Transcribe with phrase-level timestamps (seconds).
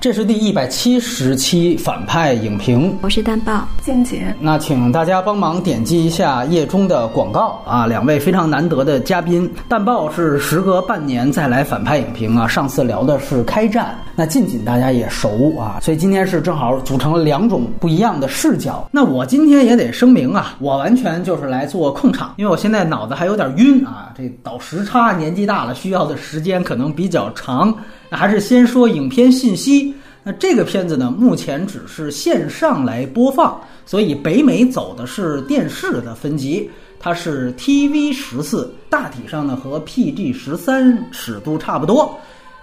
[0.00, 4.34] 这是第一百七十期反派影评，我是蛋豹静姐。
[4.40, 7.84] 那请大家帮忙点击一下页中的广告啊！
[7.84, 12.48] 两位非常难得的嘉宾，蛋豹是时隔半年再来反派影评啊。
[12.48, 18.88] 上次聊的是开战，那近锦大家也熟啊，所以今天是正好组成了两种不一样的视角。
[18.90, 27.76] 那我今天也得声明啊，我完全就是来做控场，因为我现在脑子还有点晕啊，这倒时差，年纪大了，需要的时间可能比较长。
[28.10, 29.94] 那还是先说影片信息。
[30.22, 36.68] 那这个片子呢，目前只是线上来播放，所以北美走的是电视的分级，
[36.98, 42.14] 它是 TV 十四，大体上呢和 PG 十三尺度差不多。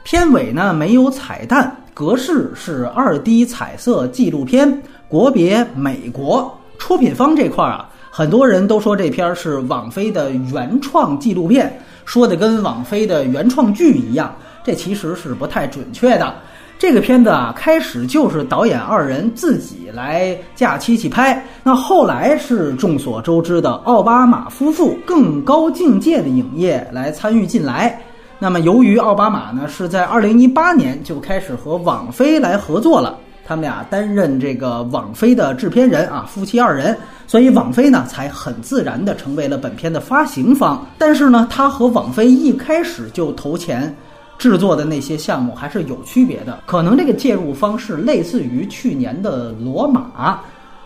[0.04, 14.32] 片尾呢没有彩蛋，格式是二 D 彩色纪录片，国别美国，出品方这块啊，很多人都说这片是网飞的原创纪录片，说的跟网飞的原创剧一样。
[14.68, 16.36] 这其实是不太准确的。
[16.78, 27.98] 这个片子啊，开始就是导演二人自己来架机器拍，那后来是众所周知的奥巴马夫妇更高境界的影业来参与进来。
[28.40, 40.86] 那么由于奥巴马呢是在二零一八年就开始和网飞来合作了，他们俩担任这个网飞的制片人啊，夫妻二人，所以网飞呢才很自然的成为了本片的发行方。
[40.98, 43.96] 但是呢，他和网飞一开始就投钱。
[44.38, 50.02] 制作的那些项目还是有区别的，可能这个介入方式类似于去年的《罗马》。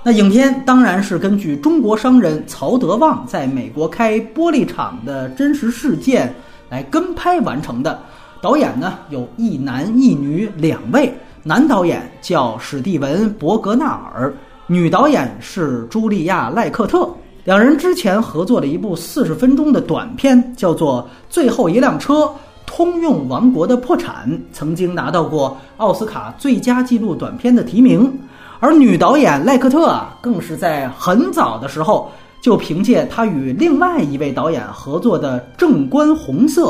[0.03, 6.33] 那影片当然是根据中国商人曹德旺在美国开玻璃厂的真实事件
[6.69, 7.99] 来跟拍完成的。
[8.41, 11.13] 导演呢有一男一女两位，
[11.44, 13.85] 男导演叫史蒂文·伯格纳
[14.16, 14.33] 尔，
[14.66, 17.07] 女导演是茱莉亚·赖克特。
[17.44, 22.23] 两人之前合作了一部四十分钟的短片，叫做《最后一辆车》。
[22.73, 28.09] 通用王国的破产曾经拿到过奥斯卡最佳纪录短片的提名，
[28.61, 32.09] 而女导演赖克特啊，更是在很早的时候
[32.41, 36.67] 就凭借她与另外一位导演合作的《正官红色》，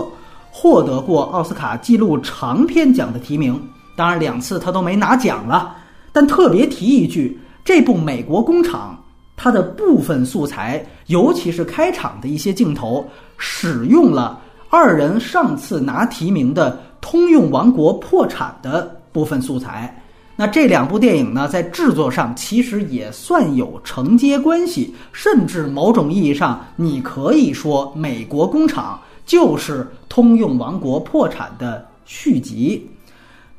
[0.49, 3.61] 获得过奥斯卡纪录长片奖的提名。
[3.95, 5.75] 当然，两次她都没拿奖了。
[6.11, 8.97] 但特别提一句，这部《美国工厂》
[9.37, 13.05] 它的部分素材，尤其是开场的一些镜头，
[13.37, 14.39] 使用了。
[14.71, 16.71] 二人上次拿提名的
[17.01, 20.01] 《通用王国》破产的部分素材，
[20.37, 28.97] 那这两部电影呢，在制作上其实也算有承接关系，甚至某种意义上，你可以说《美国工厂》
[29.29, 32.89] 就是《通用王国》破产的续集。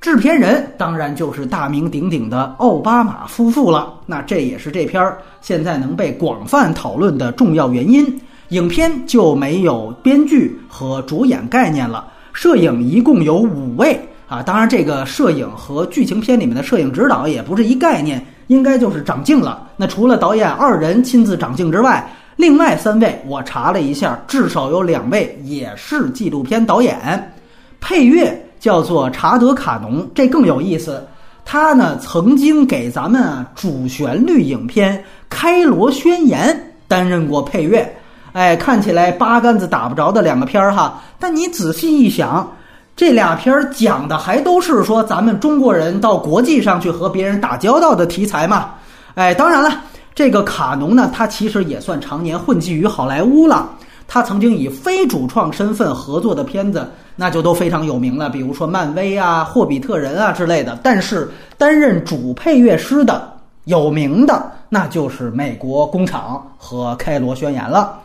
[0.00, 8.18] 制片人当然就是大名鼎鼎的奥巴马夫妇了，那这也是这片儿现在能被广泛讨论的重要原因。
[8.52, 12.06] 影片就没有编剧和主演概念了。
[12.34, 13.98] 摄影一共有五位
[14.28, 19.66] 啊，当然这个摄影和剧情片里面的摄影指导也不是一概念，应该就是长镜了。
[19.78, 27.32] 那除了导演二人亲自长镜之外，另外三位我查了一下，至少有两位也是纪录片导演。
[27.80, 31.02] 配乐叫做查德卡农，这更有意思。
[31.42, 34.98] 他呢曾经给咱们主旋律影片
[35.30, 36.54] 《开罗宣言》
[36.86, 37.90] 担任过配乐。
[38.32, 42.50] 哎，看起来八竿子打不着的两个片儿哈，但你仔细一想，
[42.96, 48.70] 这俩片儿讲的还都是说咱们中国人到国际上去和别人打交道的题材嘛。
[49.14, 49.70] 哎，当然了，
[50.14, 53.68] 这个卡农呢，他其实也算常年混迹于好莱坞了。
[54.08, 60.78] 他曾经以非主创身份合作的片子，那就都非常有名了，比如说漫威啊、霍比特人啊之类的。
[60.82, 63.30] 但是担任主配乐师的
[63.64, 67.98] 有名的，那就是《美国工厂》和《开罗宣言》了。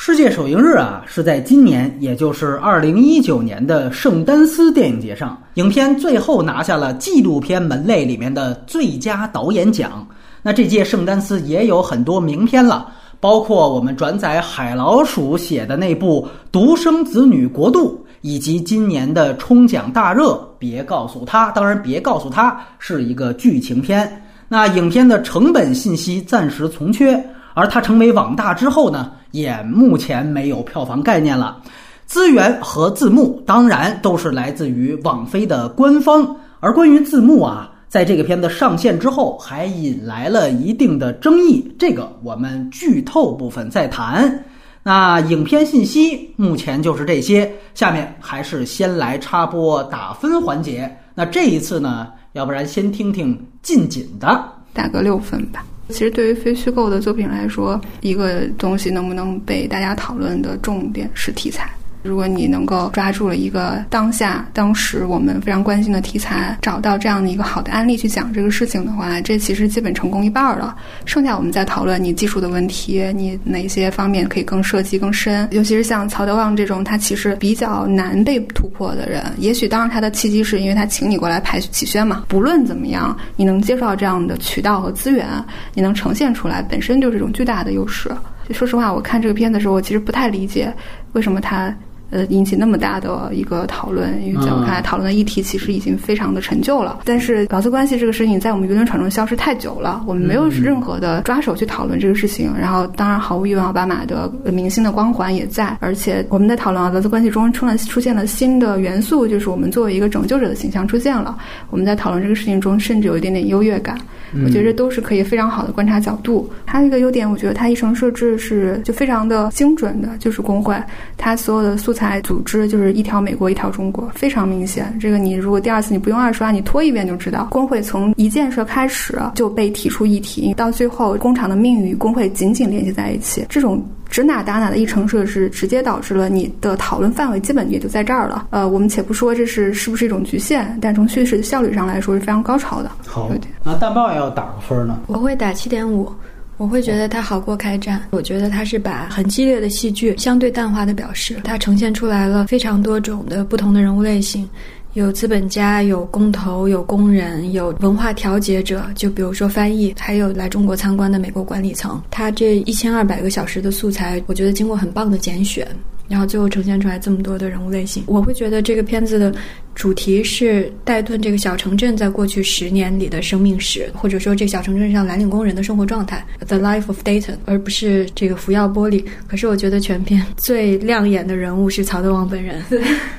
[0.00, 10.06] 世界首映日啊，是在今年，也就是二零一九年的圣丹斯电影节上，影片最后拿下了纪录片门类里面的最佳导演奖。
[10.40, 12.86] 那这届圣丹斯也有很多名片了，
[13.18, 24.24] 包括我们转载海老鼠写的那部《独生子女国度》，以及今年的冲奖大热《别告诉他》，当然别告诉他是一个剧情片。
[24.46, 27.20] 那影片的成本信息暂时从缺。
[27.58, 31.60] 而它成为网大之后呢，也目前没有票房概念了。
[32.06, 36.36] 资源和字幕当然都是来自于网飞的官方。
[36.60, 41.68] 而关于字幕啊，在这个片子上线之后，还引来了一定的争议。
[41.76, 44.44] 这个我们剧透部分再谈。
[44.84, 47.52] 那影片信息目前就是这些。
[47.74, 50.96] 下面还是先来插播打分环节。
[51.12, 55.64] 那这一次呢，要不然先听听近锦的，打个六分吧。
[55.88, 61.70] 其实，对于非虚构的作品来说，一个东西能不能被大家讨论的重点是题材。
[62.02, 70.76] 如果你能够抓住了一个当下、当时我们非常关心的题材，找到这样的一个好的案例去讲这个事情的话，这其实基本成功一半了。
[71.04, 75.48] 剩下我们再讨论你技术的问题，你哪些方面可以更涉及更深。
[75.50, 82.24] 尤其是像曹德旺这种，他其实比较难被突破的人，也许当然他的契机是因为他请你过来排启轩嘛。
[82.28, 85.26] 不论怎么样，你能接受到这样的渠道和资源，
[85.74, 88.10] 你能呈现出来，本身就是一种巨大的优势。
[88.52, 90.72] 说实话，我看这个片子的时候，我其实不太理解
[91.12, 91.74] 为什么他。
[92.10, 97.00] 呃，引起那么大的一个讨论，因为在我看来，讨论的议题其实已经非常的陈旧了。
[97.04, 102.50] 但是，劳资关系这个事情在我们舆论场中消失太久了，我们没有任何的抓手去讨论这个事情。
[102.58, 105.76] 然后，当然，毫无疑问，奥巴马的明星的光环也在。
[105.80, 111.36] 而且，我们在讨论劳资关系中出了出现了新的元素，就是我们作为一个拯救者的形象出现了。
[111.70, 113.98] 我们在讨论这个事情中，甚至有一点点优越感。
[114.44, 116.50] 我觉得这都是可以非常好的观察角度。
[116.66, 120.74] 还有一个优点，我觉得它议程设置是就非常的精准的，就是工会，
[121.16, 124.96] 它所有的素材组织就是一条美国一条中国，非常明显。
[125.00, 133.84] 这个你如果第二次你不用二刷，你拖一遍就知道，工会从一建设开始就被提出议题，到最后工厂的命运与工会紧紧联系在一起，这种。
[134.10, 138.46] 指哪打哪的议程设置，直接导致了你的讨论范围基本也就在这儿了。
[138.48, 142.90] 呃，我们且不说这是是不是一种局限，但从叙事的效率上来说是非常高超的。
[143.06, 143.30] 好，
[143.62, 144.98] 那大报也要打个分呢？
[145.08, 146.10] 我会打七点五，
[146.58, 148.02] 我会觉得它好过开战。
[148.10, 154.46] 我觉得它是把很激烈的戏剧相对淡化的表示，它呈现出来了非常多种的不同的人物类型。
[154.94, 162.02] 有资本家，有工头，有工人，有文化调节者，就比如说翻译，还有来中国参观的美国管理层。
[162.10, 165.64] 他这一千二百个小时的素材，我觉得经过很棒的拣选。
[166.08, 169.32] 然后最后呈现出来这么多的人物类型，我会觉得这个片子的
[169.74, 179.04] 主题是戴顿这个小城镇在过去十年里的生命史，或者说这个小城镇上蓝领工人的生活状态，The Life of Dayton，而不是这个福耀玻璃。
[179.26, 182.62] 可是我觉得全片最亮眼的人物是曹德旺本人，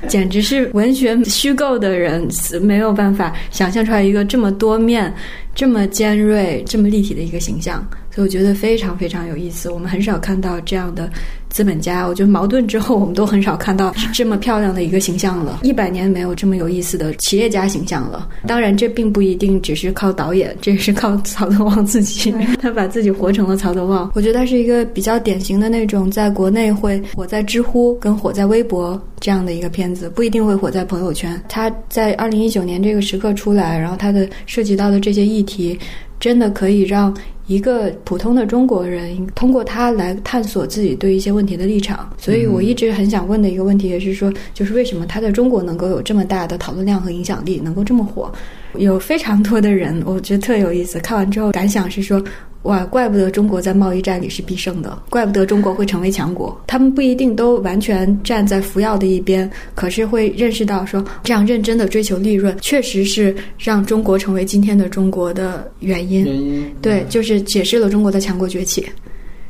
[0.08, 2.28] 简直是文学虚构的人，
[2.60, 5.14] 没有办法想象出来一个这么多面、
[5.54, 7.88] 这么尖锐、这么立体的一个形象。
[8.12, 11.08] 所以我觉得非常非常有意思，我们很少看到这样的
[11.50, 12.06] 资本家。
[12.06, 15.60] 我觉得矛盾之后，我们都很少看到这么漂亮的一个形象了。
[15.62, 18.28] 一百年没有这么有意思的企业家形象了。
[18.46, 24.10] 当然，这并不一定只是靠导演，这是靠曹德旺自己， 他把自己活成了曹德旺。
[24.14, 31.40] 我觉得他是一个比较典型的那种在国内会火在知乎跟火在微博这样的一个片子，不一定会火在朋友圈。
[31.48, 35.78] 他在二零一九年这个时刻出来，然后他的涉及到的这些议题，
[36.20, 37.14] 真的可以让。
[37.50, 48.32] 一个普通的中国人通过他来探索自己对一些问题的立场，所以我一直很想问的一个问题也是说，就是为什么他在中国能够有这么大的讨论量和影响力，能够这么火？
[48.76, 51.00] 有非常多的人，我觉得特有意思。
[51.00, 52.22] 看完之后感想是说。
[52.62, 56.60] 哇，怪不得中国在贸易战里是必胜的，怪不得中国会成为强国。
[56.66, 66.24] 他们不一定都完全站在服药的一边，可是会认识到说，这样认真的追求利润，确实是让中国成为今天的中国的原因。
[66.24, 68.86] 原因对，就是解释了中国的强国崛起。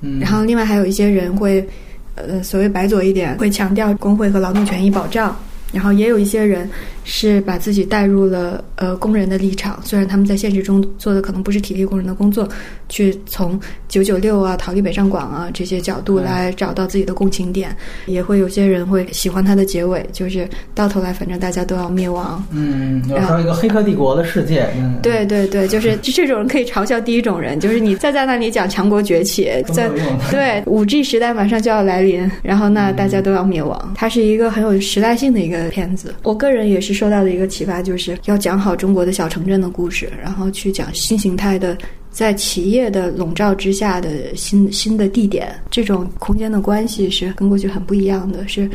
[0.03, 1.67] 嗯，然后另外还有一些人会，
[2.15, 5.37] 呃，所谓白左一点，会强调工会和劳动权益保障。
[5.73, 6.69] 然后也有一些人
[7.05, 12.49] 是把自己带入了呃工人的立场，虽然他们在现实中做的可能不是体力工人的工作，
[12.91, 17.75] 去从九九六啊、逃离北上广啊这些角度来找到自己的共情点。
[18.05, 22.45] 也会有些人会喜欢它的结尾，就是到头来反正大家都要灭亡。
[22.51, 24.69] 嗯，然后一个黑客帝国的世界。
[24.77, 29.89] 嗯，对对对，就是 这种人可以嘲笑第一种人，就是你再在那里讲强国崛起，在
[30.31, 33.95] 对五 G 时代马上就要来临，然后那大家都要灭亡。
[33.97, 35.71] 它是一个很有时代性的一个。
[35.71, 41.79] 片子，我个人也是受到的一个启发，就是要讲好中国的小城镇的故事，然后去讲新形态的
[42.11, 48.47] 在企业的笼罩之下的新新的地点，这种空间的关系是跟过去很不一样的。
[48.49, 48.69] 是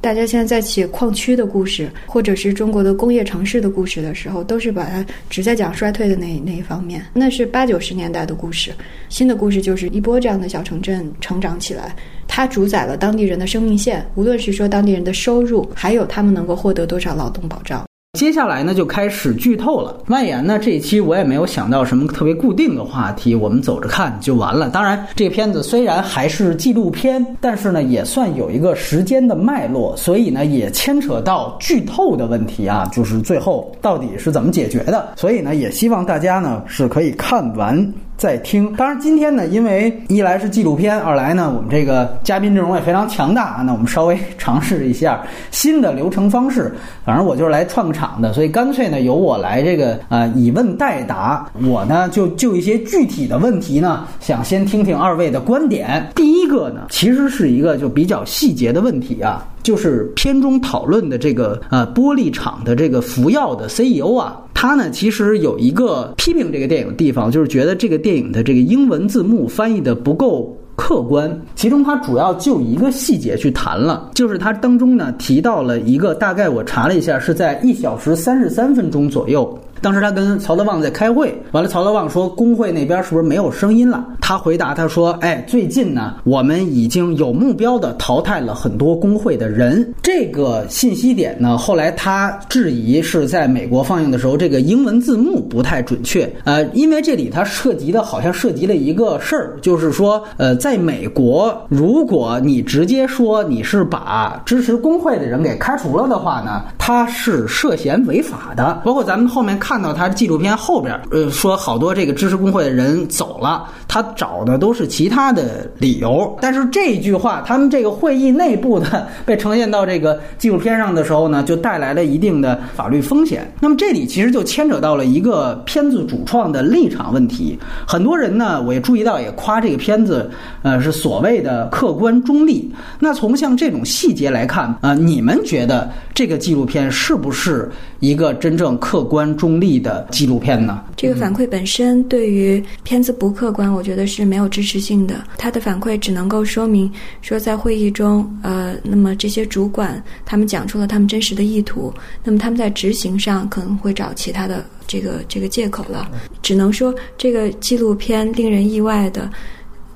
[0.00, 8.70] 大家现在在写矿区的故事，或者是中国的工业城市的故事的时候，都是把它只在讲衰退的那那一方面，那是八九十年代的故事。
[9.08, 11.96] 新的故事就是一波这样的小城镇成长起来。
[12.26, 17.87] 它主宰了当地人的生命线，无论是说当地人的收入，还有他们能够获得多少劳动保障。
[18.18, 19.96] 接下来呢，就开始剧透了。
[20.08, 24.68] 万言呢，这一期我也没有想到什么特别固定的话题，我们走着看就完了。
[24.68, 35.10] 当然，这个片子虽然还是纪录片，但是呢，也算有一个时间的脉络，所以呢，也牵扯到剧透的问题啊，就是最后到底是怎么解决的。
[35.14, 37.94] 所以呢，也希望大家呢是可以看完。
[38.18, 45.22] 在听，当然今天呢，因为一来是纪录片，二来呢，我们这个嘉宾阵容也非常强大啊，那我们稍微尝试一下
[45.52, 46.74] 新的流程方式。
[47.04, 51.48] 反正我就是来串个场的，所以干脆呢，由我来这个呃以问代答。
[51.62, 56.04] 我呢就就一些具体的问题呢，想先听听二位的观点。
[56.16, 59.46] 第一个呢，其实是一个就比较细节的问题啊。
[59.68, 70.56] 就是片中讨论的这个呃玻璃厂的这个服药的 CEO 啊，他呢其实有一个批评这个电影的地方，就是觉得这个电影的这个英文字幕翻译的不够。
[70.74, 79.58] 客观，其中他主要就一个细节去谈了，就是他当中呢提到了一个，大概我查了一下，是在一小时三十三分钟左右。
[79.80, 84.04] 当时他跟曹德旺在开会，完了曹德旺说工会那边是不是没有声音了？
[84.20, 96.30] 他回答他说：“哎，最近呢，我们已经有目标的淘汰了很多工会的人。”这个信息点呢，后来他质疑是在美国放映的时候，这个英文字幕不太准确。
[96.44, 108.82] 呃，因为这里它涉及的好像涉及了一个事儿，就是说，呃，在美国，如果你直接说你是把支持工会的人给开除了的话呢，他是涉嫌违法的。
[108.84, 109.67] 包括咱们后面看。
[109.68, 116.34] 看到他纪录片后边，呃，说好多这个知识工会的人走了，他找的都是其他的理由。
[116.40, 123.46] 但是这句话，他们这个会议内部的被呈现到这个纪录片上的时候呢，就带来了一定的法律风险。
[123.60, 127.58] 那么这里其实就牵扯到了一个片子主创的立场问题。
[127.86, 130.30] 很多人呢，我也注意到，也夸这个片子，
[130.62, 132.72] 呃，是所谓的客观中立。
[132.98, 139.58] 那从像这种细节来看，啊，你们觉得这个纪录片是不是一个真正客观中？
[139.58, 140.84] 立的纪录片呢？
[140.94, 145.24] 这个反馈本身对于片子不客观，我觉得是没有支持性的。
[145.36, 146.88] 他的反馈只能够说明
[147.22, 156.08] 说，在会议中，呃，那么这些主管他们讲出了他们真实的意图，那么他们在执行上可能会找其他的这个这个借口了。
[156.40, 159.28] 只能说这个纪录片令人意外的，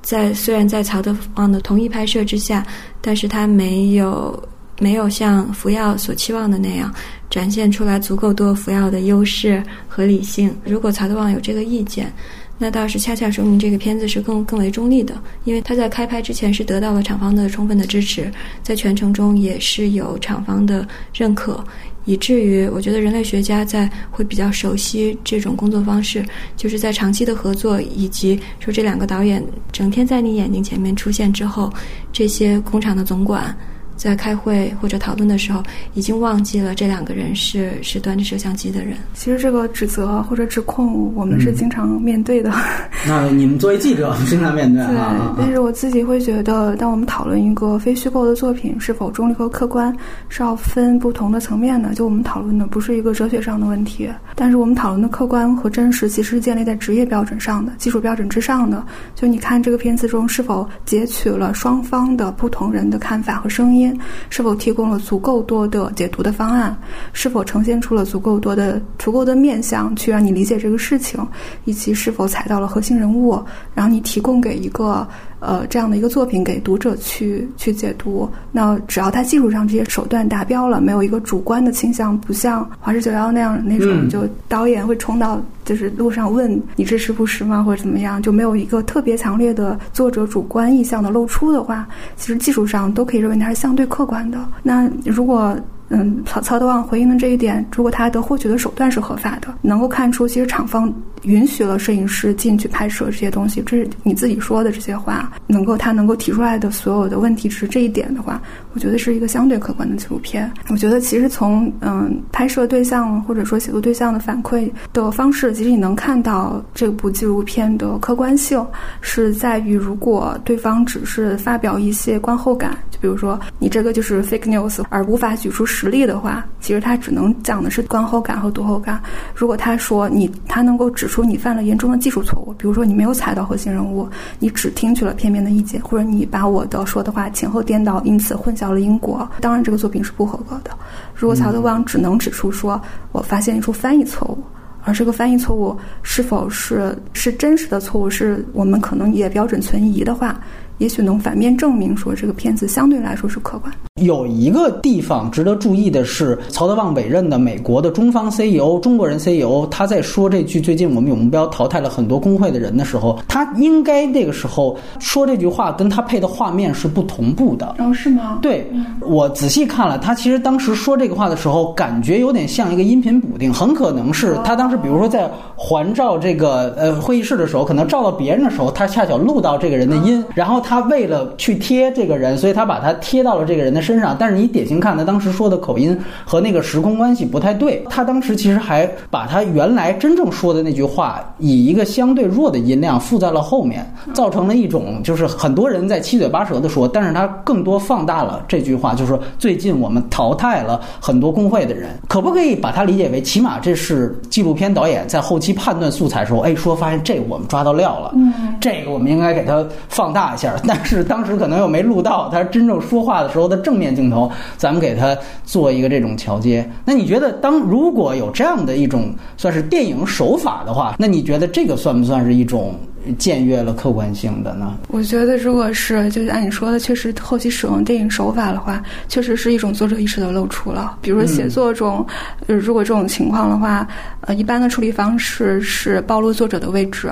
[0.01, 2.65] 在虽然在曹德旺的同意拍摄之下，
[2.99, 4.43] 但是他没有。
[4.79, 6.91] 没有像福耀所期望的那样
[7.33, 10.55] 展现出来足够多福耀的优势和理性。
[10.63, 12.13] 如果曹德旺有这个意见，
[12.59, 21.65] 那倒是恰恰说明这个片子是更更为中立的，因为他在开拍之前是得到了厂方的充分的支持，在全程中也是有厂方的认可，
[22.05, 26.23] 以至于我觉得人类学家在会比较熟悉这种工作方式，
[26.55, 31.73] 就是在长期的合作以及说这两个导演整天在你眼睛前面出现之后，
[32.11, 33.57] 这些工厂的总管。
[33.95, 38.97] 在开会或者讨论的时候，已经忘记了这两个人是是端着摄像机的人。
[39.13, 42.51] 其实这个指责或者指控，我们是经常面对的。
[43.07, 45.33] 那你们作为记者，经常面对啊。
[45.35, 49.95] 对，但是我自己会觉得，当我们讨论一个非虚构的作品是否中立和客观，
[50.29, 51.93] 是要分不同的层面的。
[51.93, 58.83] 就我们讨论的不是一个哲学上的问题，但是我们讨论的客观和真实，其实是建立在职业标准上的、技术标准之上的。
[59.15, 63.82] 就你看这个片子中是否截取了双方的不同人的看法和声音。
[64.29, 66.77] 是否提供了足够多的解读的方案？
[67.13, 71.19] 是否呈现出了足够多的、足够的面向去让你理解这个事情？
[71.65, 73.41] 以及是否踩到了核心人物？
[73.73, 75.07] 然后你提供给一个。
[75.45, 94.37] 呃，这样的一个作品给读者去去解读，那只要他技术上这些手段达标了，没有一个主观的倾向，不像《华氏九幺》那样那种，就导演会冲到就是路上问你支持不实吗，或者怎么样，就没有一个特别强烈的作者主观意向的露出的话，其实技术上都可以认为它是相对客观的。
[94.61, 95.57] 那如果
[95.89, 100.91] 嗯，曹曹德旺回应的这一点，如果他的获取的手段是合法的，能够看出其实厂方
[101.23, 108.41] 允许了摄影师进去拍摄这些东西，这是你自己说的这些话，能够他能够提出来的所有的问题只是这一点的话，
[108.73, 110.49] 我觉得是一个相对客观的纪录片。
[110.69, 118.65] 我觉得其实从嗯拍摄对象或者说写作对象的反馈的方式，其实你能看到这部纪录片的客观性
[119.01, 125.63] 是在于，如果对方只是发表一些观后感，就比如说你这个就是 fake news，而无法举出。
[125.65, 129.01] 实 力的话，其实他只能讲的是观后感和读后感。
[129.35, 134.07] 如果他说你，他能够指出你犯了严重的技术错误，比如说你没有踩到核心人物，
[134.39, 140.71] 你只听取了片面的意见，或者你把我的说的话前后颠倒，因此混淆了因果，当然这个作品是不合格的。
[141.15, 144.43] 如果曹德旺只能指出说我发现一处翻译错误，
[144.83, 150.39] 而这个翻译错误是否是是真实的错误，是我们可能也标准存疑的话。
[150.83, 153.73] 也许能反面证明说这个片子相对来说是客观。
[154.01, 167.75] 有一个地方值得注意的是，曹德旺委任的美国的中方 CEO，中国人 CEO，他在说这句“最近我们有目标淘汰了很多工会的人”的时候，他应该那个时候说这句话，跟他配的画面是不同步的。
[167.79, 168.39] 哦，是吗？
[168.41, 180.72] 对，我仔细看了，他其实当时说这个话的时候，感觉有点像一个音频补丁，很可能是他当时，比如说在环照这个呃会议室的时候，可能照到别人的时候，他恰巧录到这个人的音，然后他。
[180.73, 184.17] 他为了去贴这个人，所以他把他贴到了这个人的身上。
[184.19, 187.85] 但是你典型看他当时说的口音和那个时空关系不太对。
[187.91, 201.91] 他当时其实还把他原来真正说的那句话以一个相对弱的音量附在了后面，造成了一种就是很多人在七嘴八舌的说，但是他更多放大了这句话，就是说最近我们淘汰了很多工会的人。
[202.07, 210.51] 可不可以把它理解为，起码这是纪录片导演在后期判断素材的时候，哎，说发现这个我们抓到料了，嗯，这个我们应该给它放大一下。
[210.67, 216.69] 但 是当时可能又没录到他真正说话的时候的正面镜头，咱们给他做一个这种桥接。
[216.85, 222.75] 那你觉得，当如果有这样的一种算是电影手法的话，那你觉得这个算不算是一种？
[223.19, 224.77] 僭越了客观性的呢？
[224.87, 230.97] 我觉得，如果是就是按你说的，确实后期使用电影手法的话，确实是一种作者意识的露出了。
[231.01, 232.05] 比如说写作中，
[232.47, 233.85] 如果这种情况的话，
[234.21, 237.11] 呃，一般的处理方式是暴露作者的位置，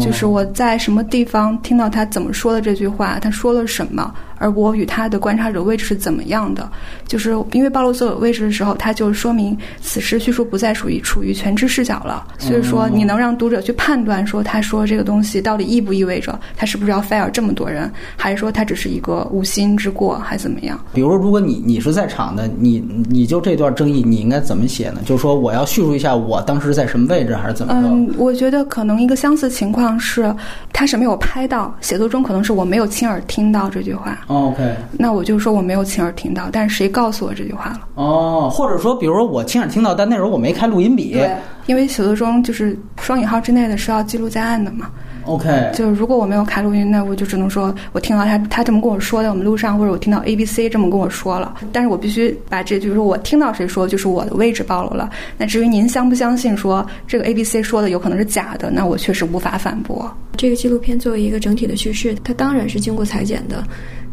[0.00, 4.12] 就是我在什么地方听到他怎么说的这句话，他说了什么。
[4.38, 6.68] 而我与他的观察者位置是怎么样的？
[7.06, 12.26] 就是因为暴露所有位置的时候，他就说明此时叙述不再属于处于全知视角了。
[12.40, 20.76] 所以说，你能让读者去判断说他说这个东西到底意不意味着他是不是要 fire 这么多人，还是说他只是一个无心之过，还怎么样？
[20.92, 25.02] 比如，如果你你是在场的，你你就这段争议，你应该怎么写呢？
[25.04, 27.86] 就是说，我要叙述一下我当时在什么位置，还是怎么着？
[27.86, 30.32] 嗯，我觉得可能一个相似情况是，
[30.72, 34.18] 他是没有拍到，写作中可能是我没有亲耳听到这句话。
[34.26, 34.62] OK，
[34.92, 37.80] 那我就说我没有亲耳听到，但是谁告诉我这句话了？
[37.94, 41.14] 哦，或者说，比如说我亲耳听到，但那时候我没开录音笔。
[41.14, 41.34] 对，
[41.66, 44.90] 因为写作中就是双引号之内的是要记录在案的嘛。
[45.24, 55.10] OK，就是如果我没有开录音，那我就只能说我听到他他这么跟我说的，我们路上或者我听到 A B C 这么跟我说了，但是我必须把这句说我听到谁说，就是我的位置暴露了。
[55.38, 60.12] 那至于您相不相信说这个 A B C 说的有可能是假的，那我确实无法反驳。
[60.36, 63.62] 这个纪录片作为一个整体的叙事，它当然是经过裁剪的。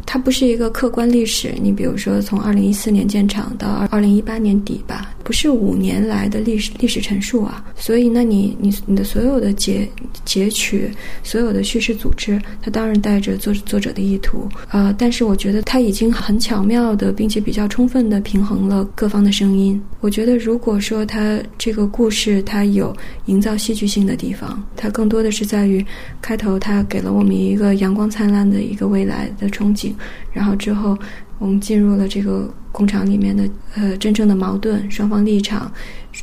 [0.06, 7.64] 它不是一个客观历史，你比如说从二零一四年建厂到二二零一八年底吧，不是五年来的历史历史陈述啊。
[7.76, 9.88] 所以，那你你你的所有的截
[10.24, 10.90] 截取，
[11.22, 14.94] 所有的叙事组织，它当然带着作作者的意图啊。
[14.98, 19.80] 但是，我觉得它已经很巧妙的，并且比较充分的平衡了各方的声音。
[20.00, 22.94] 我觉得，如果说它这个故事它有
[23.26, 25.84] 营造戏剧性的地方，它更多的是在于
[26.20, 29.89] 开头，它给了我们一个阳光灿烂的一个未来的憧憬。
[30.32, 30.98] 然后之后，
[31.38, 35.70] 我们进入了这个工厂里面的呃真正的矛盾，双方立场，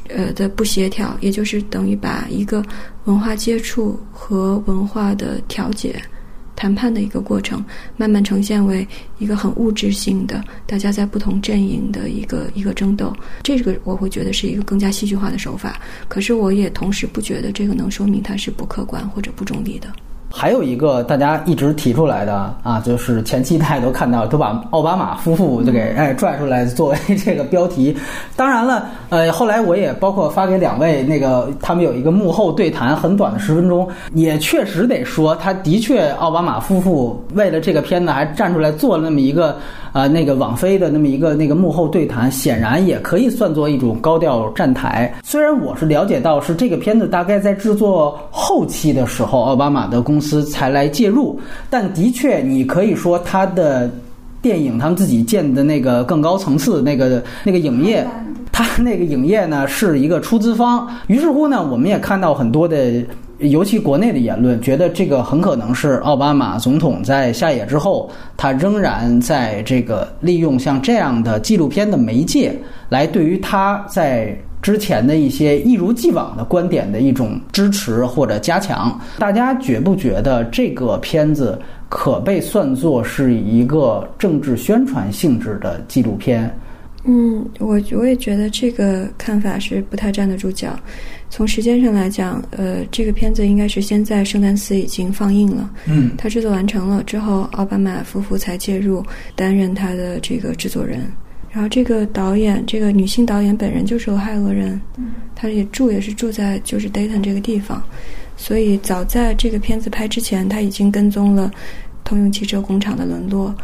[0.10, 2.64] 呃的不协调，也就是等于把一个
[3.06, 6.02] 文化接触和文化的调解、
[6.56, 7.64] 谈判的一个过程，
[7.96, 13.16] 慢慢呈现为一个很物质性的，大家在不同阵营的一个一个争斗。
[13.44, 19.88] 这个我会觉得是一个更加戏剧化的手法，可是我也同时不觉得这个能说明它是不客观或者不中立的。
[20.38, 27.98] 还有一个大家一直提出来的啊，就是前期大家都看到，都把奥巴马夫妇就给哎拽出来作为这个标题。
[28.36, 39.58] 当然了，呃，后来我也包括发给两位，那个他们有一个幕后对谈，很短的十分钟，也确实得说，他的确奥巴马夫妇为了这个片子还站出来做了那么一个。
[39.98, 45.12] 啊，那个网飞的那么一个那个幕后对谈，显然也可以算作一种高调站台。
[45.24, 53.90] 虽然我是了解到是这个片子大概在制作后期的时候，奥巴马的公司才来介入，但的确你可以说他的
[54.40, 58.08] 电影他们自己建的那个更高层次那个那个影业，
[58.52, 60.88] 他那个影业呢是一个出资方。
[61.08, 63.04] 于是乎呢，我们也看到很多的。
[63.40, 72.58] 尤其国内的言论，觉得这个很可能是奥巴马总统在下野之后，他仍然在这个利用像这样的纪录片的媒介，
[72.90, 79.00] 来对于他在之前的一些一如既往的观点的一种支持或者加强。
[79.20, 86.52] 大家觉不觉得这个片子可被算作是一个政治宣传性质的纪录片？
[87.10, 90.70] 嗯，我我也觉得这个看法是不太站得住脚。
[91.30, 101.02] 从时间上来讲，呃，这个片子应该是先在圣丹斯已经放映了，嗯，它制作完成了之后，奥巴马夫妇才介入担任他的这个制作人。
[101.52, 107.82] 然后这个导演，这个女性导演本人就是俄亥俄人，嗯，她也住也是住在就是 Dayton 这个地方，
[108.36, 111.52] 所以早在这个片子拍之前，他已经跟踪了
[112.04, 113.56] 通用汽车工厂的沦落，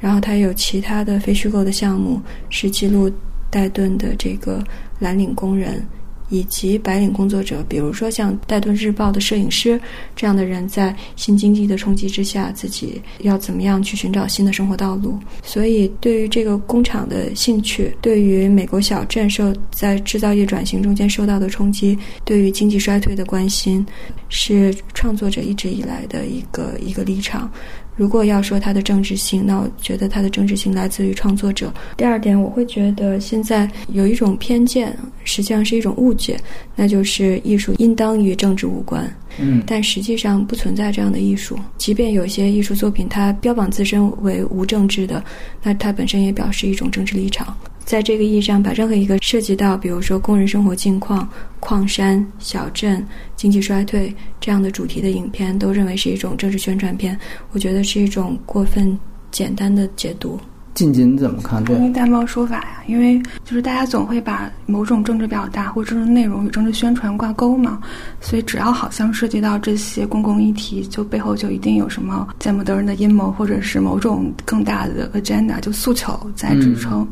[0.00, 3.10] 然后他有其他的非虚构的项目是记录
[3.50, 4.62] 戴顿的这个
[4.98, 5.84] 蓝领工人。
[6.32, 9.78] 以及白领工作者，比如说像《戴顿日报》的摄影师
[10.16, 15.18] 这样的人，在新经济的冲击之下，自己要怎么样去寻找新的生活道路？
[15.42, 23.84] 所以，对于这个工厂的兴趣，对于美国小镇受在制造业转型中间受到的冲击，对于经济衰退的关心，
[24.30, 27.50] 是创作者一直以来的一个一个立场。
[27.94, 31.72] 如果要说它的政治性，那我觉得它的政治性来自于创作者。
[31.96, 36.40] 第二点，我会觉得现在有一种偏见，实际上是一种误解，
[36.74, 39.04] 那就是艺术应当与政治无关。
[39.38, 41.58] 嗯，但实际上不存在这样的艺术。
[41.78, 45.22] 即便有些艺术作品它标榜自身为无政治的，
[45.62, 47.56] 那它本身也表示一种政治立场。
[47.84, 57.18] 在这个意义上，把任何一个涉及到，比如说工人生活境况、矿山、小镇、经济衰退这样的主题的影片，都认为是一种政治宣传片，
[57.50, 58.96] 我觉得是一种过分
[59.32, 60.38] 简单的解读。
[60.74, 61.62] 近近怎么看？
[61.64, 67.78] 对，同意大猫说法呀，因为就是大家总会把某种政治表达或者是内容与政治宣传挂钩嘛，
[68.20, 77.06] 所以只要好像涉及到这些公共议题，就背后就一定有什么见不得人的阴谋，或者是某种更大的 agenda 就诉求在支撑。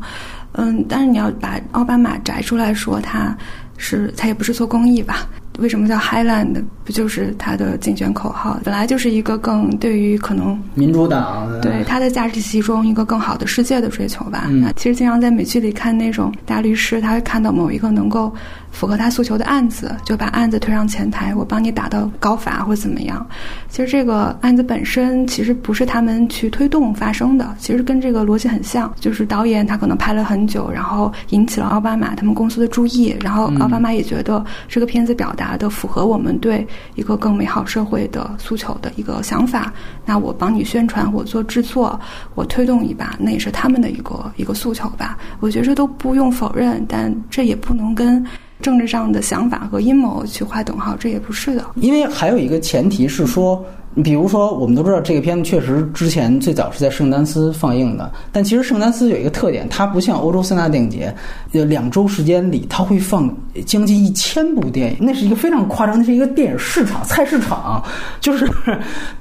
[0.53, 3.37] 嗯，但是你要把奥巴马摘出来说，他
[3.77, 5.27] 是他也不是做公益吧？
[5.59, 6.63] 为什么叫 Highland？
[6.83, 8.59] 不就是他的竞选口号？
[8.63, 14.45] 本来就是一个更对于可能民主党对他的价值体系中一个更好的世界的追求吧。
[14.47, 18.33] 嗯那其实经常在美剧里看那种大律师，他会看到某一个能够
[18.71, 23.25] 符合他诉求的案子，就把案子推上前台，我帮你打到高法或怎么样。
[23.69, 39.73] 其实这个案子本身其实不是他们去推动发生的，其实跟这个逻辑很像，就是导演他可能拍了很久，然后引起了奥巴马他们公司的注意，然后奥巴马也觉得这个片子表达达的符合我们对一个更美好社会的诉求的一个想法，
[40.05, 41.99] 那我帮你宣传，我做制作，
[42.35, 45.17] 我推动一把，那也是他们的一个一个诉求吧。
[45.39, 48.23] 我觉得这都不用否认，但这也不能跟
[48.61, 51.65] 政治上的想法和阴谋去划等号，这也不是的。
[51.77, 53.65] 因为还有一个前提是说，
[54.03, 61.13] 比如说我们都知道这个片子确实之前最早是在圣丹斯放映的，但其实圣丹斯有一个特点，它不像欧洲三大电影节，
[61.51, 63.29] 呃，两周时间里它会放
[63.65, 67.83] 将近一千部电影，那是一个非常夸张，那是一个电影市场菜市场，
[68.21, 68.49] 就是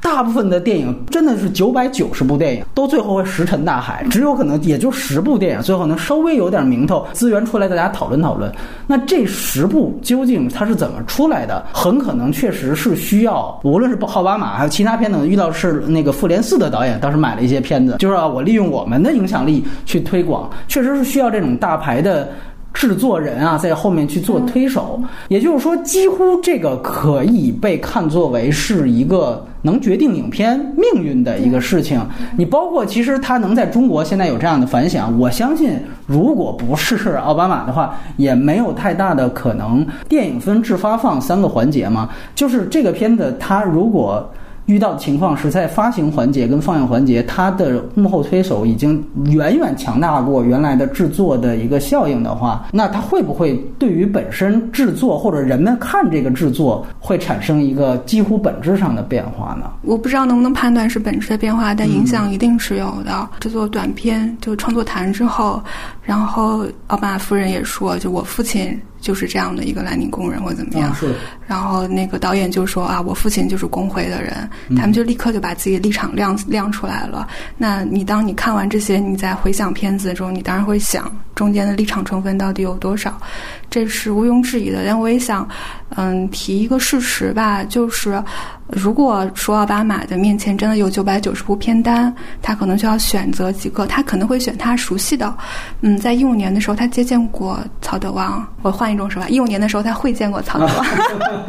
[0.00, 8.52] 大部分的电影真的是九百九十部电影都最后会石沉大海，只有可能也就十部电影最后能稍微有点名头，资源出来大家讨论讨论。
[8.86, 11.66] 那这十部究竟它是怎么出来的？
[11.72, 22.28] 很可能确实是需要，无论是奥巴马还有其他片子，遇到是那个复联四的导演当时买了一些片子，就是啊，我利用我们的影响力去推广，确实是需要这种大牌的。
[22.72, 32.00] 制作人啊，在后面去做推手，也就是说，几乎这个可以被看作为是一个能决定影片命运的一个事情。
[32.38, 35.72] 你包括其实他能在中国现在有这样的反响，我相信
[36.06, 39.84] 如果不是奥巴马的话，也没有太大的可能。
[40.08, 44.24] 电影分制发放三个环节嘛，就是这个片子它如果。
[44.70, 59.70] 遇到的情况是在发行环节跟放映环节，它的幕后推手已经远远强大过原来的制作的一个效应的话，那它会不会对于本身制作或者人们看这个制作会产生一个几乎本质上的变化呢？
[59.82, 63.28] 我不知道能不能判断是本质的变化，但影响一定是有的。
[63.40, 65.60] 制作短片就创作谈之后，
[66.02, 68.80] 然后奥巴马夫人也说，就我父亲。
[69.00, 71.14] 就是这样的一个蓝领工人或怎么样，是。
[71.46, 77.26] 然后那个导演就说啊，我父亲就是工会的人，他们就立刻就把自己的立场亮亮出来了。
[77.56, 83.20] 那你当你看完这些，你在回想片子中，你当然会想中间的立场成分到底有多少，
[83.70, 84.84] 这是毋庸置疑的。
[84.84, 85.48] 但我也想，
[85.96, 88.22] 嗯，提一个事实吧，就是
[88.66, 95.34] 如果说奥巴马的面前真的有九百九十部片单，他可能就要选择几个，他可能会选他熟悉的。
[95.80, 98.90] 嗯，在一五年的时候，他接见过曹德旺，我换。
[98.90, 100.86] 一种说法，一五年的时候他会见过曹德旺，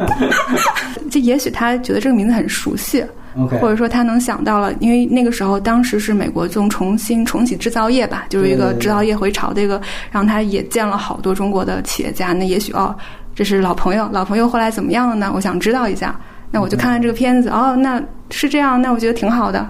[1.10, 12.94] 就也许他觉得这个名字很熟悉或者说他能想到了，因为那个时候当时是美国正重新重启制造业吧，就是一个制造业回潮的一个，让他也见了好多中国的企业家，那也许哦，
[13.34, 15.32] 这是老朋友，老朋友后来怎么样了呢？
[15.34, 16.18] 我想知道一下，
[16.50, 19.66] 那我就看看这个片子，哦，那是这样，那我觉得挺好的。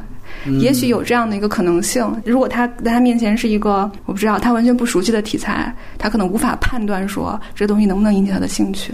[0.59, 8.93] 也许有这样的一个可能性，如果他在他面前是一个我不知道他完全不熟悉的题材，他可能无法判断说这东西能不能引起他的兴趣。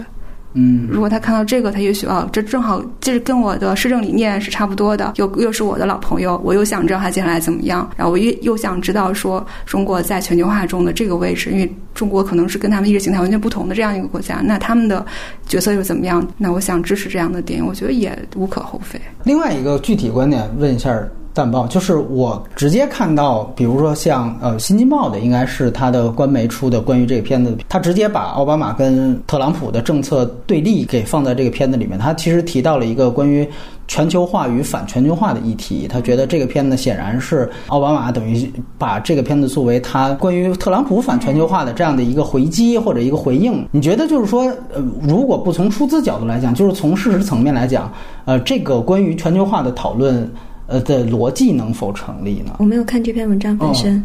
[0.53, 15.05] 嗯，如果他看到这个，他也许啊，这正好就是跟我的施政理念是差不多的，又又是我的老朋友，我又想知道他接下来怎么样，然后我又又想知道说中国在全球化中的这个位置，因为中国可能是跟他们意识形态完全不同的这样一个国家，那他们的
[15.47, 16.27] 角色又怎么样？
[16.37, 18.99] 那我想支持这样的电影，我觉得也无可厚非。
[19.23, 20.99] 另外一个具体观点，问一下。
[21.39, 31.97] 淡报就是我直接看到，比如说像呃《新京报》的，应该是他的官媒出的关于这个片子，他直接把奥巴马跟特朗普的政策对立给放在这个片子里面。
[31.97, 33.47] 他其实提到了一个关于
[33.87, 35.87] 全球化与反全球化的议题。
[35.87, 43.65] 他觉得这个片子显然是奥巴马等于把这个片子作为他关于特朗普反全球化的这样的一个回击或者一个回应。
[43.71, 47.89] 你觉得就是说，呃，如果不从出资角度来讲，就是从事实层面来讲，
[48.25, 50.29] 呃，这个关于全球化的讨论。
[50.69, 52.55] 呃的逻辑能否成立呢？
[52.59, 54.01] 我没有看这篇文章本身，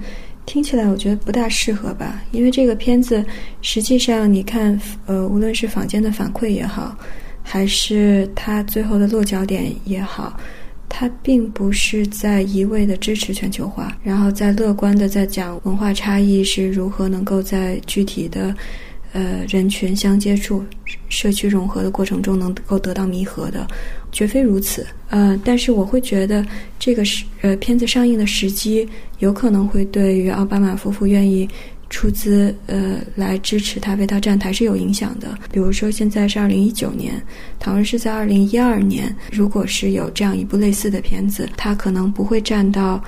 [0.46, 3.24] 听起来我觉得不大适合吧，因为这个片子
[3.62, 6.96] 实际上你看，呃，无论是坊间的反馈也好，
[7.42, 10.36] 还是它最后的落脚点也好。
[10.86, 18.54] 它并不是在一味的支持全球化，然后在乐观的在讲文化差异是如何能够在具体的，
[19.14, 20.62] 呃人群相接触、
[21.08, 23.66] 社区融合的过程中能够得到弥合的，
[24.12, 24.86] 绝非如此。
[25.08, 26.44] 呃，但是我会觉得
[26.78, 28.86] 这个是呃片子上映的时机，
[29.20, 31.48] 有可能会对于奥巴马夫妇愿意。
[31.90, 35.38] 出资呃来支持他为他站台是有影响的。
[35.52, 37.22] 比如说现在是二零一九年，
[37.60, 43.00] 讨论是在二零一二年，如果是有这样一部类似的片子，他可能不会站到。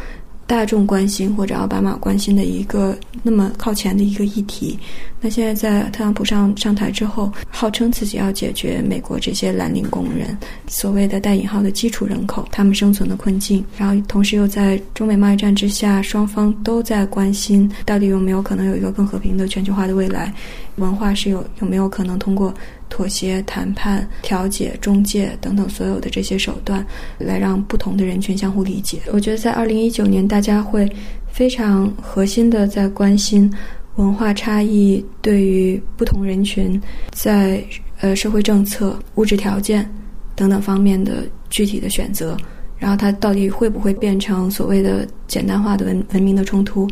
[0.48, 4.78] 大众关心或者奥巴马关心的一个那么靠前的一个议题，
[5.26, 20.32] 那现在在特朗普上上台之后，号称自己要解决美国这些蓝领工人所谓的带引号的基础人口他们生存的困境，然后同时又在中美贸易战之下，双方都在关心到底有没有可能有一个更和平的全球化的未来，
[20.76, 22.54] 文化是有有没有可能通过。
[22.88, 26.86] 妥协、谈判、调解、中介等等所有的这些手段，
[27.18, 29.00] 来让不同的人群相互理解。
[29.10, 30.88] 我觉得在二零一九年，大家会
[31.28, 33.52] 非常核心的在关心
[33.96, 36.80] 文化差异对于不同人群
[37.12, 37.62] 在
[38.00, 39.88] 呃社会政策、物质条件
[40.34, 42.36] 等等方面的具体的选择，
[42.78, 46.88] 然后它到底会不会变成所谓的简单化的文文明的冲突？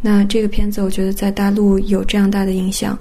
[0.00, 2.98] 那这个片子，我觉得在大陆有这样大的影响。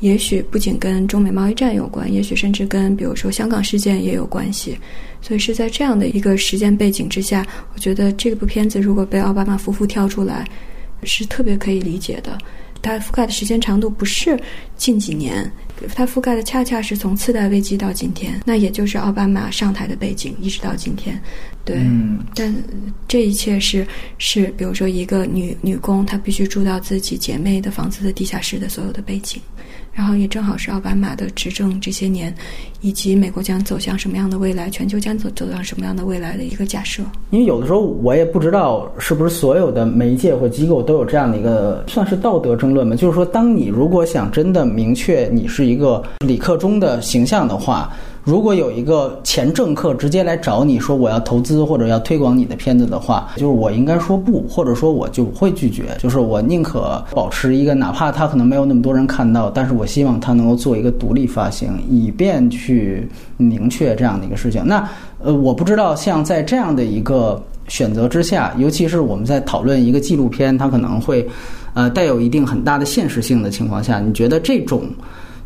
[0.00, 4.78] 也许不仅跟中美贸易战有关，也许甚至跟比如说香港事件也有关系。
[5.22, 7.44] 所以是在这样的一个时间背景之下，
[7.74, 10.46] 我觉得这部片子如果被奥巴马夫妇跳出来，
[11.02, 12.36] 是特别可以理解的。
[12.82, 14.38] 它覆盖的时间长度不是
[14.76, 15.50] 近几年，
[15.94, 21.20] 它覆盖的恰恰是从次贷危机到今天，那也就是奥巴马上台的背景一直到今天。
[21.64, 21.80] 对，
[22.34, 22.54] 但
[23.08, 23.86] 这一切是
[24.18, 29.40] 是比如说一个女女工，她必须住到自己姐妹的房子的地下室的所有的背景。
[29.92, 32.32] 然后也正好是奥巴马的执政这些年，
[32.80, 37.02] 以及美国将走向什么样的未来，全球将走走向什么样的未来的一个假设。
[37.30, 42.94] 因为有的时候我也不知道是不是所有的媒介或机构都有这样的一个算是道德争论吧。
[42.94, 47.92] 就是说，当你如果想真的明确你是一个李克中的形象的话。
[48.26, 55.96] 如果有一个前政客直接来找你说我要投资或者要推广你的片子的话，就是我应该说不，或者说我就会拒绝。
[56.00, 62.65] 就是我宁可保持一个，哪怕他可能没有那么多人看到，但是我希望他能够做一个独立发行，以便去
[63.36, 64.62] 明确这样的一个事情。
[64.66, 64.88] 那
[65.22, 71.26] 呃，我不知道像在这样的一个选择之下，尤其是我们在讨论一个纪录片，它可能会
[71.74, 74.88] 呃带有一定很大的现实性的情况下，你觉得这种？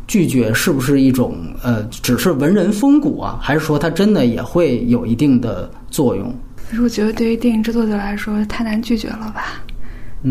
[0.07, 3.39] 拒绝是不是一种呃，只是文人风骨啊？
[3.41, 6.33] 还是说它真的也会有一定的作用？
[6.69, 9.61] 可是我觉得对于电影制作者来说太难拒绝了吧？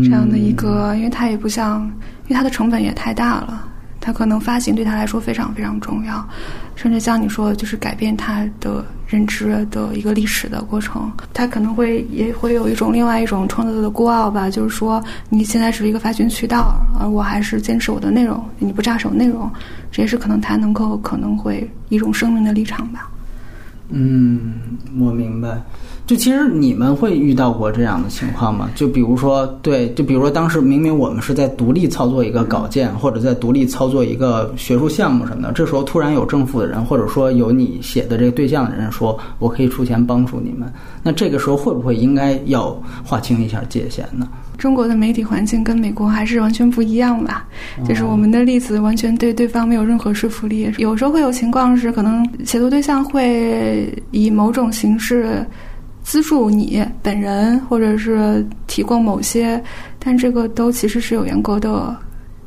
[0.03, 1.81] 这样的一个，因为它也不像，
[2.27, 3.67] 因为它的成本也太大了。
[4.01, 6.27] 它可能发行对他来说非常非常重要，
[6.75, 11.09] 甚至像你说，就是改变他的认知的一个历史的过程。
[11.31, 19.47] 他可能会也会有一种另外一种创作的孤傲吧，就是说你现在是一个发行渠道，而我还是坚持我的内容，你不扎手内容，
[19.91, 23.07] 这也是可能他能够可能会一种生命的立场吧。
[23.89, 24.53] 嗯，
[24.97, 25.61] 我明白。
[26.11, 28.69] 就其实你们会遇到过这样的情况吗？
[28.75, 40.69] 就比如说，对，就比如说当时明明我们是在独立操作一个稿件，或者在独立操作一个学术项目什么的，这时候突然有政府的人，或者说有你写的这个对象的人说，我可以出钱帮助你们，
[41.01, 44.27] 那这个时候会不会应该要划清一下界限呢？
[44.57, 47.47] 中国的媒体环境跟美国还是完全不一样吧？
[47.87, 55.45] 就是我们的例子完全对对方没有任何说服力，有时候会有情况是，可能写作对象会以某种形式。
[56.03, 59.61] 资助你本人，或者是提供某些，
[59.99, 61.95] 但这个都其实是有严格的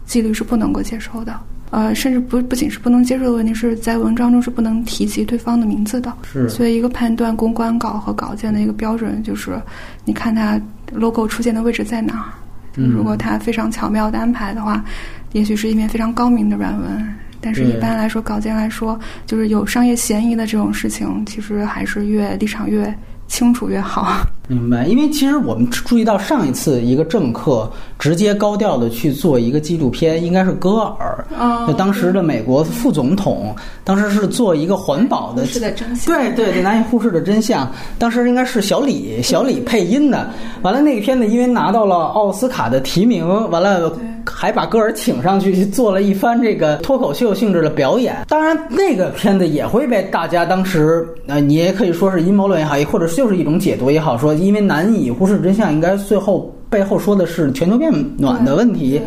[0.05, 1.39] 纪律，是不能够接受的。
[1.71, 6.13] 呃，甚至不不仅是不能接受的问题，是在文章中是不能提及对方的名字的。
[6.23, 6.49] 是。
[6.49, 9.61] 所以，一个判断公关稿和稿件的一个标准，就是
[10.05, 10.61] 你看它
[10.93, 12.27] logo 出现的位置在哪儿。
[12.77, 12.91] 嗯。
[12.91, 14.85] 如果它非常巧妙的安排的话，
[15.33, 17.15] 也许是一篇非常高明的软文。
[17.41, 22.95] 但是，一般来说，稿件来说，就是有商业嫌疑的这种事情，其实还是越立场越。
[23.27, 24.07] 清楚越好。
[24.47, 31.25] 明白，因为其实我们注意到上一次一个政客直接高调的去做一个纪录片，应该是戈尔，
[31.67, 37.67] 就当时的美国副总统，当时是做一个环保的，真相，对对对，难以忽视的真相。
[37.99, 40.29] 当时应该是小李，小李配音的。
[40.61, 43.91] 完了，那个片子因为拿到了奥斯卡的提名，完了
[44.27, 48.15] 还把戈尔请上去做了一番这个脱口秀性质的表演。
[48.29, 54.34] 当然，那个片子也会被大家当时，呃，你也可以说是阴谋论也好，或者就是一种解读也好，说。
[54.39, 59.01] 因为难以忽视真相，应该最后背后说的是全球变暖的问题，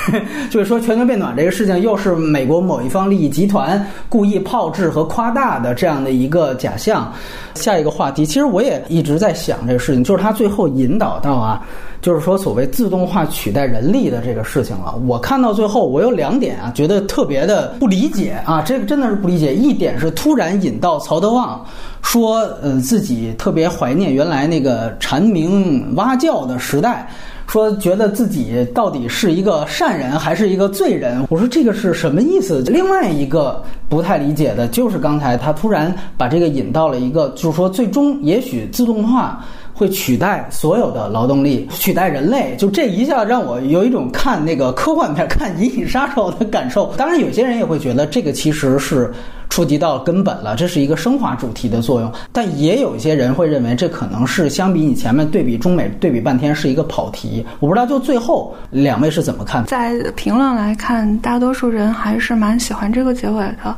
[0.50, 7.12] 就是说全球变暖这个事情又是美国某一方利益集团故意炮制和夸大的这样的一个假象。
[7.54, 11.64] 下一个话题，其实我也一直在想这个事情，就是他最后引导到啊。
[12.02, 14.94] 就是说，所谓自动化取代人力的这个事情了。
[15.06, 18.60] 我看到最后，我有两点啊，觉得特别的不理解啊。
[18.60, 19.54] 这个真的是不理解。
[19.54, 21.64] 一点是突然引到曹德旺，
[22.04, 27.08] 说呃自己特别怀念原来那个蝉鸣蛙叫的时代，
[27.48, 31.26] 说觉得自己到底是一个善人还是一个罪人。
[31.30, 32.62] 我说这个是什么意思？
[32.66, 39.44] 另外一个不太理解的就是刚才他突然把这个引到了一个，就是说最终也许自动化。
[39.74, 46.94] 会取代所有的劳动力，取代人类，就这一下让我有一种看那个科幻片、 看《银翼杀手》的感受。
[46.96, 49.12] 当然，有些人也会觉得这个其实是
[49.50, 52.12] 触及到根本了，这是一个升华主题的作用。
[52.32, 57.44] 但也有一些人会认为，这可能是相比你前面对比中美对比半天是一个跑题。
[57.58, 59.64] 我不知道，就最后两位是怎么看？
[59.64, 63.76] 在评论来看，大多数人还是蛮喜欢这个结尾的，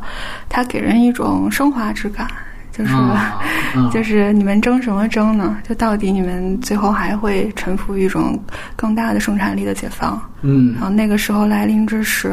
[0.48, 2.28] 它给人一种升华之感。
[2.76, 2.92] 就是，
[3.92, 5.56] 就是你们争什么争呢？
[5.68, 8.38] 就到底你们最后还会臣服于一种
[8.74, 10.20] 更大的生产力的解放？
[10.42, 12.32] 嗯，然后那个时候来临之时，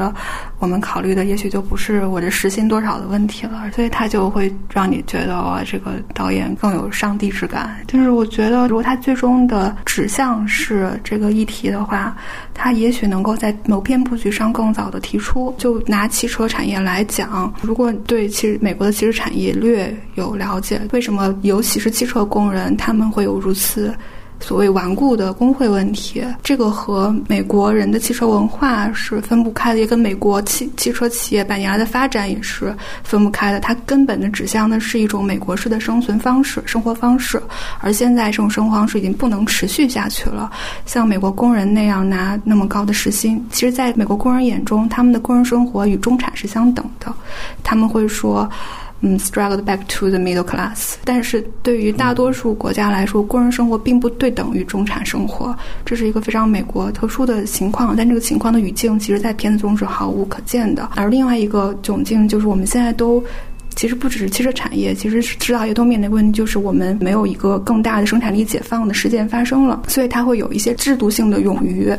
[0.59, 7.77] 我们考虑的也许就不是我这时薪多少的问题了，所以他就会让你觉得哇，这个导演更有上帝之感。
[7.87, 12.15] 就是我觉得，如果他最终的指向是这个议题的话，
[12.53, 15.55] 他也许能够在某篇布局上更早的提出。
[15.57, 23.93] 就拿汽车产业来讲，如果对其实美国的汽车产业略有了解，为什么尤其是汽车工人他们会有如此。
[24.39, 33.61] 所谓顽固的工会问题，这个和美国人的汽车文化是分不开的，也跟美国汽汽车企业百年的发展也是分不开的。
[33.61, 37.41] 它根本的指向的是一种美国式的生存方式、生活方式，
[37.79, 40.51] 而现在这种生活方式已经不能持续下去了。
[40.85, 47.13] 像美国工人那样拿那么高的时薪，其实在美国工人眼中，他们的工人生活与中产是相等的。
[47.63, 48.49] 他们会说。
[49.05, 50.95] 嗯，struggled back to the middle class。
[51.03, 55.53] 但是对于大多数国家来说，工人生活并不对等于中产生活，
[55.85, 57.93] 这是一个非常美国特殊的情况。
[57.95, 60.89] 但这个情况的语境，其实在片子中是毫无可见的。
[60.95, 63.23] 而另外一个窘境，就是我们现在都。
[63.75, 71.93] 其实不只是汽车产业，其实制造业都面临的问题就是我们没有一个更大的生产力解放的事件发生了，所以它会有一些制度性的冗余，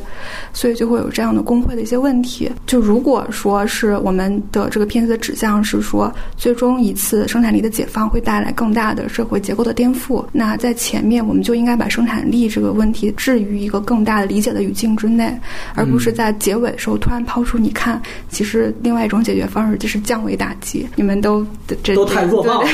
[0.52, 2.50] 所以就会有这样的工会的一些问题。
[2.66, 15.36] 就如果说是我们的这个片子的指向是说，最终一次生产力的解放会带来更大的社会结构的颠覆，那在前面我们就应该把生产力这个问题置于一个更大的理解的语境之内，
[15.74, 21.44] 而不是在结尾的时候突然抛出，你看，其实另外一种解决方式就是降维打击，你们都。
[21.94, 22.68] 都太弱爆了，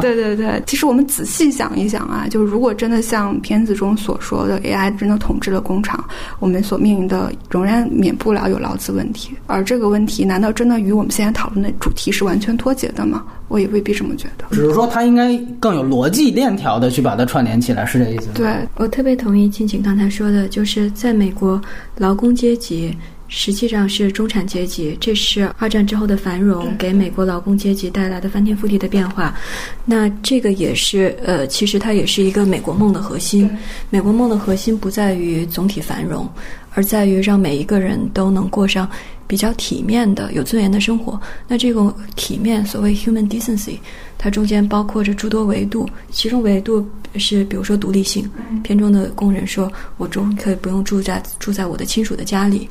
[0.00, 0.62] 对对对。
[0.66, 6.04] 其实我们仔细想一想啊，就是如果真的像片子中所说的 AI 真的统治了工厂，
[6.40, 9.30] 我们所面临的仍然免不了有劳资问题。
[9.46, 13.24] 而这个问题，难道真的与我们现在讨论的主题是完全脱节的吗？
[13.48, 14.44] 我也未必这么觉得。
[14.50, 18.28] 只是说，它应该更有逻辑链条的去把它串联起来，是这意思。
[18.34, 21.60] 对我特别同意静静刚才说的，就是在美国
[21.96, 22.96] 劳工阶级。
[23.36, 29.36] 实际上是中产阶级，这是二战之后的繁荣给美国劳工阶级带来的翻天覆地的变化。
[29.84, 33.50] 那这个也是呃，其实它也是一个美国梦的核心。
[33.90, 36.28] 美国梦的核心不在于总体繁荣，
[36.74, 38.88] 而在于让每一个人都能过上
[39.26, 41.20] 比较体面的、有尊严的生活。
[41.48, 43.78] 那这种体面，所谓 human decency，
[44.18, 46.86] 它中间包括着诸多维度，其中维度。
[47.16, 48.28] 是，比如说独立性，
[48.64, 52.68] 片中的工人说：“我终可以不用住在住在我的亲属的家里。”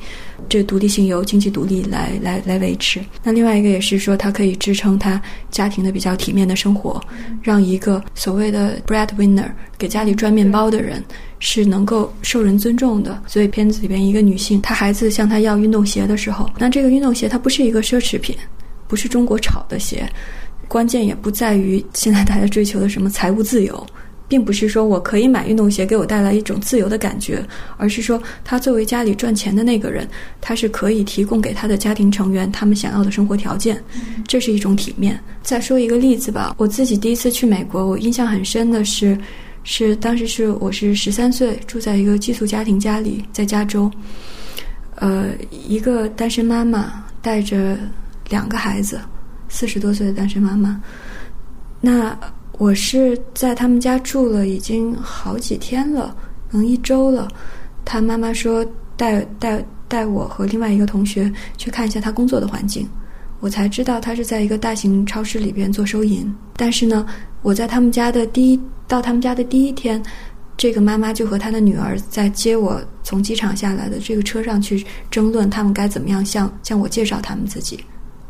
[0.50, 3.00] 这独立性由经济独立来来来维持。
[3.22, 5.18] 那另外一个也是说，它可以支撑他
[5.50, 7.00] 家庭的比较体面的生活，
[7.42, 11.02] 让一个所谓的 breadwinner 给家里赚面包的人
[11.38, 13.22] 是能够受人尊重的。
[13.26, 18.36] 所以片子里边一个女性，她孩子向她要运动鞋的时候，那这个运动鞋它不是一个奢侈品，
[18.86, 20.08] 不是中国炒的鞋，
[20.68, 23.86] 关键也不在于现在大家追求的什么财务自由。
[24.26, 27.46] 并不是说我可以买运动鞋给我带来一种自由的感觉，
[27.76, 30.08] 而是说他作为家里赚钱的那个人，
[30.40, 33.80] 他是可以提供给他的家庭成员他们想要的生活条件，
[34.26, 35.20] 这是一种体面。
[35.42, 39.16] 再说一个例子吧，我自己第一次去美国，我印象很深的是，
[39.62, 43.90] 是当时是我是十三岁，住在一个寄宿家庭家里，在加州。
[44.96, 47.76] 呃，一个单身妈妈带着
[48.30, 49.00] 两个孩子，
[49.48, 50.80] 四十多岁的单身妈妈。
[51.80, 52.16] 那
[52.58, 56.16] 我是在他们家住了已经好几天了，
[56.50, 57.28] 可能一周了。
[57.84, 58.64] 他妈妈说
[58.96, 62.88] 带带带我和另外一个同学去看一下他工作的环境，
[63.40, 66.32] 我才知道他是在一个大型超市里边做收银。
[66.56, 67.04] 但是呢，
[67.42, 70.00] 我在他们家的第一到他们家的第一天。
[70.56, 77.78] 这个妈妈就和她的女儿在接我从机场下来的这个车上去争论，他们该怎么样向向我介绍他们自己。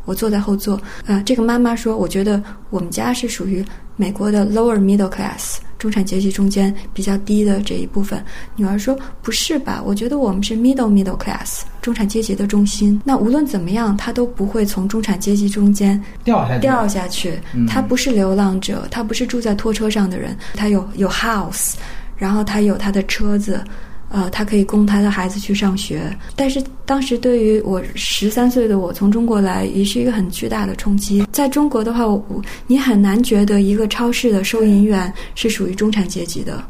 [0.05, 3.65] 我坐在后座，呃，这个妈妈说：“我觉得我们家是属于
[3.95, 8.23] 美国的 lower middle class 中产阶级中间比较低的这一部分。”
[8.55, 9.81] 女儿说：“不是吧？
[9.83, 13.01] 我觉得我们是 middle middle class 中产阶级的中心。
[13.03, 16.61] 那无论怎么样，她都不会从中产阶级中间掉下去。
[16.61, 21.73] 掉下去，他不是流浪者，她不是住在拖车上的人，她有有 house。”
[22.17, 23.63] 然后他有他的车子，
[24.09, 26.15] 呃，他可以供他的孩子去上学。
[26.35, 31.25] 但是当时对于我十三岁的我从中国来，也是一个很巨大的冲击。
[31.31, 36.63] 在中国的话，我你很难觉得一个超市的收银员是属于中产阶级的。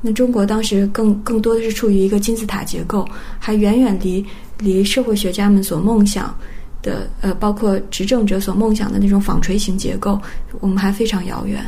[0.00, 4.24] 那中国当时更更多的是处于一个金字塔结构，还远远离
[4.58, 6.36] 离社会学家们所梦想
[6.82, 10.20] 的，呃，包括执政者所梦想的那种纺锤型结构，
[10.58, 11.64] 我们还非常遥远。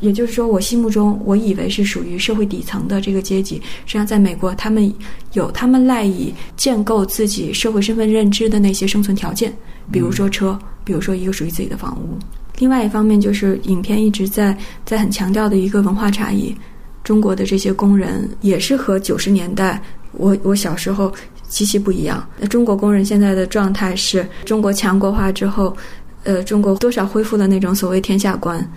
[0.00, 4.92] 也就是说，我心目中我以为是属于社会底层的这个阶级，实际上在美国，他们
[5.32, 9.52] 有他们赖以建构自己社会身份认知的那些生存条件，
[9.90, 12.18] 比如说车，比如说一个属于自己的房屋。
[12.58, 16.54] 另外一方面，就是影片一直在在很强调的一个文化差异，
[17.04, 19.80] 中国的这些工人也是和九十年代
[20.12, 21.12] 我我小时候
[21.48, 22.28] 极其不一样。
[22.38, 25.76] 那中国工人现在的状态是中国强国化之后，
[26.24, 28.68] 呃，中国多少恢复了那种所谓天下观。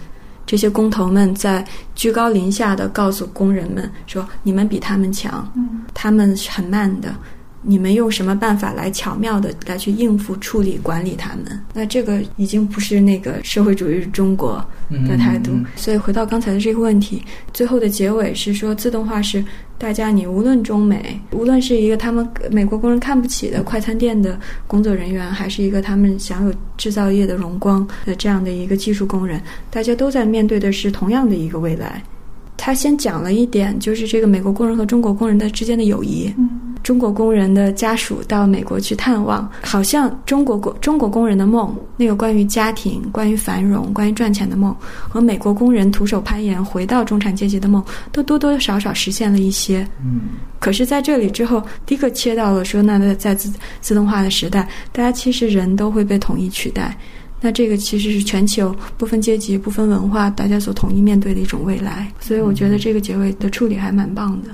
[0.45, 1.65] 这些工头们在
[1.95, 5.49] 居高临下的告诉工人们说：“你们比他们强，
[5.93, 7.13] 他们很慢的。
[7.61, 11.59] 你们用什么办法来巧妙的来去应付、处理、管理他们？
[11.73, 15.51] 那这个已经不是那个社会主义中国的态度。
[15.75, 17.21] 所以回到刚才的这个问题，
[17.53, 19.43] 最后的结尾是说，自动化是。”
[19.81, 29.41] 大家，你无论中美，无论是一个他们美国工人看不起的快餐店的工作人员，还是一个他们享有制造业的荣光的这样的一个技术工人，
[29.71, 31.99] 大家都在面对的是同样的一个未来。
[32.63, 36.31] 他先讲了一点，就是这个美国工人和中国工人的之间的友谊。
[36.83, 44.75] 中国工人的家属到美国去探望，好像中国工中国工人的梦，那个关于家庭、关于繁荣、关于赚钱的梦，
[45.09, 49.87] 和美国工人徒手攀岩回到中产阶级的梦，都多多少少实现了一些。
[50.03, 50.21] 嗯，
[50.59, 56.95] 可是在这里之后，第一个切到了说，那在自自动化的时代，大家其实人都会被统一取代。
[57.41, 62.09] 那这个其实是全球不分阶级、不分文化，大家所统一面对的一种未来。
[62.19, 64.49] 所以我觉得这个结尾的处理还蛮棒的。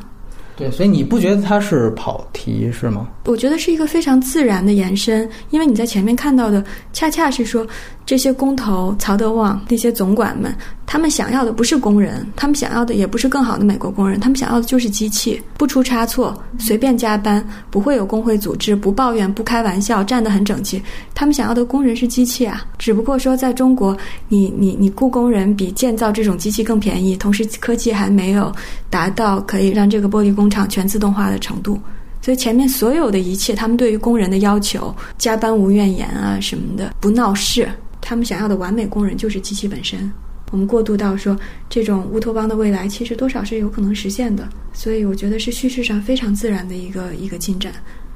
[0.56, 3.08] 对，所以你不觉得它是跑题是吗？
[3.26, 7.68] 我觉得是一个非常自然的延伸，因为你在前面看到的，恰恰是说
[8.08, 10.56] 这些工头曹德旺那些总管们，
[10.86, 20.82] 他们想要的不是工人，他们想要的也不是更好的美国工人，他们想要的就是机器，不出差错，随便加班，不会有工会组织，不抱怨，不开玩笑，站得很整齐。
[21.14, 23.96] 他们想要的工人是机器啊，只不过说在中国，
[24.30, 28.50] 你你你雇工人比建造这种机器更便宜，同时科技还没有
[28.90, 31.78] 达到可以让这个玻璃工厂全自动化的程度。
[32.22, 37.70] 所以前面所有的一切，他们对于工人的要求，加班无怨言啊什么的，不闹事，
[38.02, 40.12] 他们想要的完美工人就是机器本身。
[40.52, 41.38] 我们过渡到说
[41.70, 44.48] 这种乌托邦的未来，其实多少是有可能实现的。
[44.74, 47.74] 所以我觉得是叙事上非常自然的一个一个进展，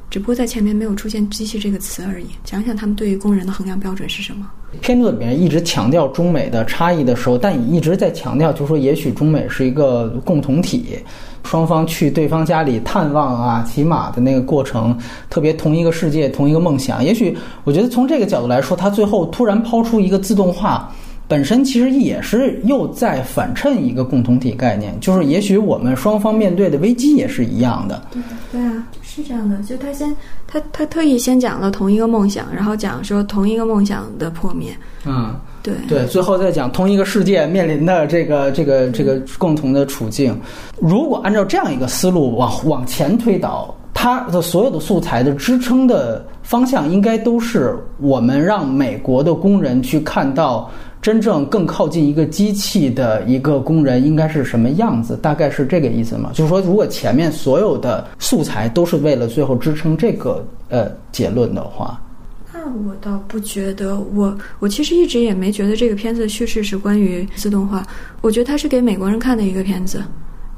[0.10, 2.28] 只不过在前面没有出现“机器”这个词而已。
[2.46, 4.50] 想想他们对于工人的衡量标准是什么？
[4.80, 11.00] 片子里面一直强调中美的差异的时候，但也一直在强调，就是说也许中美是一个共同体。
[11.44, 14.98] 双方去对方家里探望啊，骑马的那个过程，
[15.30, 17.04] 特别同一个世界，同一个梦想。
[17.04, 20.90] 也许我觉得从这个角度来说，他最后突然抛出一个自动化，
[21.28, 28.02] 本身其实也是又在反衬一个共同体概念，就是也许我们双方面对的危机也是一样的。
[28.12, 28.22] 对
[28.52, 29.58] 对啊，是这样的。
[29.64, 30.16] 就他先
[30.48, 34.76] 他他特意先讲了同一个梦想，然后讲说同一个梦想的破灭。
[35.06, 35.36] 嗯。
[35.64, 40.36] 对对，最后再讲同一个世界面临的这个这个这个共同的处境。
[40.80, 56.32] 如果按照这样一个思路往往前推导，它的所有的素材的支撑的方向，应该都是我们让美国的工人去看到真正更靠近一个机器的一个工人应该是什么样子，大概是这个意思吗？
[56.34, 62.02] 就是说，如果前面所有的素材都是为了最后支撑这个呃结论的话。
[62.64, 67.84] 那我倒不觉得，我我其实一直也没觉得这个片子的叙事是关于自动化，
[68.22, 70.04] 我觉得它是给美国人看的一个片子，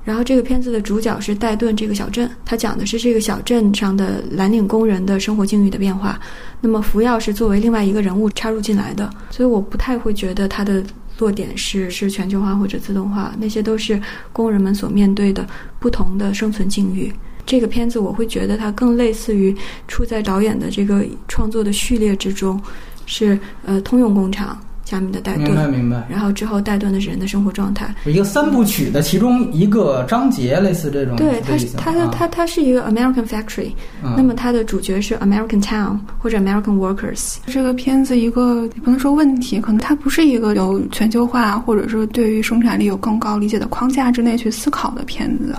[0.04, 6.20] 然后这个片子的主角是戴顿这个小镇，它讲的是这个小镇上的蓝领工人的生活境遇的变化。
[6.60, 10.84] 那么福耀是作为另外一个人物插入进来的，所以我不太会觉得它的
[11.20, 13.98] 落点是是全球化或者自动化，那些都是
[14.34, 15.48] 工人们所面对的
[15.80, 17.14] 不同的生存境遇。
[17.46, 19.56] 这个片子我会觉得它更类似于
[19.88, 22.62] 处在导演的这个创作的序列之中，
[23.06, 24.60] 是呃通用工厂。
[24.86, 26.06] 下面的带顿，明白明白。
[26.10, 31.16] 然后之后带顿的是人的生活状态，一个三部曲的其中一个章节，类似这种。
[31.16, 33.72] 对，它是它的它它是一个 American Factory，
[34.02, 37.38] 那么它的主角是 American Town 或者 American Workers。
[37.48, 45.56] 这个片子一个不能说问题，可能它不是一个有全球化或者说对于生产力有更高理解的框架之内去思考的片子。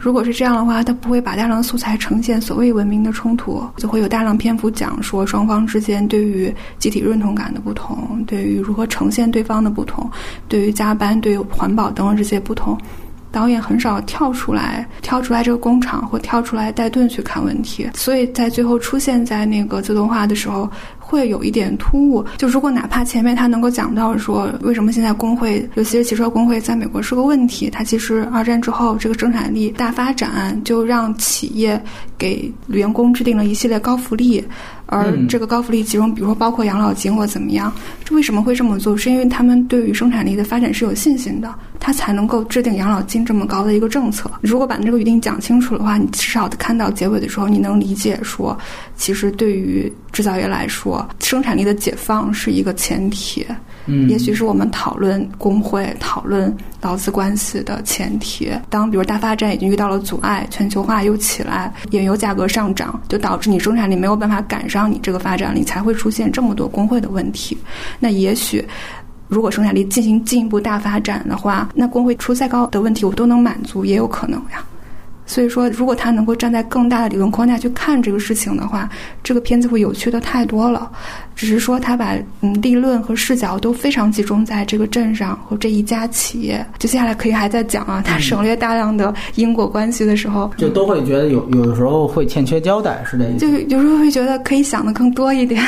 [0.00, 10.10] 如果是这样的话，它不会把大量素材呈现所谓文明的冲突，就会有大量篇幅讲说双方之间对于集体认同感的不同，对于如何呈现对方的不同，
[10.48, 12.78] 对于加班、对于环保等等这些不同。
[13.32, 20.68] 导演很少跳出来，跳出来这个工厂或跳出来带盾去看问题，所以在最后出现在那个自动化的时候。
[21.10, 22.24] 会有一点突兀。
[22.38, 27.68] 就如果哪怕前面他能够讲到说，为什么现在工会，尤其是汽车工会，在美国是个问题？
[27.68, 31.82] 它其实二战之后这个生产力大发展，就让企业
[32.16, 34.42] 给员工制定了一系列高福利，
[34.86, 37.72] 而这个高福利其中，比如说包括养老金或怎么样，
[38.04, 38.96] 这为什么会这么做？
[38.96, 44.30] 是因为他们对于生产力的发展是有信心的，他才能够制定养老金这么高的一个政策。
[44.40, 48.56] 如果把这个语境讲清楚的话，你至少看到结尾的时候，你能理解说，
[48.96, 50.99] 其实对于制造业来说。
[51.20, 53.46] 生产力的解放是一个前提，
[53.86, 58.50] 嗯，也许是我们讨论工会、讨论劳资关系的前提。
[58.68, 67.56] 当比如大发展已经遇到了阻碍，全球化又起来，原油价格上涨，就导致你生产力没有办法赶上你这个发展力，才会出现这么多工会的问题。
[67.98, 68.64] 那也许，
[69.28, 74.64] 如果生产力进行进一步大发展的话，那工会出再高的问题我都能满足，也有可能呀。
[75.30, 78.90] 所以说，如果他能够站在更大的理论框架去看这个事情的话，
[79.22, 80.90] 这个片子会有趣的太多了。
[81.36, 86.66] 只是说，他把嗯立论和视角都非常集中在这个镇上和这一家企业。
[86.80, 93.46] 就接下来可以还在讲啊，他省略大量的因果关系的时候，就都会觉得有有的时候会欠缺交代，是这意思。
[93.46, 95.62] 就有时候会觉得可以想的更多一点。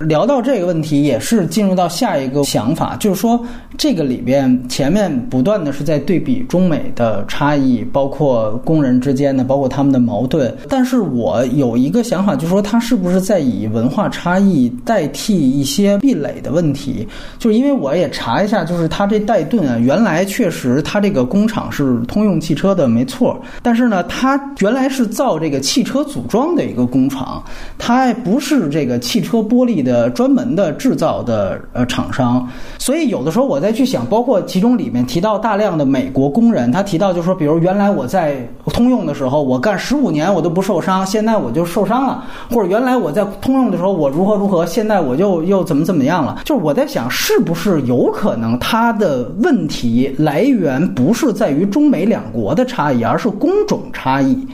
[0.00, 3.38] 聊到这个问题，也是进入到下一个想法，就是说
[3.76, 10.56] 这个里边前面不断的是在对比中美的差异，包括工人之间的，包括他们的矛盾。
[10.70, 17.06] 但是我有一个想法，就是说他是不是在以文化差异代替一些壁垒的问题？
[17.38, 23.38] 就是因为我也查一下，就是他这戴顿啊，原来确实他这个工厂是通用汽车的，没错。
[23.60, 27.44] 但是呢，他原来是造这个汽车组装的一个工厂，
[27.76, 29.89] 它不是这个汽车玻璃的。
[29.90, 32.46] 的专门的制造的呃厂商，
[32.78, 42.22] 所以有的时候我再去想，包括其中里面提到大量的美国工人，他提到就是说，比如原来我在通用的时候，我干十五年我都不受伤，现在我就受伤了；
[42.54, 46.42] 或者原来我在通用的时候，我如何如何，现在我就又怎么怎么样了。
[46.44, 54.46] 就是我在想，是不是有可能他的问题来源不是在于中美两国的差异，而是工种差异。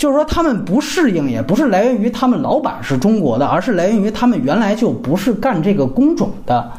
[0.00, 6.72] 就是说，他们不适应，也不是来源于他们老板是中国的，而是来源于他们原来就不是干这个工种的。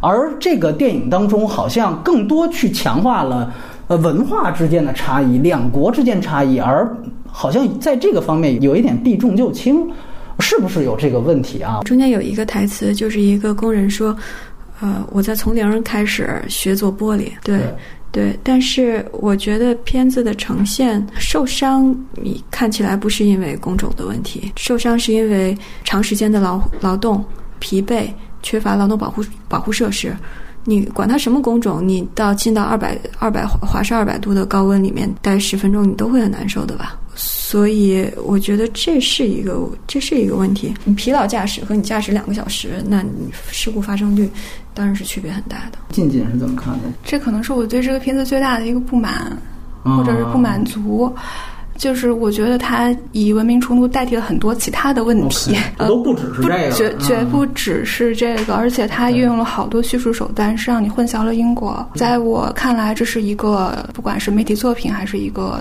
[0.00, 3.52] 而这个电影当中，好像更多去强化了
[3.88, 6.90] 呃文化之间的差异，两国之间差异，而
[7.30, 9.86] 好像在这个方面有一点避重就轻，
[10.38, 11.80] 是不是有这个问题啊？
[11.84, 14.16] 中间有一个台词，就是一个工人说
[14.80, 17.60] ：“呃，我在从零开始学做玻璃。”对。
[18.12, 27.24] 对但是我觉得片子的呈现，受伤你看起来不是因为工种的问题，受伤是因为长时间的劳劳动、
[27.58, 28.08] 疲惫、
[28.42, 30.14] 缺乏劳动保护保护设施。
[30.64, 36.96] 你管他什么工种，你到进到二百二百华氏二百度的高温里面待十分钟，你都会很难受的吧？
[37.14, 40.72] 所以我觉得这是一个这是一个问题。
[40.84, 44.30] 你疲劳驾驶和你驾驶两个小时，那你事故发生率
[44.72, 45.78] 当然是区别很大的。
[45.90, 46.88] 静静是怎么看的？
[47.04, 49.36] 这可能是我对这个片子最大的一个不满，
[49.82, 51.14] 或者是不满足。
[51.76, 61.84] 就是我觉得他以文明冲突代替了很多其他的问题，呃都不只是这个，绝绝不只是这个，而且他运用了好多叙述手段，是让你混淆了因果。
[61.94, 65.60] 在我看来，这是一个不管是媒体作品还是一个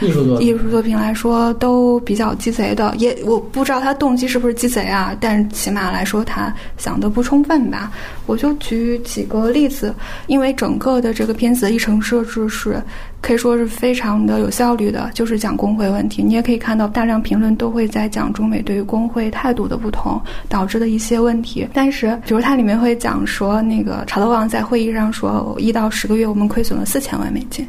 [0.00, 2.94] 艺术作艺术作品来说，都比较鸡贼的。
[2.96, 7.92] 也我不知道他动机是不是鸡贼啊，但起码来说他想的不充分吧。
[8.26, 9.94] 我就举几个例子，
[10.26, 12.82] 因为整个的这个片子的议程设置是。
[13.22, 16.22] 可以说是非常的有效率的，就是讲工会问题。
[16.22, 21.68] 你也可以看到大量评论都会在讲中美对于工会态度的不同导致的一些问题。
[21.72, 27.66] 但是，比如它里面会讲说，那个查德旺在会议上说，一到十个月我们亏损了四千万美金，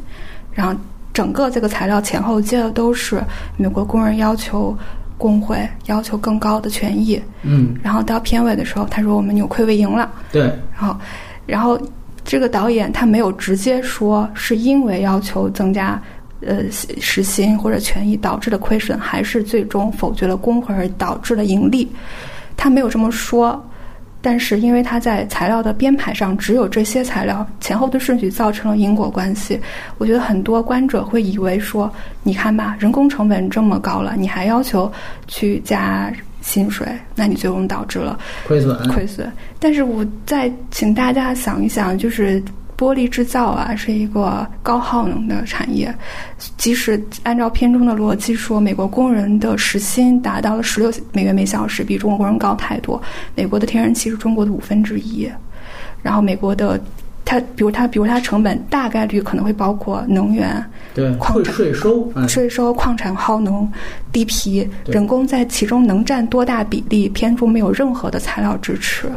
[0.52, 0.74] 然后
[1.12, 3.22] 整个这个材料前后接的都是
[3.58, 4.76] 美国工人要求
[5.18, 7.20] 工会要求更高的权益。
[7.42, 10.10] 嗯，然后到片尾的时候，他说我们扭亏为盈了。
[10.32, 10.42] 对，
[10.72, 10.96] 然后，
[11.44, 11.78] 然后
[12.24, 16.00] 这个导演他没有直接说是因为要求增加
[16.40, 21.90] 呃时薪或者权益导致的亏损，还是最终否决了工会而导致的盈利。
[22.56, 23.62] 他没有这么说。
[24.24, 29.60] 但是，因为他在材料的编排上只有这些材料前后的顺序造成了因果关系，
[29.98, 31.92] 我觉得很多观者会以为说，
[32.22, 34.88] 你看吧，人工成本这么高了，你还要求
[35.26, 36.08] 去加
[36.42, 38.88] 薪水，那你最终导致了亏损。
[38.88, 39.32] 亏损。
[39.58, 42.42] 但是我再请大家想一想，就是。
[42.74, 45.94] 玻璃制造啊，是一个高耗能的产业。
[46.56, 53.00] 即使按照片中的逻辑说，美国工人的时薪达到了十六美元每小时，比中国工人高太多。
[53.36, 55.30] 美国的天然气是中国的五分之一，
[56.02, 56.80] 然后美国的。
[57.24, 60.62] 它，比如它，比如它成本大概率可能会包括能源、
[60.92, 63.70] 对矿产税收、税收、矿产耗能、
[64.12, 67.08] 地皮、人工在其中能占多大比例？
[67.08, 69.10] 片中没有任何的材料支持，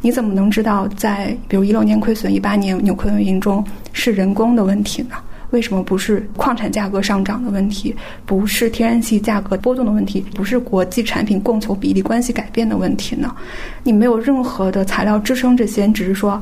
[0.00, 5.16] 你怎么能知道在比如一六年亏损、一八年扭亏为盈中是人工的问题呢？
[5.50, 7.94] 为什么不是矿产价格上涨的问题？
[8.24, 10.20] 不是天然气价格波动的问题？
[10.34, 13.34] 不是国际产品供求比例关系改变的问题呢？
[13.82, 16.40] 你没有任何的材料支撑这些，你只是说。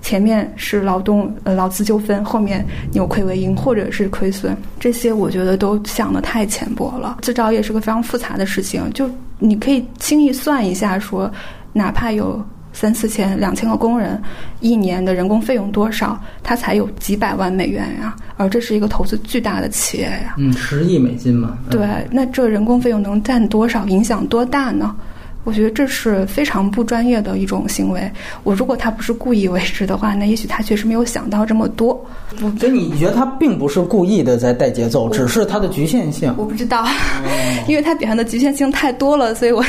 [0.00, 7.18] 前面是劳动呃劳资纠纷，后面扭亏为盈或者是亏损，这些我觉得都想的太浅薄了。
[7.22, 11.30] 制造业是个非常复杂的事情，就你可以轻易算一下，说
[11.72, 14.20] 哪怕有三四千、两千个工人，
[14.60, 18.14] 一年的人工费用多少，它才有几百万美元呀？
[18.36, 20.36] 而这是一个投资巨大的企业呀。
[20.38, 21.58] 嗯，十亿美金嘛。
[21.70, 23.84] 对，那这人工费用能占多少？
[23.86, 24.94] 影响多大呢？
[25.48, 28.12] 我觉得这是非常不专业的一种行为。
[28.44, 31.98] 我如果他不是故意为之的话，那也许他确实没有想到这么多。
[32.60, 36.34] 所以你觉得他并不是故意的在带节奏，只是他的局限性。
[36.36, 36.86] 我不知道，
[37.66, 39.64] 因为他表现的局限性太多了，所以我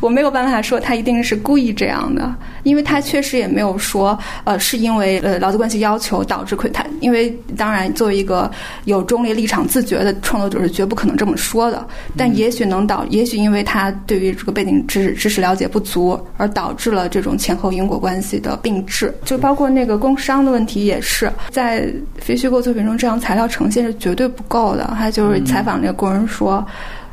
[0.00, 2.34] 我没有办法说他一定是故意这样的。
[2.62, 6.84] 因为他确实也没有说，呃，是因为呃劳资关系要求导致亏他。
[7.00, 8.50] 因为当然，作为一个
[8.84, 11.86] 有中立立场、自觉的创作者是绝不可能这么说的。
[12.16, 15.10] 但也许能导，也许因为他对于这个背景知识。
[15.20, 21.86] 知识了解不足，而导致了这种前后因果关系的并置，就包括那个工伤的问题，也是在
[22.16, 24.86] 非虚构作品中，这样材料呈现是绝对不够的。
[24.94, 26.66] 还就是采访那个工人说，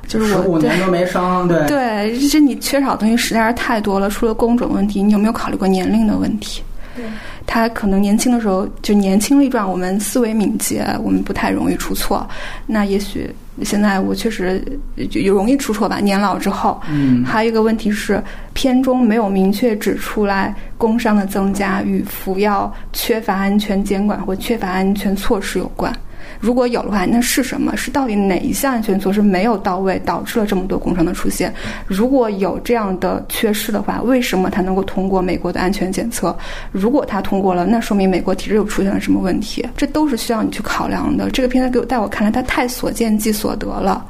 [0.08, 4.10] 就是我五年都没生， 对对，这你缺少东西实在是太多了。
[4.10, 6.64] 除了工种问题，你有没有考虑过年龄的问题？
[6.96, 7.06] 对。
[7.50, 12.28] 他可能年轻的时候就年轻力壮，我们思维敏捷，我们不太容易出错。
[12.66, 13.34] 那也许
[13.64, 14.62] 现在我确实
[15.10, 16.00] 就容易出错吧。
[16.00, 25.94] 年老之后，嗯，还有一个问题是，片中没有明确指出来工伤的增加与服药缺乏安全监管或缺乏安全措施有关。
[26.40, 27.76] 如果有的话，那是什么？
[27.76, 31.54] 是到底哪一项安全措施没有到位，导致了这么多工伤的出现？
[31.88, 36.38] 如果有这样的缺失的话，为什么它能够通过美国的安全检测？
[36.72, 39.68] 如果它通过了，那说明美国体制又出现了什么问题？
[39.76, 41.30] 这都是需要你去考量的。
[41.32, 44.06] 这个片子给我在我看来，它太所见即所得了，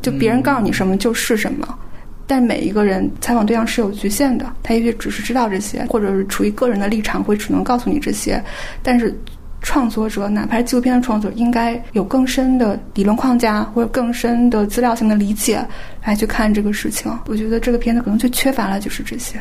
[0.00, 1.78] 就别人告诉你什么就是什么。
[2.26, 8.42] 但每一个人采访对象是有局限的，他也许只是知道这些，或者是处于个人的立场，会只能告诉你这些，
[8.82, 9.14] 但是。
[9.62, 15.64] 创作者，哪怕是纪录片的创作者，应该有更深的理论框架或者更深的资料性的理解
[16.04, 17.10] 来去看这个事情。
[17.26, 19.40] 我觉得这个片子可能最缺乏的就是这些，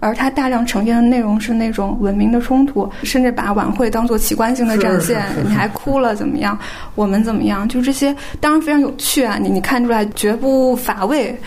[0.00, 5.22] 而它大量呈现的内容是那种文明的冲突，甚至把晚会当做奇观性的展现。
[5.44, 6.58] 你还哭了怎么样？
[6.94, 7.68] 我们怎么样？
[7.68, 9.38] 就这些，当然非常有趣啊！
[9.40, 11.38] 你你看出来绝不乏味，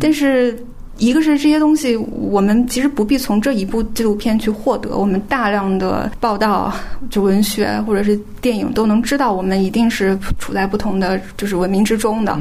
[0.00, 0.58] 但是。
[1.00, 6.72] 一个是这些东西，我们其实不必从这一部纪录片去获得，我们大量的报道、
[7.08, 12.38] 就文学或者是电影都能知道，我们一定是处在不同的就是文明之中的。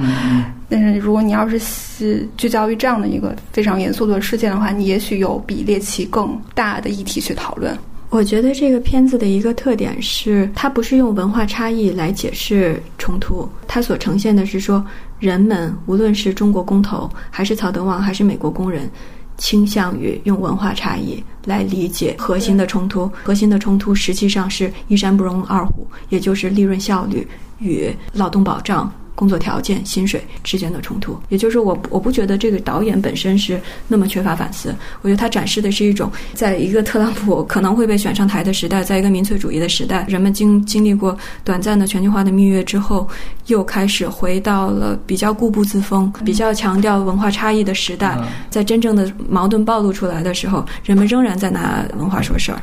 [0.68, 7.76] 但是如果你要是聚焦于这样的一个非常严肃的事件的话，你也许有比猎奇更大的议题去讨论。
[8.10, 14.84] 我觉得这个片子的一个特点是，它不是用文化差异来解释冲突，它所呈现的是说，
[15.20, 18.90] 人们无论是中国公投，还是曹德旺，还是美国工人，
[19.38, 23.10] 倾向于用文化差异来理解核心的冲突。
[23.24, 27.28] 核心的冲突实际上是一山不容二虎，也就是利润效率
[27.60, 28.92] 与劳动保障。
[29.20, 34.74] 工作条件、薪水之间的冲突，也就是我我不觉得这个导演本身是那么缺乏反思。
[35.02, 43.06] 我觉得他展示的是一种，在一个特朗普可能会被选上台的时代，在一个民粹主义的时代，人们经经历过短暂的全球化的蜜月之后，
[43.48, 48.18] 又开始回到了比较固步自封、比较强调文化差异的时代。
[48.50, 52.62] 在真正的矛盾暴露出来的时候，人们仍然在拿文化说事儿。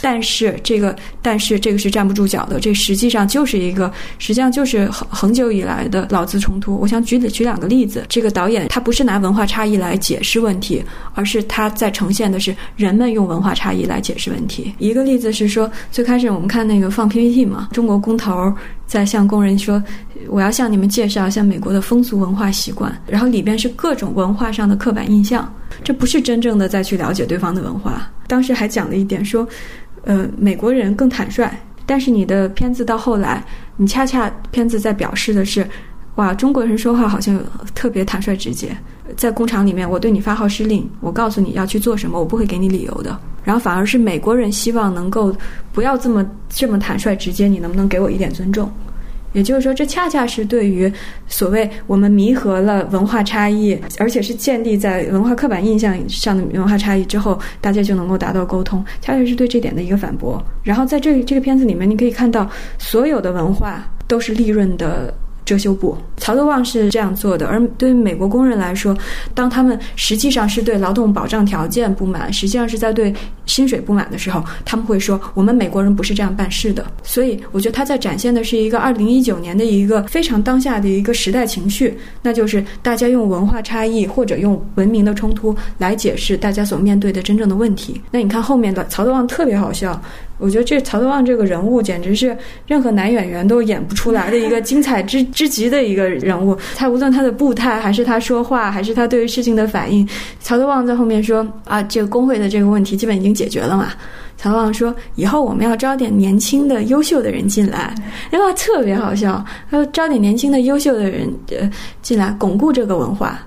[0.00, 6.76] 但是这个，但是这个是站不住脚的，这实际上就是一个，实际上就是很很久以来的老资冲突。
[6.76, 10.82] 我想举举两个例子，这个导演他不是拿文化差异来解释问题，
[11.14, 14.72] 而是他在呈现的是人们用文化差异来解释问题。
[14.78, 18.52] 一个例子是说，最开始我们看那个放 PPT 嘛，中国工头
[18.86, 19.82] 在向工人说，
[20.28, 28.10] 我要向你们介绍一下美国的风俗文化习惯，然后里边是各种文化上的刻板印象，这不是真正的再去了解对方的文化。
[28.26, 29.46] 当时还讲了一点说。
[30.08, 31.46] 呃，美国人更坦率，
[31.84, 33.44] 但是你的片子到后来，
[33.76, 35.68] 你恰恰片子在表示的是，
[36.14, 37.38] 哇，中国人说话好像
[37.74, 38.74] 特别坦率直接，
[39.18, 43.14] 在工厂里面，我对你发号施令，我告诉你要去做什么，我不会给你理由的。
[43.44, 45.30] 然后反而是美国人希望能够
[45.74, 48.72] 不要这么这么坦率直接，你能不能给我一点尊重？
[49.32, 50.92] 也就是说，这恰恰是对于
[51.26, 60.42] 所谓我们弥合了文化差异，而且是建立在文化刻板印象上的文化差异之后，大家就能够达到沟通，恰恰是对这点的一个反驳。
[60.62, 62.48] 然后在这这个片子里面，你可以看到
[62.78, 65.12] 所有的文化都是利润的。
[65.44, 67.46] 遮羞布，曹德旺是这样做的。
[67.46, 68.94] 而对于美国工人来说，
[69.32, 73.14] 当他们实际上是对劳动保障条件不满，实际上是在对
[73.48, 88.00] 薪水不满的时候，他们会说：“我们美国人不是这样办事的。”所以，我觉得他在展现的是一个二零一九年的一个非常当下的一个时代情绪，那就是大家用文化差异或者用文明的冲突来解释大家所面对的真正的问题。
[88.12, 90.00] 那你看后面的曹德旺特别好笑。
[90.40, 96.56] 我觉得这曹德旺这个人物简直是任何男演员都演不出来的一个精彩之之极的一个人物。
[96.76, 103.92] 他无论他的步态，还是他说话，还是他对于事情的反应，曹德旺在后面说：“啊，这个工会的这个问题基本已经解决了嘛。”
[104.36, 107.94] 曹德旺说：“以后我们要招点年轻的、优秀的人进来。”
[108.30, 109.44] 那话特别好笑。
[109.70, 111.70] 他说：“招点年轻的、优秀的人呃
[112.02, 113.38] 进来，巩固这个文化，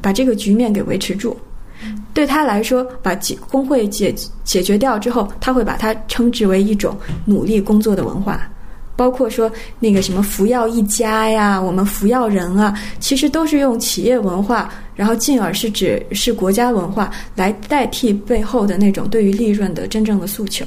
[0.00, 1.36] 把这个局面给维持住。”
[2.14, 8.40] 对他来说，把解工会解解决掉之后，他会把它称之为一种努力工作的文化，
[8.98, 20.66] 包括说那个什么“福耀一家”呀，我们“福耀人”啊，其实都是用企业文化，然后进而是指是国家文化来代替背后的那种对于利润的真正的诉求。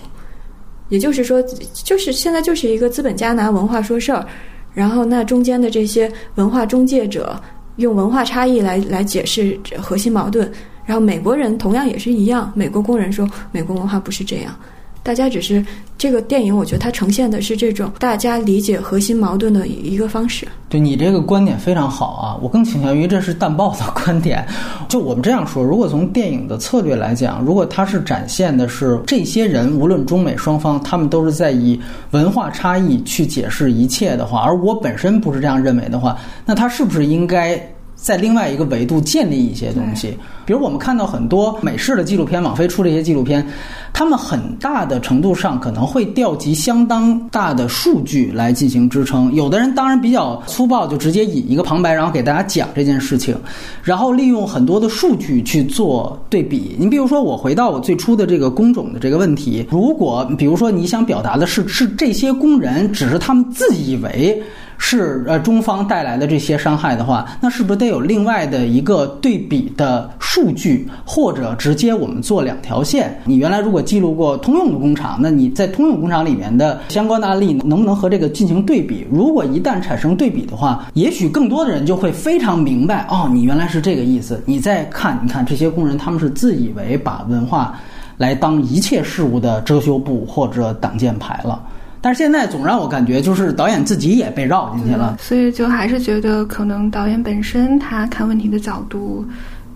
[0.88, 1.44] 也就是说，
[1.84, 4.26] 就是现在就是一个资本家拿文化说事儿，
[4.74, 7.38] 然后那中间的这些文化中介者
[7.76, 10.50] 用文化差异来来解释核心矛盾。
[10.86, 14.56] 然后美国人同样也是一样，美国工人说美国文化不是这样，
[15.04, 15.66] 大家只是
[15.98, 20.48] 这个电影，我觉得它呈现的是这种大家理解核心矛盾的一个方式。
[20.70, 24.46] 对你这个观点非常好啊，我更倾向于这是淡报的观点。
[24.88, 31.80] 就我们这样说，如果从电影的策略来讲，如果它是展现的是这些人，无论中美双方，他们都是在以
[32.12, 37.60] 文化差异去解释一切的话，而我本身不是这样认为的话，那他是不是应该？
[38.02, 43.48] 在另外一个维度建立一些东西，比如我们看到很多美式的纪录片，网飞出这些纪录片，
[43.94, 49.32] 他们很大的程度上可能会调集相当大的数据来进行支撑。
[49.36, 53.38] 有的人当然比较粗暴，就直接引一个旁白，然后给大家讲这件事情，
[53.84, 56.76] 然后利用很多的数据去做对比。
[56.80, 64.42] 你比如说，我回到我最初的这个工种的这个问题，如果比如说你想表达的是是这些工人只是他们自以为。
[64.84, 73.16] 是呃，中方带来的这些伤害的话，那是不是得有另外的一个对比的数据，或者直接我们做两条线？
[73.24, 79.06] 你原来如果记录过通用的工厂，那你在通用工厂里面的相关的案例，能不能和这个进行对比？
[79.12, 84.42] 如果一旦产生对比的话，也许更多的人就会非常明白，哦，你原来是这个意思。
[84.48, 87.80] 你再看，你看这些工人，他们是自以为把文化
[88.18, 91.62] 来当一切事物的遮羞布或者挡箭牌了。
[92.02, 95.18] 但是现在总让我感觉，就是导演自己也被绕进去了。
[95.22, 99.26] 所以就还是觉得，可能导演本身他看问题的角度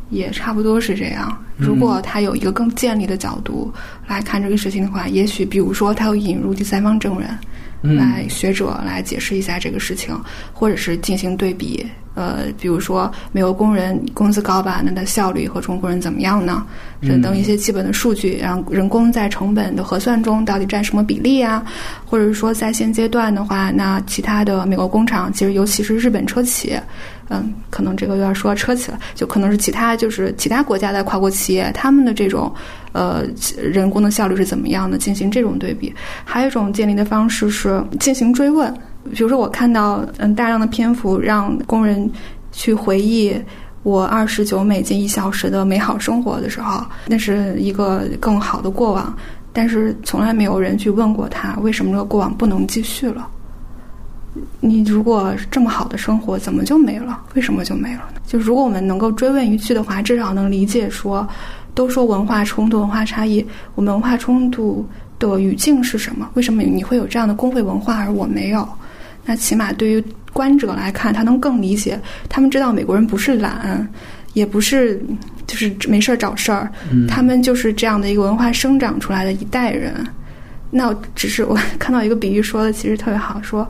[0.10, 1.38] 也差不多是这样。
[1.56, 3.72] 如果他有一个更建立的角度
[4.08, 10.20] 来看这个事情的话，也许比如说他要引入第三方证人，来学者来解释一下这个事情，
[10.52, 11.86] 或者是进行对比。
[12.16, 16.66] 呃，比如说美国工人工资高吧，那它效率和中国人怎么样呢？
[17.02, 21.64] 等等一些基本的数据，然后人工在成本的核算中到底占什么比例啊？
[22.06, 26.80] 或者说在现阶段的话，那其他的美国工厂，其实尤其是日本车企，
[27.30, 32.52] 嗯，可能这个又要说车企了，就可能是其他就是其他国家的跨国企业，他们的这种
[32.94, 33.24] 呃
[33.62, 34.98] 人工的效率是怎么样的？
[34.98, 35.94] 进行这种对比。
[36.24, 38.74] 还有一种建立的方式是进行追问。
[39.12, 42.10] 比如说，我看到嗯大量的篇幅让工人
[42.52, 43.36] 去回忆
[43.84, 49.16] 我二十九美金一小时的美好生活的时候，那是一个更好的过往。
[49.54, 53.28] 但是从来没有人去问过他，为什么这个过往不能继续了？
[54.60, 57.22] 你如果这么好的生活，怎么就没了？
[57.36, 58.20] 为什么就没了呢？
[58.28, 61.26] 就如果我们能够追问一句的话，至少能理解说，
[61.74, 63.46] 都说文化冲突、文化差异，
[63.76, 64.86] 我们文化冲突
[65.20, 66.30] 的语境是什么？
[66.34, 68.68] 为什么你会有这样的工会文化，而我没有？
[69.26, 72.00] 那起码对于观者来看，他能更理解。
[72.30, 73.88] 他们知道美国人不是懒，
[74.34, 75.02] 也不是
[75.48, 76.70] 就是没事儿找事儿，
[77.08, 79.94] 他们就是这样的一个文化生长出来的一代人。
[80.72, 83.68] 那只是我 看到一个比喻说的，其实特别好，说，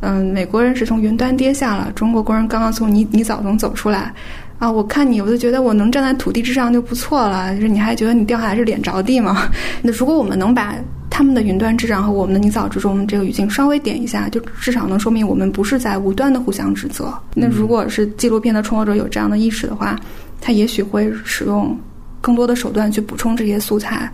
[0.00, 4.12] 嗯，美国人是从云端跌下了，中国工人刚刚从泥泥沼中走出来。
[4.58, 7.54] 啊，我看你，我就觉得我能站在土地之上就不错了。
[7.54, 9.48] 就是你还觉得你掉下来是脸着地吗？
[9.80, 10.74] 那如果我们能把
[11.10, 17.12] 他们的云端之上和我们的泥沼之中这个语境稍微点一下，就至少能说明我们不是在无端的互相指责。
[17.34, 19.98] 那如果是纪录片的创作者有这样的意识的话，
[20.40, 21.78] 他也许会使用
[22.20, 24.10] 更多的手段去补充这些素材。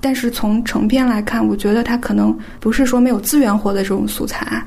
[0.00, 4.62] 但是从成片来看，我觉得他可能不是说没有资源获得这种素材，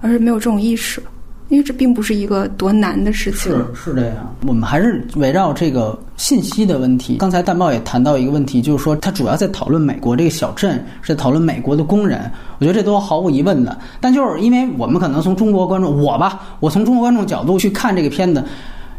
[0.00, 1.02] 而是没有这种意识。
[1.48, 3.52] 因为这并不是一个多难的事情。
[3.52, 7.16] 是是这样，我们还是围绕这个信息的问题。
[7.16, 12.30] 刚才蛋报也谈到一个问题，就是说他主要在讨论美国这个小镇，是在讨论美国的工人。
[12.58, 13.76] 我觉得这都毫无疑问的。
[14.00, 18.44] 但就是因为我们可能从中国观众，我吧，我从中国观众角度去看这个片子，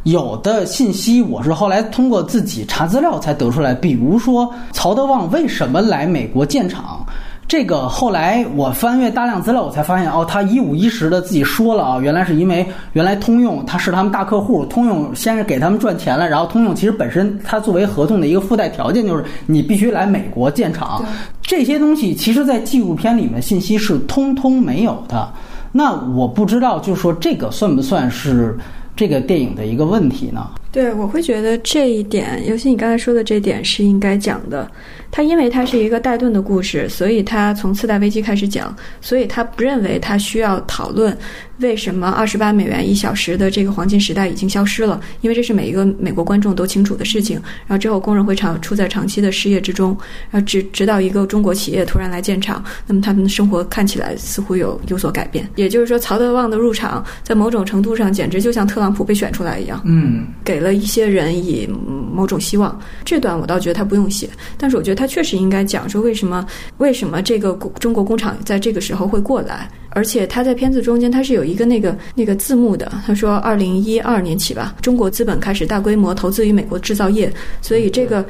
[0.03, 3.75] 有的信息我是后来通过自己查资料才得出来。
[3.75, 7.05] 比如说曹德旺为什么来美国建厂？
[7.49, 21.03] 这个后来我翻阅大量资料，我才发现哦，他一五一十的自己说了啊，原来是因为原来通用他是他们大客户，通用先是给他们赚钱了，然后通用其实本身它作为合同的一个附带条件就是你必须来美国建厂，
[21.41, 25.27] 这些东西其实在纪录片里面信息是通通没有的。
[25.71, 28.55] 那我不知道，就是说这个算不算是
[28.95, 30.47] 这个电影的一个问题呢？
[30.71, 34.69] 对，我会觉得这一点，尤其你刚才说的这点是应该讲的。
[35.11, 41.17] 他因为他是一个带盾的故事，所以他从次贷危机开始讲，所以他不认为他需要讨论
[41.57, 47.41] 为什么二十八美元一小时的这个黄金时代已经消失了，因为这是每一个美国观众都清楚的事情。
[47.65, 49.97] 然后之后工人会长处在长期的失业之中，
[50.29, 55.49] 然后直直到一个中国企业突然来建厂，那么他们的生活看起来似乎有有所改变。
[55.55, 61.65] 也就是说，曹德旺的入场在某种程度上简直就像特朗普被选出来一样，嗯，给给了一些人以
[62.13, 62.77] 某种希望。
[63.05, 64.99] 这段我倒觉得他不用写，但是我觉得。
[64.99, 66.45] 他确实应该讲说为什么
[66.79, 72.91] 为什么这个中国工厂在这个时候会过来，而且他在片子中间他是有一个那个那个字幕的。
[73.07, 77.31] 他说二零一二年起吧，中国资本开始大规模投资于美国制造业，
[77.61, 78.25] 所以这个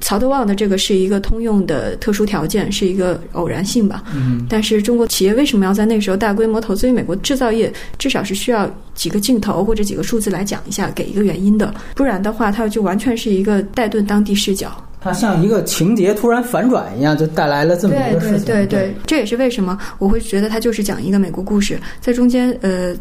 [0.00, 4.02] 曹德旺的这个是一个通用的特殊条件，是一个偶然性吧。
[4.14, 7.72] 嗯，但是中国企业为什么要在那个时候大规模投资于美国制造业？
[7.98, 14.70] 至少是需要几个镜头或者几个数字来讲一下，给一个原因的，不然的话，它就完全是一个带盾当地视角。
[15.06, 18.44] 它像一个情节突然反转一样，就带来了这么一个事情。
[18.44, 22.94] 对对对，这也是为什么我会觉得它就是讲一个美国故事，在中间，呃，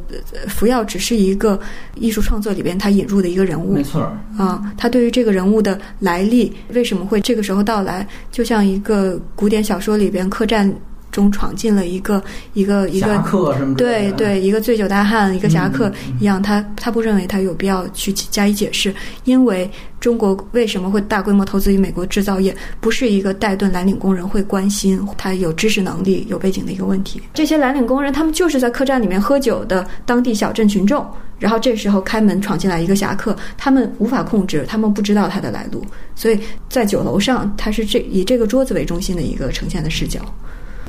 [0.47, 1.59] 福耀只是一个
[1.95, 3.73] 艺术创作里边他引入的一个人物。
[3.73, 4.01] 没错。
[4.37, 10.71] 啊，他对于这个人物的来历，为什么会这个时候到来，就像一个古典小说里边客栈。
[11.15, 12.21] 中闯进了一个
[12.55, 15.89] 一个一个侠客什么对对一个醉酒大汉一个侠客
[16.19, 18.93] 一样，他他不认为他有必要去加以解释，
[19.23, 27.21] 因为中国为什么会大规模投资于美国制造业，不是一个带盾蓝领工人会关心他有知识能力有背景的一个问题。
[27.33, 31.07] 这些蓝领工人他们就是在客栈里面喝酒的当地小镇群众，
[31.39, 35.81] 然后这时候开门闯进来一个侠客，他们无法控制，他们不知道他的来路，
[36.13, 36.37] 所以
[36.69, 40.19] 在酒楼上他是这以这个桌子为中心的一个呈现的视角。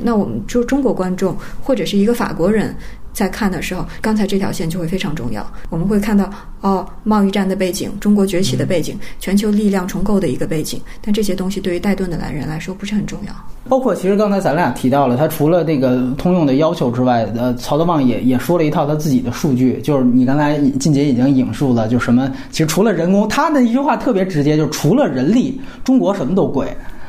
[0.02, 2.74] 那我们就中国观众或者是一个法国人
[3.12, 5.50] 在看的时候，刚才这条线就会非常重要。
[5.70, 6.30] 我们会看到
[6.60, 10.78] 哦，贸易战的背景，中国崛起的背景，全球力量重构的一个背景。
[11.00, 13.32] 但这些东西对于带盾的男人来说不是很重要。
[13.68, 26.68] 包括其实刚才咱俩提到了，他除了这个通用的要求之外，呃，曹德旺也也说了一套他自己的数据，就是你刚才晋杰已经引述了，就什么，其实除了人工，他的一句话特别直接，就是除了人力，中国什么都贵。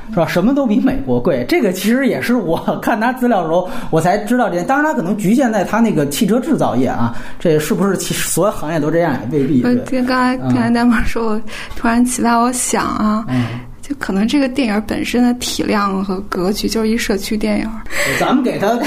[0.09, 0.25] 是吧？
[0.27, 4.63] 什么都比美国贵，这个其实也是我 看他资料的时候我才知道这。
[4.63, 9.63] 当然，他可能局限在他那个汽车制造业啊，这是不是其实所有行业都这样也未必。
[9.63, 11.41] 我听刚才刚才大妈说，我
[11.75, 13.25] 突然启发我想啊。
[13.87, 17.69] 就可能这个电影本身的体量和格局就是一社区电影，
[18.19, 18.77] 咱们给他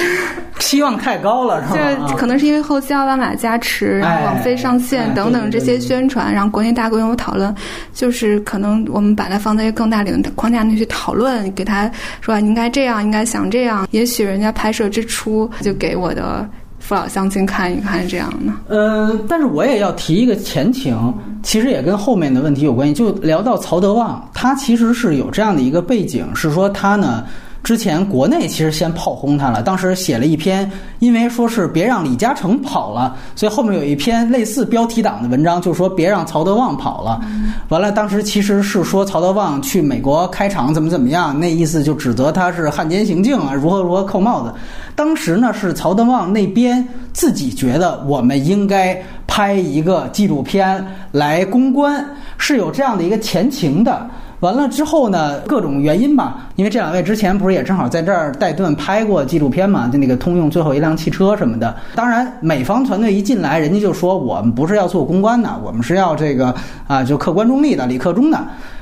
[0.59, 2.07] 期望太高了，是吧？
[2.07, 7.55] 就可能是因为后期奥巴马加持，然后网飞上线等等这些宣传，然后国内大规模讨论，
[7.95, 11.91] 就是可能我们把它放在一个更大领的框架内去讨论，给他
[12.21, 13.89] 说应该这样，应该想这样。
[13.93, 16.47] 也许人家拍摄之初就给我的。
[16.91, 22.93] 父老乡亲看一看这样的，嗯，但是我也要提一个前情，其实也跟后面的问题有关系。
[22.93, 27.25] 就聊到曹德旺，他其实是有这样的一个背景，是说他呢
[27.63, 37.21] 之前国内其实先炮轰他了，当时写了一篇，因为说是别让李嘉诚跑了，所以后面有一篇类似标题党的文章，就说别让曹德旺跑了。
[37.69, 44.53] 完了，当时其实是说曹德旺去美国开厂怎么怎么样，那意思就指责他是汉奸行径啊，如何如何扣帽子。
[44.95, 52.05] 当时呢是曹德旺那边自己觉得我们应该拍一个纪录片来公关，
[52.39, 54.09] 是有这样的一个前情的。
[54.41, 61.75] 完了之后呢，各种原因吧，因为这两位之前不是也正好在这儿带盾拍过纪录片嘛，就那个通用最后一辆汽车什么的。
[61.95, 66.55] 当然，美方团队一进来，人家就说我们不是要做公关的，我们是要这个
[66.87, 68.39] 啊，就客观中立的，李克中的。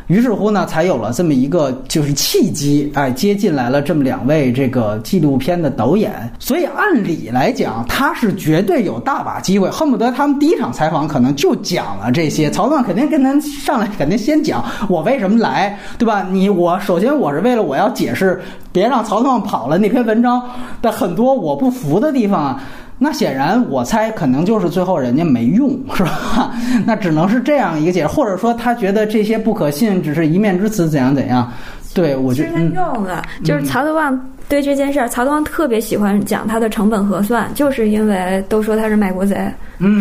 [0.09, 6.32] 于是乎呢，才有了这么一个就是契机，哎，接进来了这么两位这个纪录片的导演。
[6.38, 12.50] 所以按理来讲，他是绝对有大把机会，恨不得他们第一场采访可能就讲了这些。
[12.50, 16.26] 曹总肯定跟他上来肯定先讲我为什么来，对吧？
[16.30, 18.40] 你我首先我是为了我要解释，
[18.72, 20.42] 别让曹总跑了那篇文章
[20.80, 22.62] 的很多我不服的地方啊。
[22.99, 26.53] 那显然，我猜可能就是最后人家没用，是吧？
[26.84, 31.51] 那只能是这样一个解释，或者说他觉得这些不可信，只是一面之词，怎样怎样？
[31.94, 34.20] 对我觉得他用了，就是曹德旺。
[34.49, 39.36] 对这件事儿，曹德旺特别喜欢讲他的成本核算，就是因为都说他是卖国贼，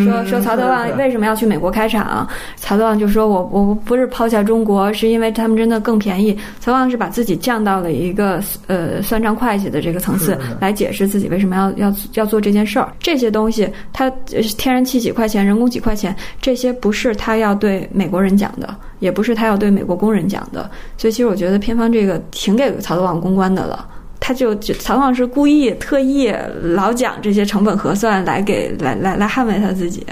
[0.06, 2.26] 说说曹德旺为什么要去美国开厂，
[2.56, 6.34] 曹德旺就说我我不是抛下中国，是因为他们真的更便宜。
[6.62, 12.90] 曹德旺是把自己降到了一个呃算账会计的这个层次来解释自己为什么要要要做这件事儿。
[13.00, 14.10] 这些东西，他
[14.58, 20.72] 天然气几块钱，人工几块钱，这些不是他要对美国人讲的，也不是他要对美国工人讲的。
[20.98, 23.86] 所以其实我觉得片方这个挺给曹德旺公关的了。
[24.20, 30.06] 他就就曹旺是故意特意老讲这些成本核算来给来来来捍卫他自己，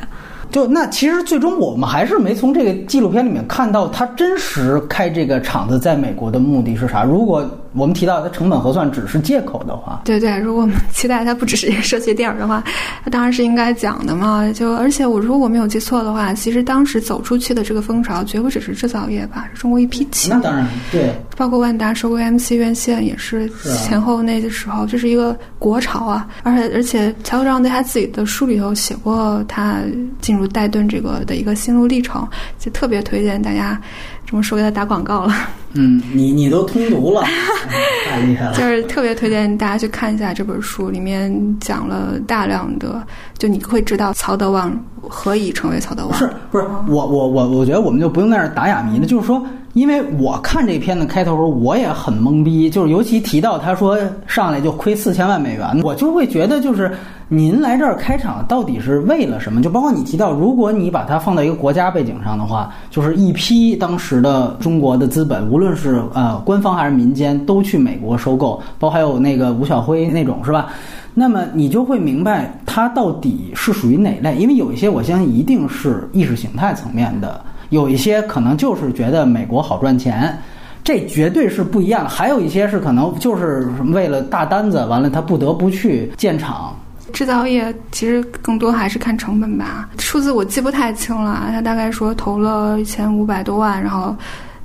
[0.52, 7.04] 就那其实最终我们还是没从这个纪录片里面看到他真实开这个厂子在美国的目的是啥。
[7.04, 12.64] 如果我们提到它成本核算只是借口的话，对对，如果我们期待它不只是一个社区电影的话，
[13.04, 14.52] 它当然是应该讲的嘛。
[14.54, 20.36] 就而且我如果我没有记错的话，其实当时走出去的这个风潮绝不只是制造业吧，是中国一批企业。
[20.36, 23.50] 那当然，对，包括万达收购 MC 院线也是
[23.84, 26.28] 前后那个时候，这是一个国潮啊。
[26.44, 29.80] 而且而且，曹德旺在他自己的书里头写过他
[30.22, 32.26] 进入戴顿这个的一个心路历程，
[32.58, 33.80] 就特别推荐大家。
[34.26, 35.34] 这么说给他打广告了。
[35.74, 37.22] 嗯，你你都通读了，
[38.10, 38.54] 太厉害了。
[38.54, 43.02] 就是特别推荐大家去看一下这本书，里面讲了大量的，
[43.38, 46.18] 就你会知道曹德旺何以成为曹德旺。
[46.18, 46.66] 是不是？
[46.88, 49.06] 我我我我觉得我们就不用在这打哑谜了。
[49.06, 49.46] 就是说，
[49.76, 52.70] 因为我看这片子开头，我也很懵逼。
[52.70, 56.92] 就是尤其提到他说上来就亏四千万美元，我就会觉得就是。
[57.28, 59.60] 您来这儿开场到底是为了什么？
[59.60, 70.68] 就包括你提到，如果你把它放到一个国家背景上的话，就是一批当时的中国的资本，无论是呃官方还是民间，都去美国收购，包括还有那个吴晓辉那种，是吧？
[71.16, 80.38] 那么你就会明白它到底是属于哪类，因为有一些我相信一定是意识形态层面的，有一些可能就是觉得美国好赚钱，
[80.84, 82.08] 这绝对是不一样。
[82.08, 86.76] 还有一些是可能就是为了大单子，完了他不得不去建厂。
[87.14, 91.48] 制造业其实更多还是看成本吧，数字我记不太清了。
[91.52, 94.16] 他大概说投了一千五百多万，然后。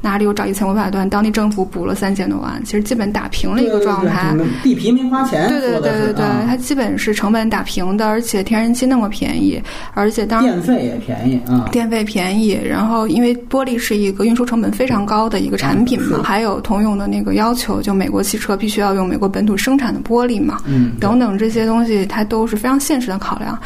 [0.00, 1.08] 哪里有找一千五百吨？
[1.10, 4.34] 当地政府补了三千多万，其实基本打平了一个状态。
[4.62, 5.48] 地皮没花钱。
[5.48, 9.62] 对对对对对，它基本是成本打平的，而且天然气那么便宜，
[9.94, 11.68] 而且当电费也便宜啊。
[11.70, 23.58] 电费便宜，然后因为玻璃是一个运输成本非常高的一个产品嘛，还有通用的那个要求，就美国汽车必须要用美国本土生产的玻璃嘛，嗯，等等这些东西，它都是非常现实的考量，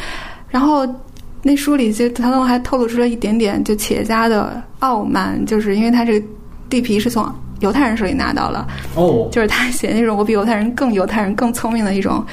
[0.49, 0.85] 然后。
[1.47, 6.25] 那书里就他们还透露出了一点点就企业家的傲慢，就是因为他这个
[6.71, 12.25] 地皮是从犹太人手里拿到了，哦，就是他写那种我比犹太人更犹太人更聪明的一种。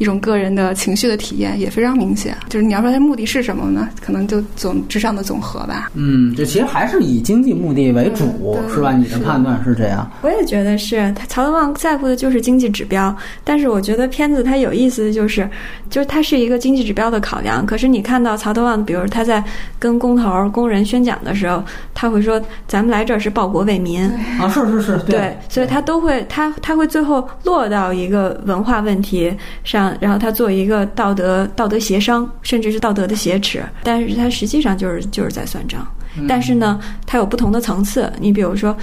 [0.00, 3.86] 一种个人的情绪的体验也非常明显，就是你要说它目的是什么呢？
[4.00, 5.90] 可能就总之上的总和吧。
[5.94, 8.92] 嗯，这其实还是以经济目的为主，是吧？
[8.92, 10.10] 你的判断是这样？
[10.22, 11.12] 我也觉得是。
[11.14, 15.46] 他曹德旺在乎的就是经济指标，但是我觉得片子它有意思的就是，
[15.90, 17.66] 就是它是一个经济指标的考量。
[17.66, 19.44] 可是你看到曹德旺，比如他在
[19.78, 24.02] 跟工头工人宣讲的时候，他会说：“咱们来这儿是报国为民。”
[24.40, 29.30] 啊，是是是，对，所以他都会他他会最后落到一个文化问题
[29.62, 29.89] 上。
[30.00, 35.86] 然后他做一个道德道德协商，甚至是道德的挟持，但是他实际上就是就是在算账。
[36.28, 38.12] 但是呢，他有不同的层次。
[38.18, 38.76] 你比如说，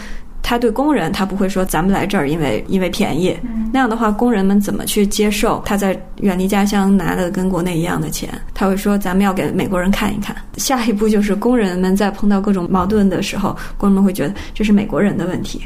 [0.48, 3.38] 他对工人，他不会说咱们来这儿因为因为便宜，
[3.74, 8.30] 那样的话，工人们怎么去接受他在远离家乡拿的跟国内一样的钱？
[8.54, 10.34] 他会说咱们要给美国人看一看。
[10.56, 15.62] 下一步就是工人们在碰到各种矛盾的时候，工人们会觉得这是美国人的问题。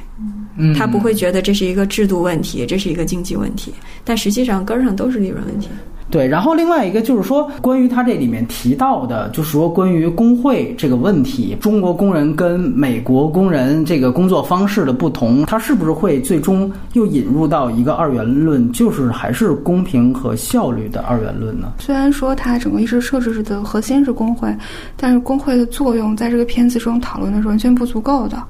[0.57, 3.71] 嗯他不会觉得这是一个制度问题，这是一个经济问题，
[4.03, 5.69] 但实际上根儿上都是利润问题。
[6.11, 21.71] 对，然后另外一个就是说，关于他这里面提到的，就是说关于工会这个问题，中国工人跟美国工人这个工作方式的不同，它是不是会最终又引入到一个二元论，就是还是公平和效率的二元论呢？
[21.79, 24.53] 虽然说它整个意识设置的核心是工会，
[24.97, 28.41] 但是工会的作用在这个片子中讨论的是完全不足够的。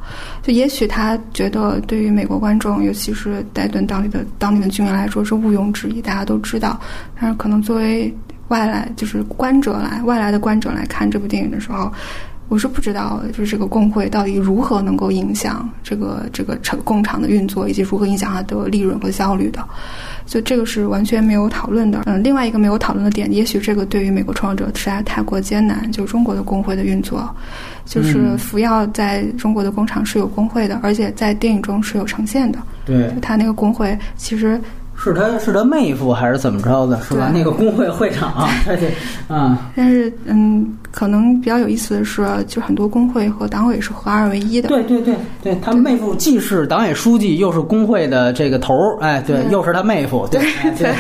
[0.42, 6.80] 就也许他觉得对于美国观众，尤其是戴顿当地的当地的居民来说是毋庸置疑，大家都知道。
[7.20, 8.14] 但是可能作为
[8.50, 11.92] 外来就是观者来外来的观者来看这部电影的时候，
[12.50, 19.66] 我是不知道就是这个工会到底如何能够影响这个这个厂工厂的运作，以及如何影响它的利润和效率的。
[20.26, 22.04] 所以这个是完全没有讨论的。
[22.06, 27.34] 嗯，另外一个没有讨论的点，也许这个对于美国创作者实在太过艰难，就是中国的工会的运作，
[27.86, 32.60] 就是福耀在中国的工厂是有工会的，而且在电影中是有呈现的。
[32.86, 34.60] 对，他那个工会其实
[35.04, 37.32] 是他是他妹夫还是怎么着的，是吧？
[37.34, 38.92] 那个工会会长，他这
[39.34, 44.68] 啊，但是，嗯，可能比较有意思的是，就很多工会和党委是合二为一的。
[44.68, 50.94] 对对对对，他妹夫既是党委书记，又是工会的这个头儿，哎，对，又是他妹夫，对哎对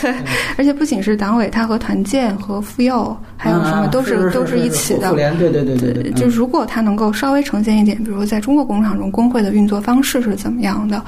[0.00, 0.14] 对，
[0.56, 5.16] 而且不仅是党委，他和团建和妇幼还有什么啊都是都是一起的妇。
[5.16, 11.02] 联，对对对对对，就嗯如果他能够稍微呈现一点，比如在中国工厂中工会的运作方式是怎么样的，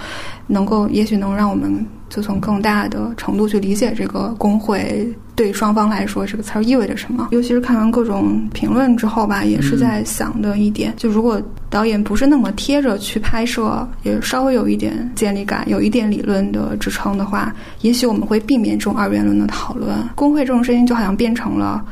[0.48, 7.28] 能够也许能让我们就从更大的程度去理解这个工会对双方来说这个词儿意味着什么。
[7.30, 11.40] 尤其是看完各种评论之后吧，也是在想的一点，就如果
[11.70, 19.96] 导演不是那么贴着去拍摄，也稍微有一点建立感，有一点理论的支撑的话，也许我们会避免这种二元论的讨论。
[20.14, 21.82] 工会这种事情就好像变成了。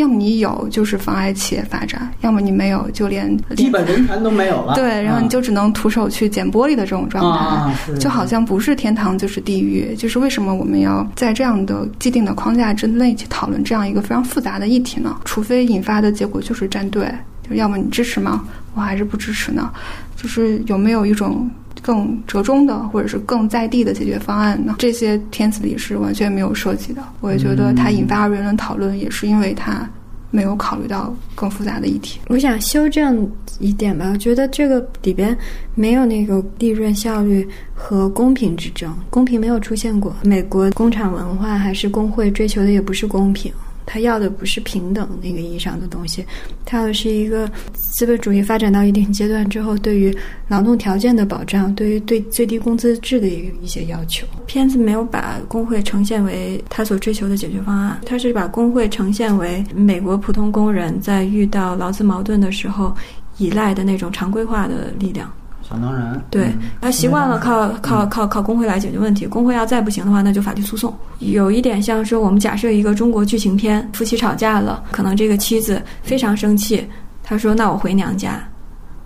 [0.00, 9.94] 要么你有就是妨碍企业发展，要么你没有就连基本人权都没有了，对，然后你就只能徒手去捡玻璃的这种状态，啊就好像不是天堂就是地狱。
[9.94, 15.20] 就是为什么我们要在这样的既定的框架之内去讨论这样一个非常复杂的议题呢？
[15.24, 17.06] 除非引发的结果就是站队，
[17.48, 18.44] 就要么你支持吗？
[18.74, 19.70] 我还是不支持呢？
[20.16, 21.50] 就是有没有一种
[21.82, 24.76] 更折中的，或者是更在地的解决方案呢？
[24.78, 27.02] 这些天子里是完全没有涉及的。
[27.20, 29.88] 我也觉得它引发二元论讨论，也是因为它
[30.30, 32.20] 没有考虑到更复杂的议题。
[32.28, 33.28] 我想修正
[33.58, 35.36] 一点吧，我觉得这个里边
[35.74, 40.14] 没有那个利润效率和公平之争，公平没有出现过。
[40.22, 43.52] 美国工厂文化还是工会追求的也不是公平，
[43.92, 46.24] 他要的不是平等那个意义上的东西，
[46.64, 50.16] 他要的是一个资本主义发展到一定阶段之后对于
[50.46, 54.24] 劳动条件的保障，对于对最低工资制的一一些要求。
[54.46, 62.94] 片子没有把工会呈现为他所追求的解决方案，他是把工会呈现为美国普通工人在遇到劳资矛盾的时候
[63.38, 65.28] 依赖的那种常规化的力量。
[65.70, 70.92] 想当然，对嗯他习惯了靠靠靠靠工会来解决问题，工会要再不行的话，那就法律诉讼。
[71.20, 76.84] 有一点像说，我们假设一个中国剧情片，夫妻吵架了，可能这个妻子非常生气，
[77.22, 78.42] 她说：“那我回娘家。”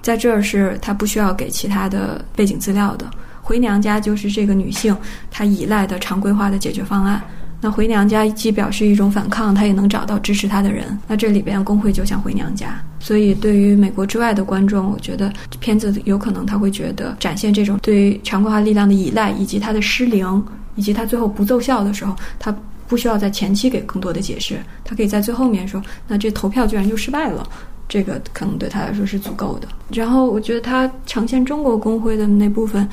[0.01, 3.11] 在这儿是她不需要给其他的背景资料的，
[3.43, 4.97] 回娘家就是这个女性
[5.31, 7.21] 她依赖的常规化的解决方案。
[7.65, 10.99] 那回娘家既表示一种反抗，她也能找到支持她的人。
[11.09, 20.45] 那这里边工会就像回娘家，所以对于美国之外的观众，我觉得片子有可能他会觉得展现这种对于常规化力量的依赖，以及它的失灵，
[20.75, 22.55] 以及它最后不奏效的时候，他
[22.87, 27.49] 不需要在前期给更多的解释，他可以在最后面说，那这投票居然就失败了。
[27.87, 29.69] 这个可能对他来说是足够的。
[29.91, 32.87] 然后我觉得他呈现中国工会的那部分，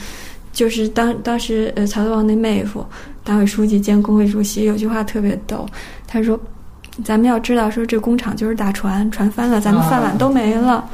[0.52, 2.86] 就是当当时呃曹德旺那妹夫，
[3.24, 5.66] 党委书记兼工会主席有句话特别逗，
[6.08, 6.39] 他说
[7.04, 10.89] ：“咱们要知道，说这工厂就是大船，船翻了，咱们饭碗都没了。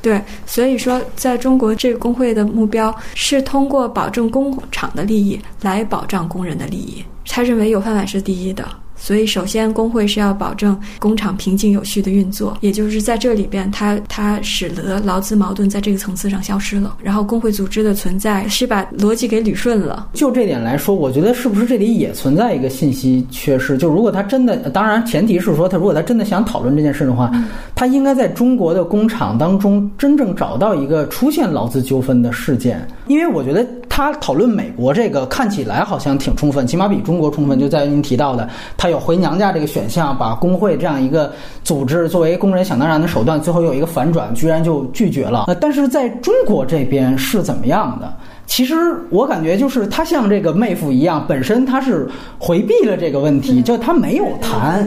[0.00, 7.04] 对，所以说，在中国这个工会的目标是通过保证工厂的利益来保障工人的利益。
[7.26, 8.68] 他认为有饭碗是第一的。
[9.02, 16.96] 所以，首先工会是要保证工厂平静有序的运作，也就是在这里边，它它使得劳资矛盾在这个层次上消失了。
[17.02, 20.08] 然后，工会组织的存在是把逻辑给捋顺了。
[20.12, 23.76] 就这点来说，我觉得是不是这里也存在一个信息缺失？
[23.76, 27.28] 就如果他真的，当然前提是说他如果他真的想讨论这件事的话，
[27.74, 37.60] 他应该在中国的工厂当中真正找到一个出现劳资纠纷的事件，因为我觉得他讨论美国这个看起来好像挺充分，起码比中国充分。
[37.60, 41.30] 就在于您提到的，他有回娘家这个选项，把工会这样一个
[41.62, 45.44] 组织作为工人想当然的手段，最后有一个反转，居然就拒绝了。
[45.48, 48.10] 呃，但是在中国这边是怎么样的？
[48.52, 48.74] 其实
[49.08, 52.06] 我感觉就是他像这个妹夫一样，本身他是
[52.38, 54.86] 回避了这个问题，就他没有谈。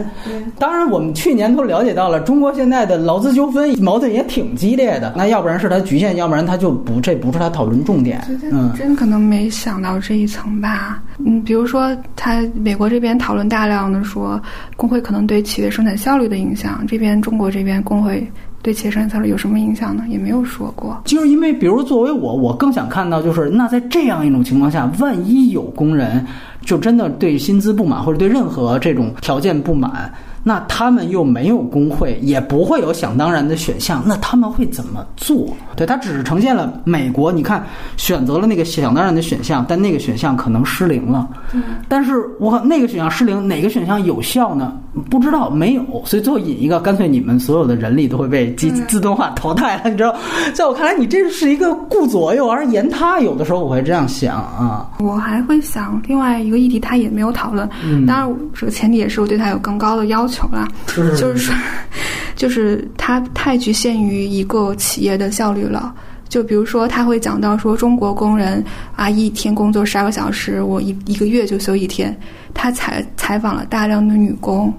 [0.56, 5.12] 当然，我们去年都了解到了，中国现在的劳资纠纷矛盾也挺激烈的。
[5.16, 8.24] 那要不然是他局限，要不然他就不，这不是他讨论重点。
[8.52, 11.02] 嗯，真可能没想到这一层吧。
[11.18, 14.40] 嗯，比如说他美国这边讨论大量的说
[14.76, 18.24] 工会可能对企业生产效率的影响，这边中国这边工会。
[18.66, 20.02] 对企业生产效率有什么影响呢？
[20.08, 21.00] 也没有说过。
[21.04, 26.26] 就是因为，比如作为我，我更想看到，就是那在这样一种情况下，万一有工人
[26.62, 30.12] 就真的对薪资不满，或者对任何这种条件不满。
[30.42, 35.56] 那他们又没有工会，也不会有想当然的选项，那他们会怎么做？
[35.76, 37.64] 对他只是呈现了美国，你看
[37.96, 41.28] 选择了那个想当然的选项，但那个选项可能失灵了。
[41.52, 44.76] 嗯，但是我那个选项失灵，哪个选项有效呢？
[45.10, 45.82] 不知道，没有。
[46.04, 49.90] 所以最后引一个，干脆你们所有的人力都会被机自动化淘汰了。
[49.90, 50.14] 你知道，
[50.54, 53.20] 在我看来，你这是一个顾左右而言他。
[53.20, 54.88] 有的时候我会这样想啊。
[55.00, 57.68] 我还会想另外一个议题，他也没有讨论。
[57.84, 60.36] 嗯，当然这个前提也是我对他有更高的要求。
[60.36, 60.68] 求了，
[61.16, 61.54] 就是说，
[62.36, 65.94] 就是他太局限于一个企业的效率了。
[66.28, 68.62] 就比如说，他会讲到说，中国工人
[68.96, 72.14] 啊，一天工作十二个小时，我一一个月就休一天。
[72.52, 74.70] 他采采访了大量的女工，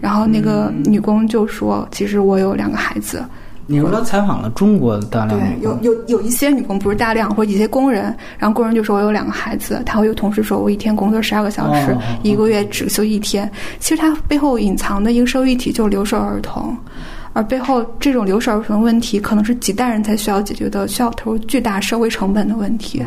[0.00, 3.24] 然后那个女工就说，其实我有两个孩子。
[3.68, 8.04] 你说他采访了中国大量对，有有有一些女工不是大量，或者一些工人，
[8.38, 13.50] 然后工人就说我有两个孩子，他会有同事说我一天工作十二个小时，一个月只休一天。
[13.80, 16.76] 其实他背后隐藏的一个社会议题就是留守儿童，
[17.36, 23.04] 而背后这种留守儿童的问题可能是几代人才需要解决的，需要投入巨大社会成本的问题。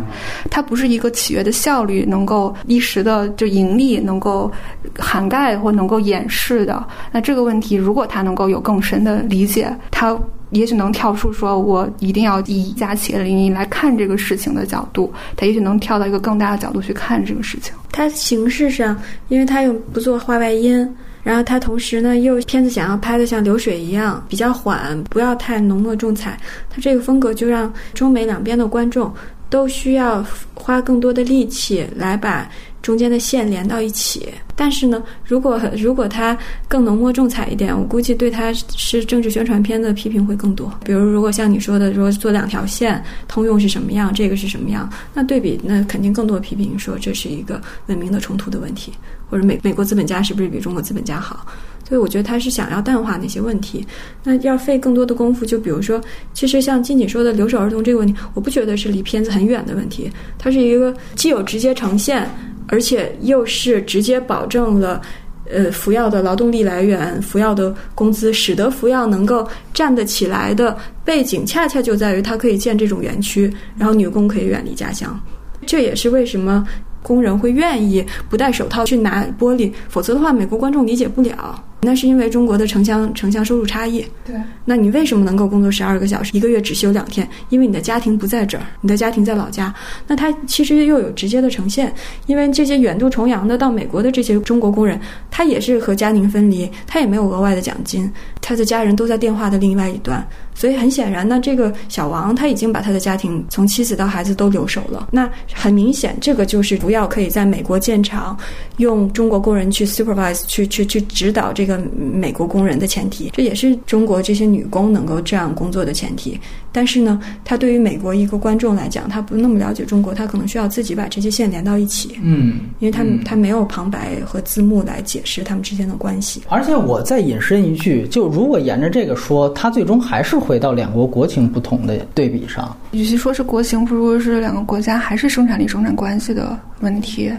[0.51, 4.51] 它不是一个企业的效率能够一时的就盈利能够
[4.99, 6.85] 涵盖或能够掩饰的。
[7.11, 10.15] 那这个问题，如果他能够有更深的理解，他。
[10.51, 17.71] 也许能跳出说，我一定要以一家企业的利益来看这个事情的角度，他也许能跳到一个更大的角度去看这个事情。
[17.91, 20.91] 它形式上，因为他又不做画外音，
[21.23, 26.39] 然后他同时呢又片子想要拍的像流水一样比较缓，不要太浓墨重彩，
[26.69, 29.13] 他这个风格就让中美两边的观众
[29.49, 32.49] 都需要花更多的力气来把。
[32.81, 36.37] 中间的线连到一起，但是呢，如果如果它
[36.67, 40.71] 更浓墨重彩一点，我估计对它是政治宣传片的批评会更多。
[40.83, 48.93] 比如，如果像你说的，如果做两条线，通用是什么样，这个是什么样，那对比，那肯定更多批评说这是一个文明的冲突的问题，
[49.29, 51.45] 或者美美国资本家是不是比中国资本家好？
[51.87, 53.85] 所以我觉得他是想要淡化那些问题，
[54.23, 55.43] 那要费更多的功夫。
[55.43, 55.99] 就比如说，
[56.35, 62.29] 其实像静静说的留守儿童这个问题，我不觉得是离片子很远的问题，它是一个既有直接呈现。
[62.69, 65.01] 而且又是直接保证了，
[65.49, 75.19] 呃，服药的劳动力来源、服药的工资，使得服药能够站得起来的背景，恰恰就在于它可以建这种园区，然后女工可以远离家乡。
[75.65, 76.65] 这也是为什么
[77.01, 81.63] 工人会愿意不戴手套去拿玻璃，否则的话，美国观众理解不了。
[81.81, 84.05] 那是因为中国的城乡城乡收入差异。
[84.25, 84.35] 对，
[84.65, 87.27] 那你为什么能够工作十二个小时，一个月只休两天？
[87.49, 89.73] 因为你的家庭不在这儿，你的家庭在老家。
[90.05, 91.93] 那他其实又有直接的呈现，
[92.25, 94.99] 因为这些远渡重洋的到美国的这些中国工人，
[95.31, 98.11] 他也是和家庭分离，他也没有额外的奖金，
[98.41, 100.25] 他的家人都在电话的另外一端。
[100.53, 105.07] 所以很显然，那这个小王他已经把他的家庭从妻子到孩子都留守了。
[105.09, 108.37] 那很明显，这个就是不要可以在美国建厂，
[108.75, 111.68] 用中国工人去 supervise 去去去指导这个。
[111.69, 116.39] 个美国工人的前提，这也是中国这些女工能够这样工作的前提。
[116.71, 122.17] 但是呢，他对于美国一个观众来讲，他不那么了解中国，他可能需要自己把这些线连到一起。
[122.21, 126.41] 嗯，因为他他没有旁白和字幕来解释他们之间的关系。
[126.49, 132.75] 而且我再引申一句，就如果沿着这个说，他最终还是回到两国国情不同的对比上。
[132.91, 137.31] 与其说是国情，不如是两个国家还是生产力生产关系的问题。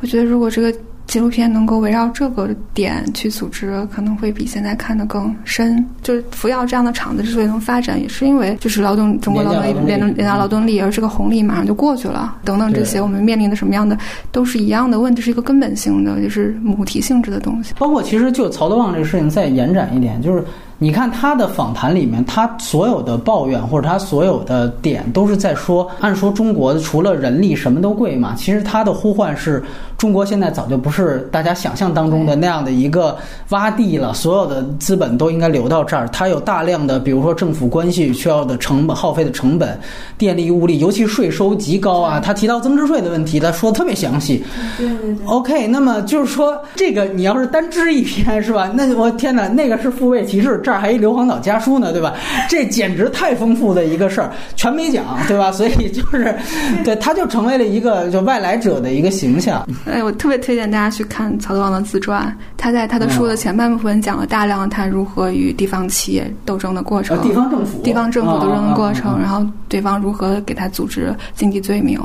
[0.00, 0.72] 我觉得如果这个。
[1.06, 5.84] 纪录片能够围绕这个点去组织，可能会比现在看的更深。
[6.02, 12.36] 就是福耀这样的厂子之所以能发展，也是因为就是劳动中国劳动力廉廉价劳动力，而这个红利马上就过去了。
[12.44, 13.96] 等等这些，我们面临的什么样的
[14.32, 17.72] 都是一样的问题，是一个根本性的，就是母题性质的东西。
[17.78, 20.44] 包括其实就曹德旺这个事情再延展一点，就是。
[20.78, 28.34] 你看他的访谈里面，他所有的抱怨或者他所有的点都是在说，按说中国除了人力什么都贵嘛。
[28.36, 29.64] 其实他的呼唤是
[29.96, 33.16] 中国现在早就不是大家想象当中的那样的一个
[33.48, 36.06] 洼地了，所有的资本都应该流到这儿。
[36.08, 39.80] 他有大量的，比如说政府关系需要的成本、耗费的成本、
[40.18, 42.20] 电力物力，尤其税收极高啊。
[42.20, 44.44] 他提到增值税的问题，他说的特别详细。
[44.76, 45.26] 对对对。
[45.26, 48.70] OK，那么就是说这个你要是单支一篇是吧？
[48.74, 50.60] 那我天哪，那个是父辈歧视。
[50.66, 52.12] 这儿还一硫磺岛家书呢，对吧？
[52.48, 55.52] 这简直太丰富的一个事儿，全没讲，对吧？
[55.52, 56.34] 所以就是，
[56.82, 59.64] 对，他就成为了一个就外来者的一个形象。
[59.84, 71.96] 哎，我特别推荐大家去看曹德旺的自传，他在他的书的前半部分讲了大量他如何与地方企业斗争的过程，地方政府，地方政府斗争的过程，然后对方如何给他组织经济罪名，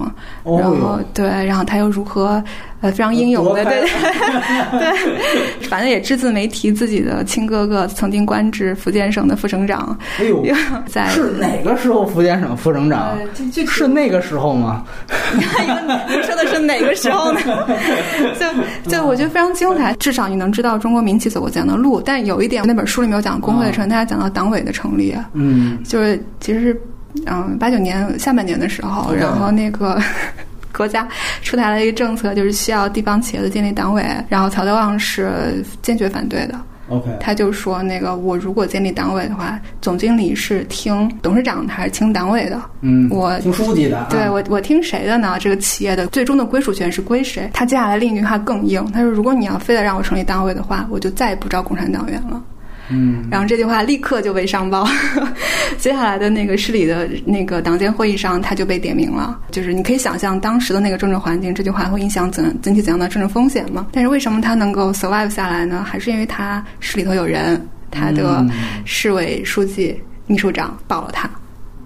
[0.44, 2.44] 然后对，然后他又如何。
[2.82, 3.82] 呃，非常英勇的，对对
[4.80, 9.96] 对，反正也只字没提自己的亲哥哥曾经官至福建省的副省长。
[10.20, 10.44] 哎呦，
[10.88, 13.16] 在是哪个时候福建省副省长？
[13.68, 14.84] 是那个时候吗？
[15.34, 17.40] 你说的是哪个时候呢？
[18.86, 22.02] 就就我觉得非常精彩，至少你能知道中国民企走过怎样的路。
[22.02, 25.16] 但有一点，那本书里面有讲工会的成立，大家讲到党委的成立。
[25.34, 26.82] 嗯，就是其实是
[27.28, 30.02] 嗯，八九年下半年的时候，然后那个。
[30.82, 31.08] 国家
[31.44, 36.56] 出台了一个政策，就是需要地方企业的建立党委，然后曹德旺是坚决反对的。
[36.90, 42.60] OK，他就说那个我如果建立党委的话，总经理是听董事长的还是听党委的？
[42.82, 44.08] 嗯，我听书记的。
[44.10, 45.38] 对我，我听谁的呢？
[45.40, 47.48] 这个企业的最终的归属权是归谁？
[47.54, 52.42] 他接下来另一句话更硬，他说如果你要非得让我成立党委的话，我就再也不招共产党员了。
[52.92, 54.88] 嗯，然后这句话立刻就被上报，
[55.80, 59.40] 接下来的那个市里的那个党建会议上，他就被点名了。
[59.52, 63.88] 就是你可以想象当时的那个政治环境，这句话会影响怎整体怎样的政治风险吗？
[63.92, 65.84] 但是为什么他能够 survive 下来呢？
[65.88, 68.46] 还是因为他市里头有人，他的
[68.86, 71.30] 市委书记、秘书长保了他。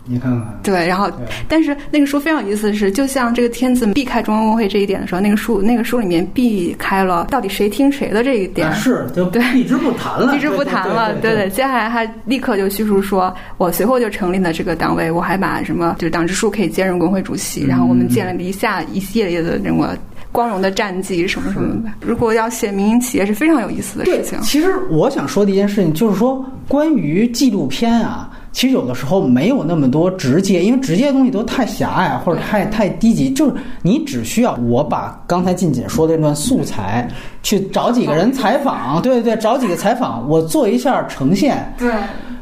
[0.07, 1.11] 你看看，对，然后，
[1.48, 11.49] 但是那个书非常有意思的是，就像这个天子避开中央工会这一点的时候，那个书那个书里面避开了到底谁听谁的这一点，是，就对，避之不谈了，避之不谈了，对对。
[11.49, 19.98] 接下来他立刻就叙述说，我随后就成立了这个党委，我还把什么就是党支书可以兼任工会主席，然后我们建立下一系列的什么
[20.32, 21.90] 光荣的战绩什么什么的。
[22.02, 24.40] 如果要写民营企业是非常有意思的事情。
[24.41, 28.30] 其实我想说的一件事情就是说，关于纪录片啊。
[28.56, 33.30] 其实有的时候没有那么多直接，因为直接的东西都太狭隘或者太太低级。
[33.30, 37.06] 就是你只需要我把刚才静姐说的那段素材，
[37.44, 41.91] 去找几个人采访，对对对，找几个采访，我做一下呈现，对，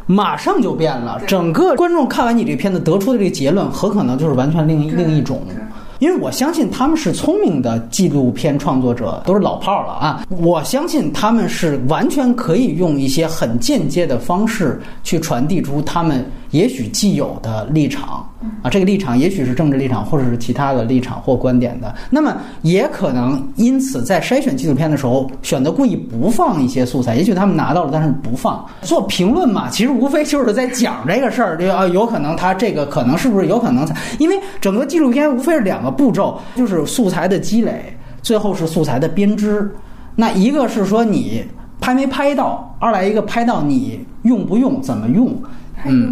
[0.05, 1.19] 马上就变了。
[1.25, 5.41] 整个观众看完你这片子得出的这个结论，很可能就是完全另另一种。
[6.03, 10.27] 因为我相信他们是聪明的纪录片创作者，都是老炮儿了啊！
[10.27, 16.29] 我相信他们是完全可以用一些很间接的方式去传递出他们。
[16.53, 18.25] 也许既有的立场
[18.61, 21.93] 啊，这个立场也许是政治立场，或者是其他的立场或观点的。
[22.11, 27.15] 那么也可能因此在筛选纪录片的时候，选择故意不放一些素材。
[27.15, 28.63] 也许他们拿到了，但是不放。
[28.83, 31.57] 做评论嘛，其实无非就是在讲这个事儿。
[31.57, 33.87] 这个啊，有可能他这个可能是不是有可能？
[34.19, 39.69] 因为整个纪录片无非是两个步骤，就是素材的积累，最后是素材的编织。
[40.15, 41.43] 那一个是说你
[41.81, 45.35] 拍没拍到，二来一个拍到你用不用，怎么用。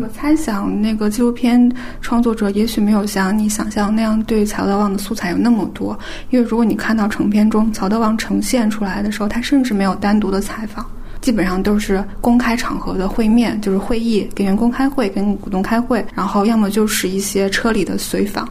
[0.01, 1.71] 我猜想，那个纪录片
[2.01, 5.97] 创作者也许没有像你想象那样对曹德旺的素材有那么多，
[6.29, 10.85] 因为如果你看到成片中曹德旺呈现出来的时候，他甚至没有单独的采访，
[11.21, 18.47] 基本上都是公开场合的会面，就是会议，给员工开会，跟股东开会，然后要么就是一些车里的随访。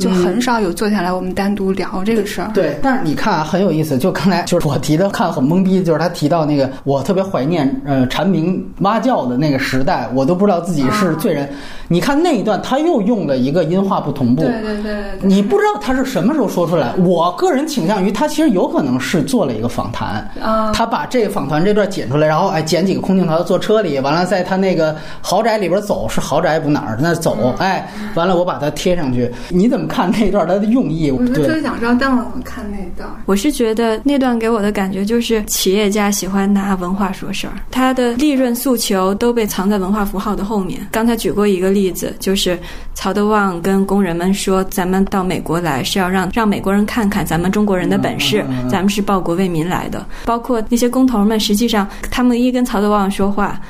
[0.00, 2.50] 就很少有坐下来我们单独聊这个事儿。
[2.54, 3.98] 对，但是你看啊，很有意思。
[3.98, 11.46] 就刚才就是我提的，看很懵逼，就是他提到那个，我特别怀念呃蝉鸣蛙叫的那个时代，我都不知道自己是罪人。
[11.86, 14.42] 你看那一段，他又用了一个音画不同步。
[14.42, 14.94] 对对对。
[15.20, 16.94] 你不知道他是什么时候说出来。
[17.04, 20.26] 我个人倾向于他其实有可能是做了一个访谈。
[20.40, 20.72] 啊。
[20.72, 29.30] 他把这个访谈这段剪出来，然后哎剪几个空镜头坐车里，完了在他那个豪宅里边走，是豪宅不哪儿那走，哎，完了我把它贴上去。
[29.48, 29.89] 你怎么？
[29.90, 33.08] 看那段他的用意，我特别想知道蛋王怎么看那段。
[33.26, 40.80] 我是觉得那段给我的感觉就是企业家喜欢拿文化说事儿，他的利润诉求都被藏在文化符号的后面。
[40.90, 42.58] 刚才举过一个例子，就是
[42.94, 53.60] 曹德旺跟工人们说：“咱们到美国来是要让让美国人看看咱们中国人的本事，咱们是报国为民来的。”包括那些工头们，实际上他们一跟曹德旺说话。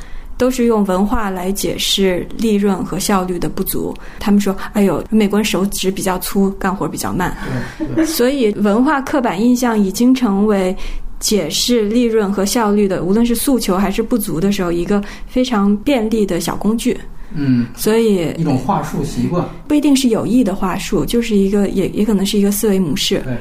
[0.41, 3.95] 都是用文化来解释利润和效率的不足。
[4.19, 7.37] 他们说：“哎呦，美国人手指比较粗，干活比较慢。”
[8.09, 10.75] 所以文化刻板印象已经成为
[11.19, 16.99] 解释利润和效率的，无论是诉求还是不足的时候，一个非常便利的小工具。
[17.35, 23.19] 嗯，所以一种话术习惯不一定是有意的话术，就是一个也也可能是一个思维模式。
[23.19, 23.37] 对。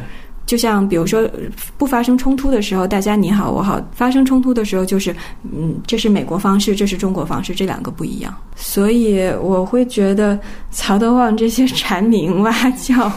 [0.49, 1.29] 就像比如说，
[1.77, 8.35] 不发生冲突的时候，大家你好我好；发生冲突的时候，就是嗯，这是美国方式，这是中国方式，这两个不一样。
[8.55, 10.39] 所以我会觉得
[10.71, 13.11] 曹德旺这些蝉鸣蛙叫，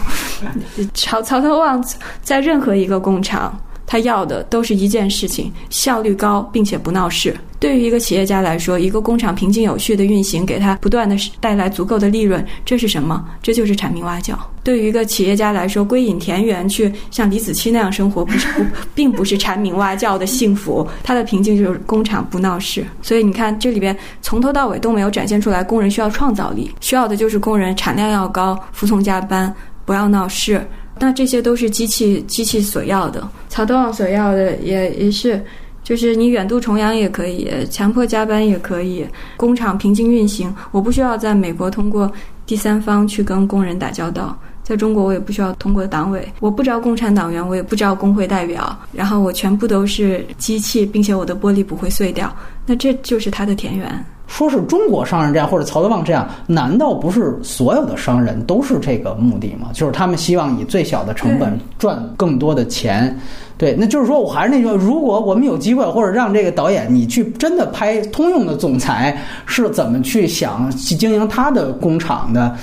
[0.92, 1.82] 曹曹德旺
[2.20, 3.58] 在任何一个工厂。
[3.92, 7.36] 他要的都是一件事情：效率高，并且不闹事。
[7.58, 13.22] 对于一个企业家来说，一个工厂平静有序的运行，给他不断的带来足够的利润，这是什么？
[13.42, 14.34] 这就是蝉鸣蛙叫。
[14.64, 18.64] 对于一个企业家来说，归隐田园，去像李子柒那样生活，不是 不，
[18.94, 20.88] 并不是蝉鸣蛙叫的幸福。
[21.04, 22.86] 他的平静就是工厂不闹事。
[23.02, 29.54] 所以你看，这里边从头到尾都没有展现出来工人需要创造力，需要的就是工人产量要高，服从加班，
[29.84, 30.66] 不要闹事。
[31.02, 35.44] 那这些都是机器机器所要的，曹德旺所要的也也是。
[35.82, 39.04] 就是你远渡重洋也可以，强迫加班也可以，
[39.36, 42.08] 工厂平静运行，我不需要在美国通过
[42.46, 52.32] 第三方去跟工人打交道，在中国我也不需要通过党委，我不招共产党员，我也不招工会代表，然后我全部都是机器，并且我的玻璃不会碎掉，
[52.64, 54.06] 那这就是它的田园。
[54.32, 59.68] 说是中国商人这样，或者曹德旺这样，难道不是所有的商人都是这个目的吗？
[59.74, 63.14] 就是他们希望以最小的成本赚更多的钱。
[63.58, 69.14] 对，那就是说我还是那句话，如果我们有机会，或者让这个导演你去真的拍通用的总裁
[69.44, 72.56] 是怎么去想去经营他的工厂的。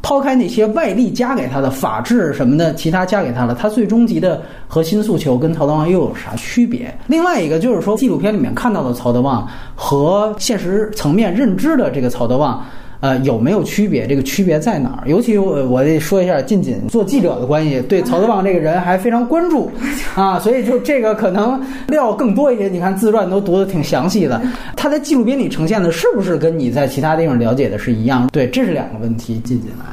[0.00, 6.96] 抛开那些外力加给他的法治什么的，其他加给他了，他最终极的核心诉求跟曹德旺又有啥区别？
[7.08, 12.64] 另外一个就是说，纪录片里面看到的曹德旺和现实层面认知的这个曹德旺，
[13.00, 14.06] 呃，有没有区别？
[14.06, 15.08] 这个区别在哪儿？
[15.08, 19.70] 尤其我我得说一下，近锦做记者的关系，对曹德旺这个人还非常关注
[20.16, 22.68] 啊，所以就这个可能料更多一些。
[22.68, 24.40] 你看自传都读的挺详细的，
[24.74, 28.26] 他在纪录片里呈现的是不是跟你在其他地方了解的是一样？
[28.32, 29.40] 对，这是两个问题。
[29.44, 29.84] 近锦来。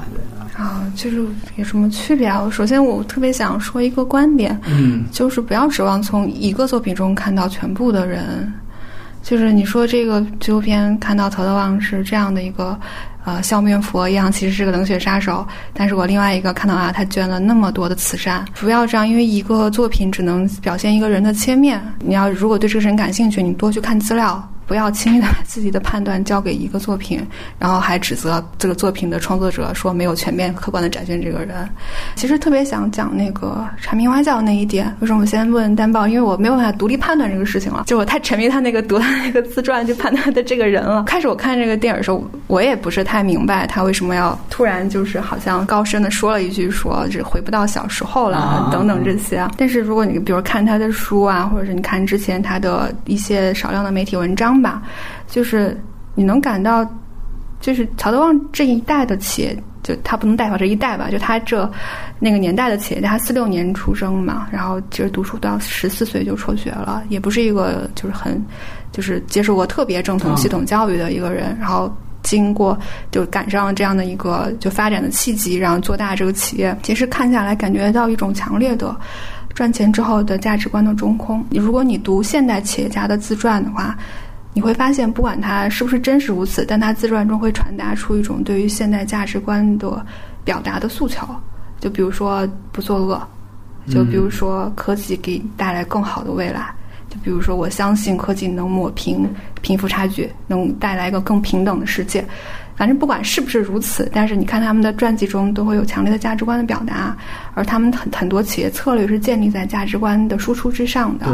[0.58, 1.18] 啊，就是
[1.58, 2.48] 有什么区别啊？
[2.50, 8.52] 首先，我特别想说一个观点，嗯，就是不要指望从一个作品中看到全部的人。
[9.26, 12.80] 就是你说这个纪录片看到曹德旺是这样的一个，
[13.26, 15.46] 呃，笑面佛一样，其实是个冷血杀手。
[15.74, 18.46] 但是我另外一个看到啊，他捐了那么多的慈善。
[18.54, 21.82] 不要这样，因为一个作品只能表现一个人的切面。
[22.02, 24.48] 你要如果对这个人感兴趣，你多去看资料。
[24.68, 27.26] 不要轻易的把自己的判断交给一个作品，
[27.60, 31.68] 然后还指责这个作品的创作者说没有全面客观的展现这个人。
[32.16, 34.94] 其实特别想讲那个蝉鸣蛙叫那一点。
[35.00, 36.08] 为什么我先问丹豹？
[36.08, 37.84] 因为我没有办法独立判断这个事情了。
[37.86, 41.04] 就我太沉迷他那个读他那个自传，就判断的这个人了。
[41.04, 49.48] 开始我看这个电影的时候，我也不是太明白他为什么要突然就是好像高深的说了一句说这回不到小时候了等等这些。
[49.58, 54.55] 但是如果你比如看他的书啊，或者是你看之前他的一些少量的媒体文章。
[54.62, 54.82] 吧，
[55.28, 55.80] 就是
[56.14, 56.86] 你能感到，
[57.60, 61.70] 就是曹德旺这一代的企业，就他不能代表这一代吧，就他这
[62.20, 68.44] 那个年代的企业家，他四六年出生嘛，然后其实读书到十四岁就辍学了，也不是一个就是很
[68.92, 72.78] 就是接受过特别正统系统教育的一个人，然后经过
[73.12, 78.96] 就赶上这样的一个就发展的契机，然后做大这个企业，其实看下来感觉到一种强烈的
[79.54, 81.46] 赚钱之后的价值观的中空。
[81.52, 83.98] 如果你读现代企业家的自传的话。
[84.56, 90.04] 你会发现，不管他是不是真实如此，但他自传中会传达出一种对于现代价值观的
[90.46, 91.28] 表达的诉求。
[91.82, 93.22] 就比如说不作恶，
[93.90, 96.74] 就比如说科技给带来更好的未来，
[97.10, 99.30] 就比如说我相信科技能抹平
[99.62, 102.26] 贫富差距，能带来一个更平等的世界。
[102.76, 107.16] 反正不管是不是如此，但是你看他们的传记中都会有强烈的价值观的表达，
[107.54, 111.26] 而他们很很多企业策略是建立在价值观的输出之上的。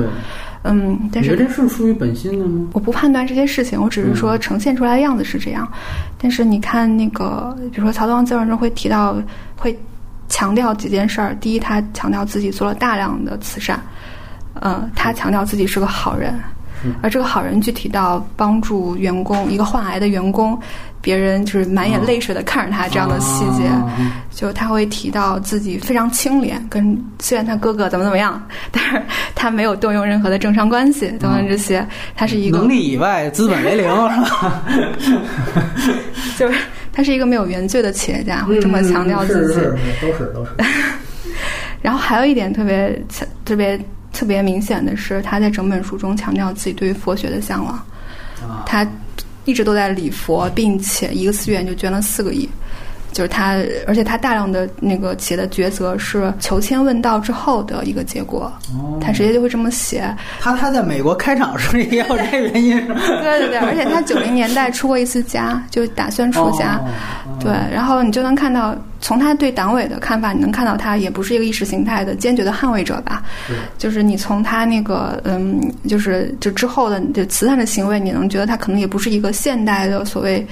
[0.64, 2.70] 嗯，但是这是出于本心的吗？
[2.74, 5.68] 我不判断这些事情，我只是说呈现出来的样子是这样。
[6.20, 9.16] 但是你看那个，比如说曹德旺自传中会提到，
[9.58, 9.76] 会
[10.30, 11.36] 强调几件事儿。
[11.42, 13.82] 第一，他强调自己做了大量的慈善，
[14.54, 16.40] 呃，他强调自己是个好人。
[17.02, 20.60] 而这个好人具体到帮助员工，一个患癌的员工，
[21.02, 23.70] 别人就是满眼泪水的看着他这样的细节，
[24.32, 28.42] 就他会提到自己非常清廉，跟虽然他哥哥怎么怎么样，
[28.72, 29.02] 但是
[29.36, 31.86] 他没有动用任何的政商关系等等这些，
[32.16, 34.64] 他是一个能力以外资本为零， 是吧？
[36.38, 36.60] 就是
[36.92, 39.60] 他是一个没有原罪的企业家，会这么强调自己，
[40.02, 40.52] 都是都是。
[41.82, 43.00] 然后还有一点特别
[43.46, 43.80] 特别。
[44.14, 47.84] 特别明显的是，他在整本书中强调自己对于佛学的向往，
[48.66, 48.86] 他
[49.46, 52.48] 一直都在礼佛，并且一个寺院就捐了四个亿。
[53.12, 58.52] 就是他，而且他大量的那个企业的抉择是求签问道之后的一个结果。
[59.02, 60.04] 他直接就会这么写。
[60.40, 62.78] 他他在美国开厂时也有这原因。
[63.22, 66.80] 对对对，而且他九零年代出过一次家，就打算出家。
[67.40, 73.24] 对，然后你就能看到，从他对党委的看法，你能看到他也不是一个意识形态的坚决的捍卫者吧？
[73.78, 80.46] 就是你从他那个嗯，就是就之后的就慈善的行为，你能觉得他可能也不是一个现代的所谓。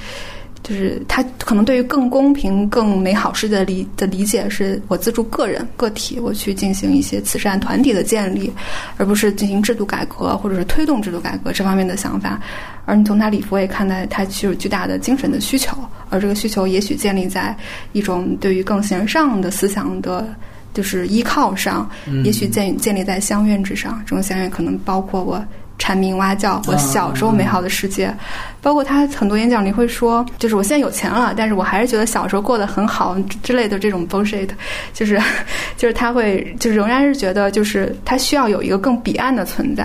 [0.62, 8.52] 就是他可能对于更公平、更美好世界的理的理解，是我资助个人、个体，我去进行一些慈善团体的建立，
[8.98, 12.40] 而不是进行制度改革或者是推动制度改革这方面的想法。
[12.86, 15.78] 而你从他礼服也看待，他具有巨大的精神的需求，
[16.10, 17.56] 而这个需求也许建立在
[17.94, 20.28] 一种对于更形而上的思想的，
[20.74, 21.90] 就是依靠上，
[22.24, 24.02] 也许建建立在相愿之上。
[24.06, 25.44] 这种相愿可能包括我。
[25.80, 28.14] 蝉鸣蛙叫，我小时候美好的世界，
[28.62, 34.50] 包括他很多演讲里会说，就是我现在有钱了，但是我还是觉得小时候过得很好之类的这种 bullshit，
[34.94, 35.20] 就是
[35.78, 39.84] 就是他会就仍然是觉得就是他需要有一个更彼岸的存在，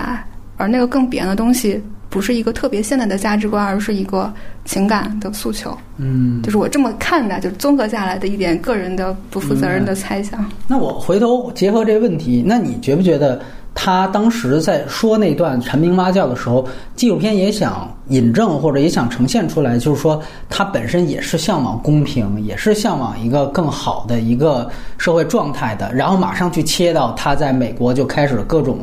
[0.57, 4.31] 而那个更彼岸的东西不是一个特别现代的价值观，而是一个
[4.65, 5.75] 情感的诉求。
[5.97, 10.45] 嗯，就是我这么看的，就是综合下来的一点个人的不负责任的猜想。
[10.67, 13.41] 那我回头结合这个问题，那你觉不觉得？
[13.77, 16.65] 他当时在说那段蝉鸣蛙叫的时候，
[16.95, 20.19] 纪录片也想引证或者也想呈现出来，就是说
[20.49, 25.93] 他本身也是向往公平，也是向往一个更好的一个社会状态的。
[25.93, 28.79] 然后马上去切到他在美国就开始各种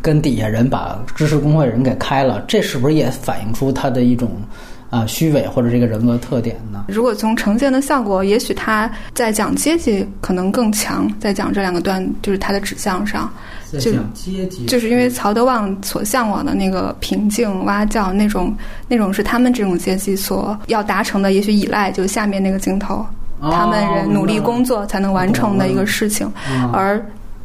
[0.00, 4.30] 跟底下人把知识工会人给开了，这是不是也反映出他的一种
[4.90, 6.84] 啊虚伪或者这个人格特点呢？
[6.88, 13.30] 如果从呈现的效果，也许他在讲阶级可能更强，在讲这两个段就是他的指向上。
[13.70, 18.56] 就阶级，就是因为曹德旺所向往的那个平静、蛙叫那种，
[18.88, 21.32] 那种是他们这种阶级所要达成的。
[21.32, 23.04] 也许依赖就下面那个镜头，
[23.42, 26.32] 他们人努力工作才能完成的一个事情。
[26.72, 26.98] 而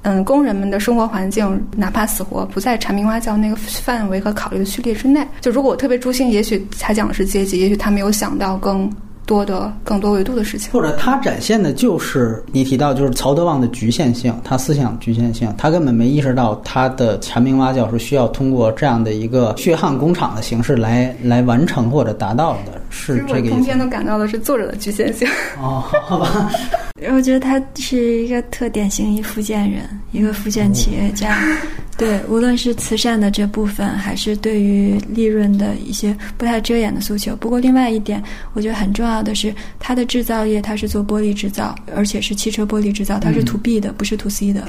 [0.03, 5.25] 嗯，工人们的生活环境，哪怕死活不在蝉鸣蛙叫那个范围和考虑的序列之内。
[5.41, 8.89] 就如果我特别诛心，也许他讲的是阶级，也许他没有想到更。
[9.26, 23.52] 多的更多维度的事情，或者他展现的就是你提到就是曹德旺的局限性，他思想局限性，他根本没意识到他的蝉鸣蛙叫是需要通过这样的一个血汗工厂的形式来来完成或者达到的，是这个意思。
[23.52, 25.28] 通篇都感到的是作者的局限性。
[25.62, 26.52] 哦，好吧。
[27.12, 31.38] 我觉得他是一个特典型一福建人，一个福建企业家。
[31.98, 37.36] 对，无论是慈善的这部分，还是对于利润的一些不太遮掩的诉求。
[37.36, 38.22] 不过，另外一点，
[38.53, 44.68] 我觉得很重要的是，它的制造业它是做玻璃制造，而且是汽车玻璃制造，它是 to B 的，不是 to C 的。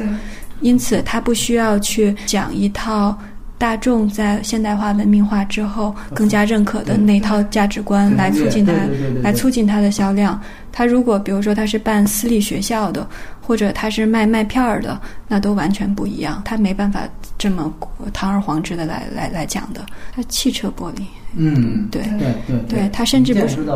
[0.61, 3.19] 因此，它不需要去讲一套
[3.65, 8.75] 大众在现代化文明化之后更加认可的那套价值观来促进它，
[9.23, 10.39] 来促进它的销量。
[10.71, 13.09] 它如果比如说它是办私立学校的，
[13.41, 16.43] 或者它是卖麦片儿的，那都完全不一样。
[16.45, 17.09] 它没办法
[17.39, 17.73] 这么
[18.13, 19.81] 堂而皇之的来来来讲的。
[20.15, 21.05] 它汽车玻璃，
[21.35, 23.67] 嗯，对对对，对他甚至不是，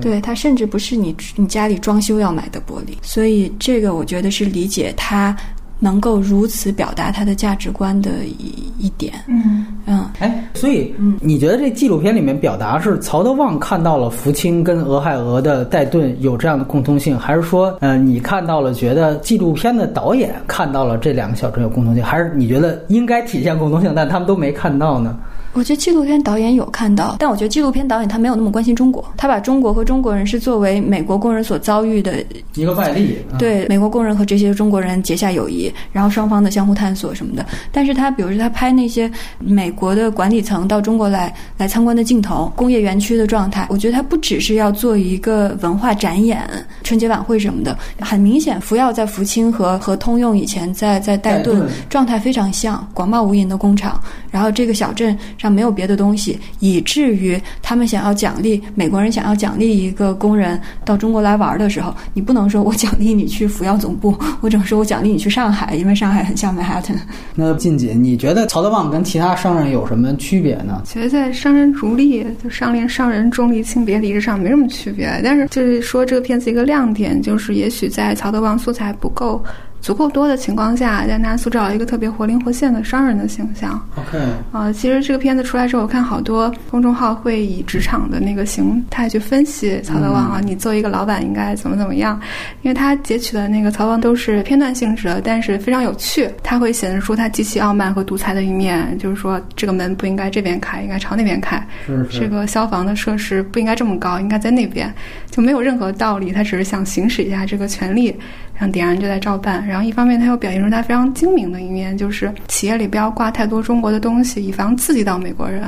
[0.00, 2.96] 对它甚至不是你你家里装修要买的玻璃。
[3.00, 5.36] 所以这个我觉得是理解他。
[5.80, 9.66] 能够如此表达他的价值观的一一点，嗯。
[9.86, 25.16] 嗯，哎，所以，嗯，你觉得这纪录片里面表达是曹德旺看到了福清跟俄亥俄的戴顿有这样的共通性，还是说，呃，你看到了觉得纪录片的导演看到了这两个小镇有共通性，还是你觉得应该体现共通性，但他们都没看到呢？
[25.52, 32.24] 我觉得纪录片导演有看到，但我觉得纪录片导演他没有那么关心中国，他把中国和中国人是作为美国工人所遭遇的
[32.54, 37.44] 一个外力，对美国工人和这些中国人结下友谊，然后双方的相互探索什么的。
[37.72, 39.10] 但是他比如说他拍那些
[39.40, 46.48] 美国的管理层到中国来来参观的镜头，工业园区的状态，我觉得他不只是要做一个文化展演，
[46.84, 54.00] 春节晚会什么的，很明显福耀在福清和和通用以前在在戴顿状态非常像，广袤无垠的工厂，
[54.30, 55.18] 然后这个小镇。
[55.40, 66.94] 上没有别的东西，以至于他们想要奖励美国人，想要奖励一个工人到中国来玩的时候，你不能说我奖励你去福耀总部，我只能说我奖励你去上海，因为上海很像曼哈顿。
[67.34, 70.82] 那静姐，你觉得曹德旺跟其他商人有什么区别呢？
[70.84, 79.42] 觉得在商人逐利、就商廉、商人重利轻别离之上没什么区别，但是就是说这个片子一个亮点就是，也许在曹德旺素材不够。
[79.80, 83.80] 足够多的情况下，让他塑造了一个特别活灵活现的商人的形象。
[83.96, 84.18] OK，
[84.52, 92.20] 啊，其实这个片子出来之后，我看好多公众号会以职场的那个形态去分析曹德旺啊，你作为一个老板应该怎么怎么样？
[92.62, 96.28] 因为他截取的那个曹德旺都是片段性质的，但是非常有趣。
[96.42, 101.64] 他会显示出他极其傲慢和独裁的一面，就是说这个门不应该这边开，应该朝那边开。
[101.86, 102.20] 是是。
[102.20, 104.92] 这个消防的设施不应该这么高，应该在那边，
[105.30, 106.32] 就没有任何道理。
[106.32, 108.14] 他只是想行使一下这个权利。
[108.60, 109.66] 然后底下人就在照办。
[109.66, 115.62] 然后一方面他又表现出他非常精明的一面，就是企业里不要挂太多中国的东西，以防刺激到美国人。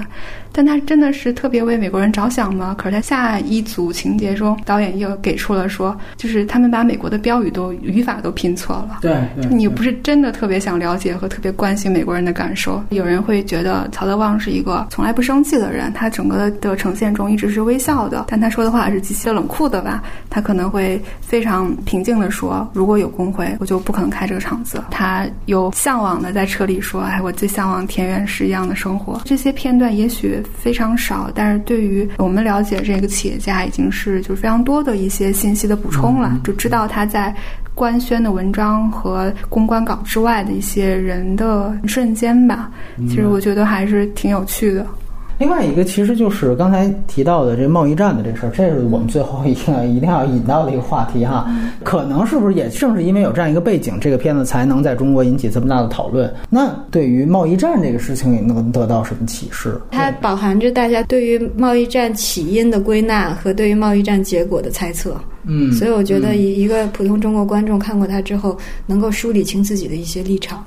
[0.55, 2.74] 但他真的是特别为美国人着想吗？
[2.77, 8.98] 可是他下一组情节中，导演又给出了说，就是他们把美国的标语都语法都拼错了。
[9.01, 9.16] 对，
[9.51, 12.85] 你不是真的特别想了解和特别关心美国人的感受。
[12.90, 20.02] 有人会觉得曹德旺是一个从来不生气的人，他整个的呈现中一直是微笑的，但他说的话是极其冷酷的吧？
[20.28, 30.22] 他可能会非常平静的说：“如果有工会，我就不可能开这个厂子。”他有向往的在车里说：“哎，我最向往田园诗一样的生活。”这些片段也许。
[30.56, 37.34] 非常少，但是对于我们了解这个企业家，已经是就是非常多的一些信息的补充了，就知道他在
[37.74, 42.70] 官宣的文章和公关稿之外的一些人的瞬间吧。
[43.09, 44.86] 其实我觉得还是挺有趣的。
[45.43, 51.52] 另外一个其实就是刚才提到的这贸易战的这事儿，这是我们最后一个一定要引到的一个话题哈。
[51.82, 56.32] 可能是不是也正是因为有这样一个背景，这个片子才能在中国引起这么大的讨论？
[56.48, 59.81] 那对于贸易战这个事情，你能得到什么启示？
[59.90, 65.20] 它饱含着大家对于贸易战起因的归纳和对于贸易战结果的猜测。
[65.44, 68.56] 嗯，所以我觉得一一个普通中国观众看过它之后，
[68.86, 70.64] 能够梳理清自己的一些立场。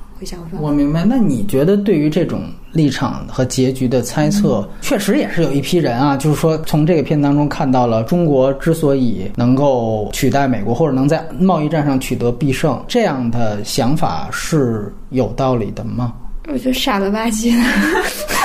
[0.60, 1.04] 我明白。
[1.06, 16.14] 那你觉得对于这种立场和结局的猜测，确实也是有一批人啊，就是说从这个片当中看到了中国之所以能够取代美国，或者能在贸易战上取得必胜，这样的想法是有道理的吗？
[16.48, 18.45] 我觉得傻了吧唧的。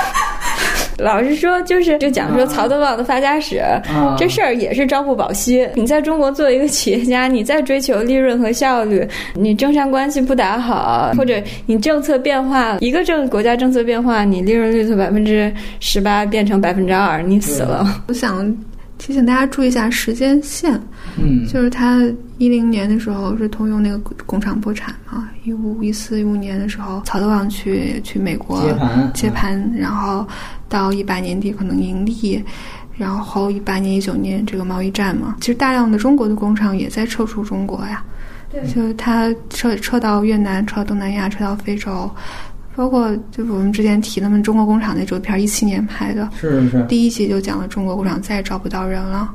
[1.01, 3.61] 老实说，就是就讲说曹德旺的发家史
[4.17, 5.67] 这事儿也是朝不保夕。
[5.75, 18.03] 你在中国做一个企业家，你在追求利润和效率，你政商关系不打好，或者你政策变化，一个政国家政策变化，你利润率从百分之十八变成百分之二，你死了。
[18.07, 18.55] 我想。
[19.01, 20.79] 提醒大家注意一下时间线，
[21.17, 21.99] 嗯，就是他
[22.37, 23.97] 一零年的时候是通用那个
[24.27, 30.23] 工厂破产嘛，一五一四一五年的时候，曹德旺去去美国接盘，接盘，然后
[30.69, 32.39] 到一八年底可能盈利，
[32.95, 38.03] 然后一八年一九年这个贸易战嘛，其实大量的中国的工厂也在撤出中国呀，
[38.51, 42.07] 对，就他撤撤到越南，撤到东南亚，撤到非洲。
[42.75, 49.29] 包括就是我们之前提他们中国工厂那纪录片，一七年拍的，是是，第一集就讲了中国工厂再也招不到人了。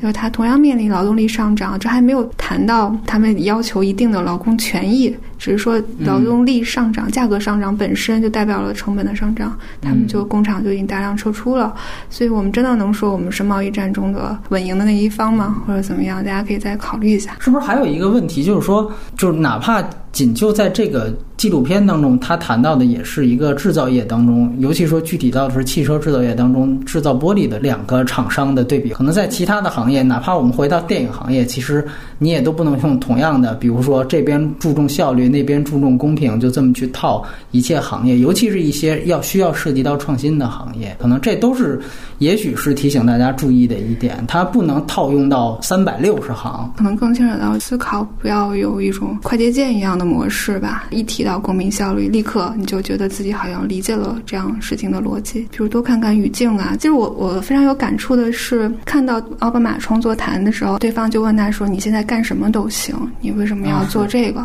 [0.00, 11.72] 就是他同样面临劳动力上涨，这还没有谈到他们要求一定的劳工权益，只是说劳动力上涨、价格上涨本身就代表了成本的上涨，他们就工厂就已经大量撤出了。
[12.10, 15.62] 所以我们真的能说我们是贸易战中的稳赢的那一方吗？
[15.64, 16.18] 或者怎么样？
[16.24, 17.36] 大家可以再考虑一下。
[17.38, 19.80] 是不是还有一个问题，就是说，就是哪怕
[20.12, 29.92] 仅就在这个纪录片当中，他谈到的也是一个制造业当中，尤其说具体到是汽车制造业当中制造玻璃的两个厂商的对比，可能在其他的行业。
[29.92, 31.86] 业，哪怕我们回到电影行业，其实
[32.18, 41.78] 你也都不能用同样的，比如说这边注重效率，那边注重公平，就这么去套一切行业，尤其是一些要需要涉及到创新的行业，可能这都是
[42.18, 50.84] 也许是提醒大家注意的一点，它不能套用到三百六十行，可能更牵扯到思考，不要有一种快捷键一样的模式吧。
[50.90, 56.76] 一提到公民效率，立刻你就觉得自己好像理解了这样事情的逻辑，比如多看看语境啊。
[56.78, 59.72] 其实我我非常有感触的是，看到奥巴马。
[59.82, 64.40] 创作谈的时候，对方就问他说：“你现在干什么都行，你为什么要做这个？”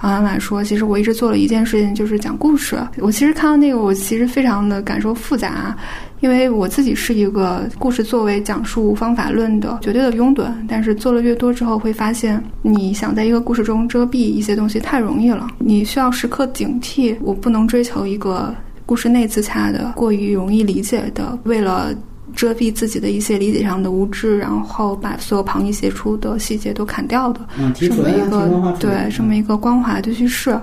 [0.00, 2.76] 奥巴马说：“其实我一直做了一件事情，就是讲故事。
[2.96, 5.76] 我其实看到那个，我其实非常的感受复杂，
[6.20, 18.54] 因为我自己是一个故事作为讲述方法论的绝对的拥趸，但是做了越多之后，会发现你想在一个故事中遮蔽一些东西太容易了，你需要时刻警惕，我不能追求一个
[18.86, 21.94] 故事内自洽的、过于容易理解的，为了。”
[22.32, 27.40] 遮蔽自己的一些理解上的无知，然后把所有旁逸斜出的细节都砍掉的，
[27.74, 30.56] 这么一个对这么一个光滑的叙事，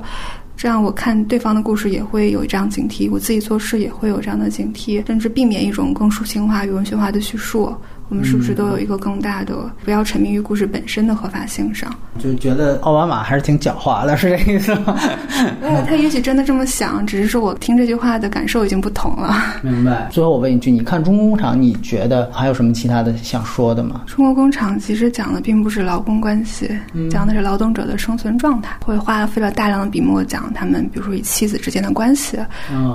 [0.57, 7.71] 这样我看对方的故事也会有这样警惕，我自己做事也会有这样的警惕，甚至避免一种更抒情化与文学化的叙述。
[8.09, 11.93] 我们是不是都有一个更大的不要沉迷于故事本身的合法性上？
[12.17, 14.97] 就觉得奥巴马还是挺狡猾的，是这意思吗？
[15.85, 19.35] 他也许真的这么想，只是说我听这句话的感受已经不同了。
[19.61, 20.07] 明白。
[20.09, 24.03] 最后我问一句，你看中国工厂，你觉得还有什么其他的想说的吗？
[24.07, 26.69] 中国工厂其实讲的并不是劳工关系，
[27.11, 32.37] 讲的是劳动者的生存状态，会花费了大量的笔墨讲他们，比如说与妻子之间的关系，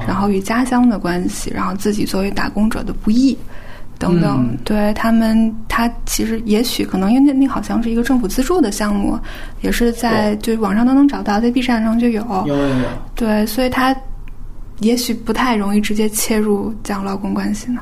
[0.06, 3.36] 然后与家乡的关系，然后自己作为打工者的不易。
[4.02, 9.16] 等等，对他们，他其实也许可能，因为那那好像是一个政府资助的项目，
[9.60, 12.20] 也是在就网上都能找到，在 B 站上就有。
[12.46, 12.84] 有有有。
[13.14, 13.96] 对，所以他
[14.80, 17.80] 也许不太容易直接切入讲劳工关系呢。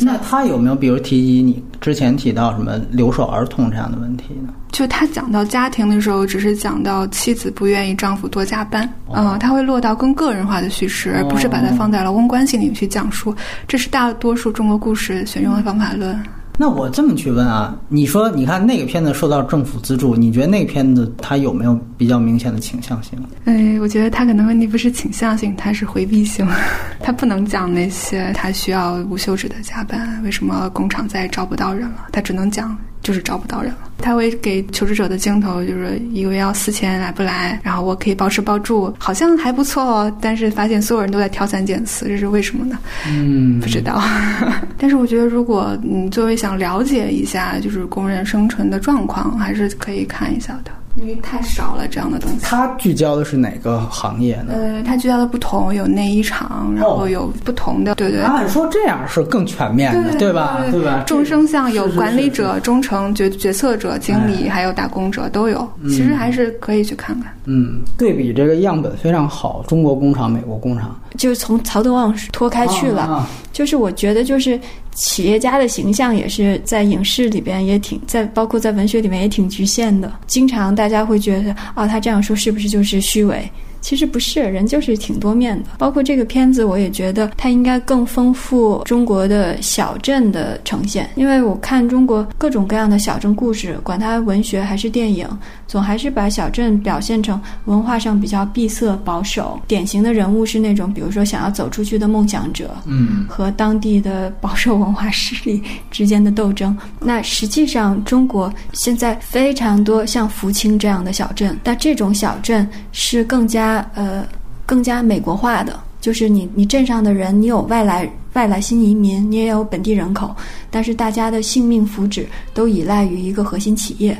[0.00, 4.52] 那他有没有比如提及你之前提到什么留守儿童这样的问题呢？
[4.70, 13.34] 就他讲到家庭的时候，只是讲到妻子不愿意丈夫多加班，嗯、他会落到更个人化的叙事，而不是把它放在劳工关系里面去讲述。
[13.68, 16.18] 这是大多数中国故事选用的方法论。
[16.62, 23.18] 那我这么去问啊，你说你看那个片子受到政府资助，你觉得那个片子它有没有比较明显的倾向性？
[23.46, 26.46] 哎，我觉得他可能问题不是倾向性，他是回避性。
[27.02, 32.06] 他不能讲那些他需要无休止的加班，为什么工厂再也招不到人了？
[32.12, 33.78] 他只能讲就是招不到人了。
[33.98, 37.60] 他会给求职者的镜头就是一个月要四千，来不来？
[37.62, 40.16] 然后我可以包吃包住，好像还不错哦。
[40.20, 42.76] 但是发现所有人都在挑三拣四，这是为什么呢？
[43.06, 44.02] 嗯，不知道。
[44.76, 50.72] 但是我觉得，如果你作为想了解一下就是工人生存的状况，还是可以看一下的。
[50.96, 52.38] 因为太少了这样的东西。
[52.42, 54.52] 它聚焦的是哪个行业呢？
[54.54, 58.20] 呃，它聚焦的不同，有内衣厂，然后有不同的，对对。
[58.20, 60.58] 按说这样是更全面的，对吧？
[60.70, 61.04] 对吧？
[61.06, 65.66] 众生相有管理者、忠诚决决策者、经理，还有打工者都有。
[65.88, 67.32] 其实还是可以去看看。
[67.44, 73.26] 嗯，对比这个样本非常好，中国工厂、美国工厂，就是从曹德旺脱开去了。
[73.52, 74.58] 就是我觉得，就是
[74.94, 80.12] 企业家的形象也是在影视里边也挺在，包括在文学里面也挺局限的。
[80.26, 83.50] 经常大家会觉得，哦，他这样说是不是就是虚伪？
[83.80, 85.70] 其实不是，人就是挺多面的。
[85.76, 91.10] 包括这个片子，我也觉得它应该更丰富中国的小镇的呈现。
[91.16, 95.28] 因为我看中国各种各样的小镇故事，管它文学还是电影，
[95.72, 99.58] 总还是把小镇表现成文化上比较闭塞、保守。
[99.66, 106.76] 典型的人物是那种，比如说想要走出去的梦想者，嗯，和当地的保守文化势力之间的斗争。
[107.00, 113.88] 那实际上，中国现在非常多像福清这样的小镇，但这种小镇是更加。
[113.94, 114.22] 呃，
[114.66, 120.36] 更加美国化的，就是你你镇上的人，你有外来外来新移民，你也有本地人口，
[120.70, 124.16] 但是大家的性命福祉都依赖于一个核心企业。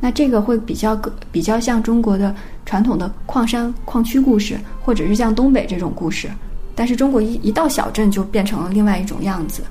[0.00, 0.94] 那这个会比较
[1.32, 2.34] 比较像中国的
[2.66, 6.28] 传统的矿山矿区故事，或者是像东北这种故事。
[6.74, 9.62] 但是中国一一到小镇就变成了另外一种样子。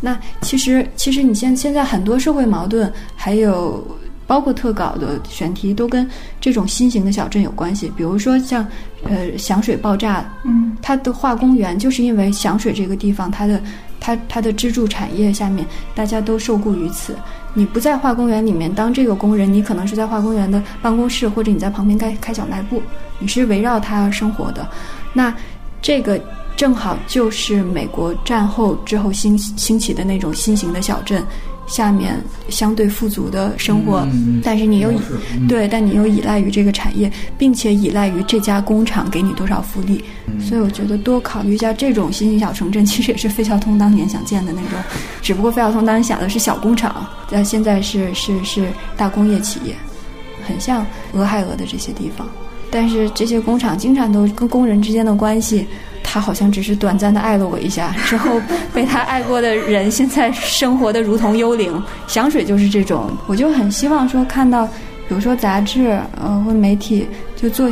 [0.00, 3.84] 那其实其实你现现在很多社会矛盾还有。
[4.24, 6.08] 包括特稿的选题都跟
[6.40, 8.66] 这种新型的小镇有关系，比如说像，
[9.04, 13.60] 呃，响水爆炸，嗯，它的化工园就是因为响水这个地方，它的
[14.00, 17.14] 它它的支柱产业下面大家都受雇于此。
[17.54, 22.82] 你不在化工园里面当这个工人，你可能是在化工园的办公室，或者你在旁边开开小卖部，
[23.18, 24.66] 你是围绕它生活的。
[25.12, 25.34] 那
[25.80, 26.20] 这个
[26.56, 31.24] 正好就是美国战后之后兴兴起的那种新型的小镇。
[31.66, 34.06] 下面相对富足的生活，
[34.42, 34.92] 但是你又
[35.48, 40.04] 对，但你又依赖于这个产业，并且依赖于这家工厂给你多少福利，
[40.40, 44.78] 所以我觉得多考虑一下这种新型小城镇，其实也是费孝通当年想建的那种，
[45.22, 49.74] 只不过费孝通当年想的是小工厂，但现在是是是大工业企业，
[50.46, 52.28] 很像俄亥俄的这些地方，
[52.70, 55.66] 但是这些工厂经常都跟工人之间的关系。
[56.12, 58.38] 他好像只是短暂的爱了我一下， 之后
[58.74, 61.82] 被他爱过的人现在生活的如同幽灵。
[62.06, 64.66] 响水就是这种，我就很希望说看到，
[65.08, 67.66] 比如说杂志，呃，或媒体就做，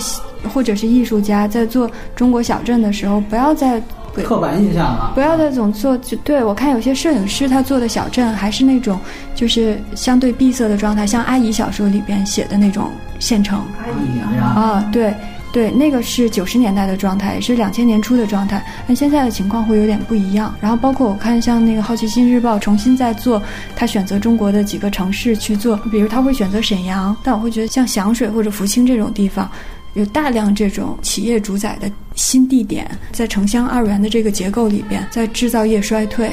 [0.55, 3.79] 或者是艺术家在做中国小镇的时候，不要再
[4.15, 5.95] 刻板印象了，不要再总做。
[5.99, 8.99] 就对我看有些摄影师他做的小镇还是那种
[9.35, 13.59] 就是相对闭塞的状态，像阿姨小说里边写的那种县城。
[13.83, 15.13] 阿姨啊，对。
[15.53, 18.65] 对，那个是九十年代的状态，也是两千年初的状态。
[18.87, 20.55] 那现在的情况会有点不一样。
[20.61, 23.43] 然后包括我看，像那个《好奇心日报》重新在做，
[23.75, 29.51] 他选择中国的几个城市去做，比如他会选择沈阳，但我会觉得像响水或者福清这种地方，
[29.95, 36.31] 有大量这种企业主宰的新地点，在城乡二元的这个结构里边，在制造业衰退。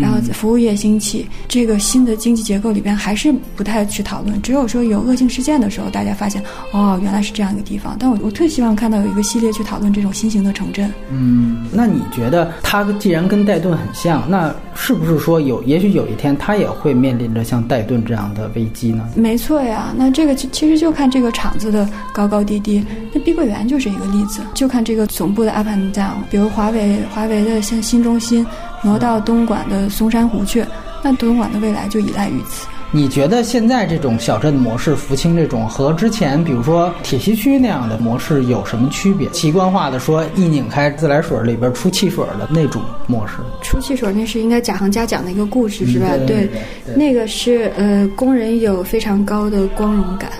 [0.00, 4.40] 然后服务业兴起，这个新的经济结构里边还是不太去讨论。
[4.42, 6.42] 只有说有恶性事件的时候，大家发现
[6.72, 7.96] 哦，原来是这样一个地方。
[7.98, 10.92] 但我我特希望看到有一个系列去讨论这种新型的城镇。
[11.10, 19.08] 嗯，那你觉得它既然跟戴顿很像，那是不是说有也许有一天它也会面临着像戴顿这样的危机呢？
[19.16, 22.84] 没错呀，那这个其实就看这个厂子的高高低低。
[23.12, 26.14] 那碧桂园就是一个例子，就看这个总部的 up and down。
[26.30, 28.46] 比如华为，华为的像新中心。
[28.82, 30.64] 挪到东莞的松山湖去，
[31.02, 32.66] 那东莞的未来就依赖于此。
[32.94, 39.26] 你觉得现在这种小镇模式，福清这种和之前，比如说铁西区那样的模式有什么区别？
[39.30, 43.36] 奇观化的说，一拧开自来水里边出汽水的那种模式。
[43.62, 46.08] 出汽水那是应该贾行家讲的一个故事是吧？
[46.26, 46.50] 对，
[46.94, 50.30] 那个是呃，工人有非常高的光荣感，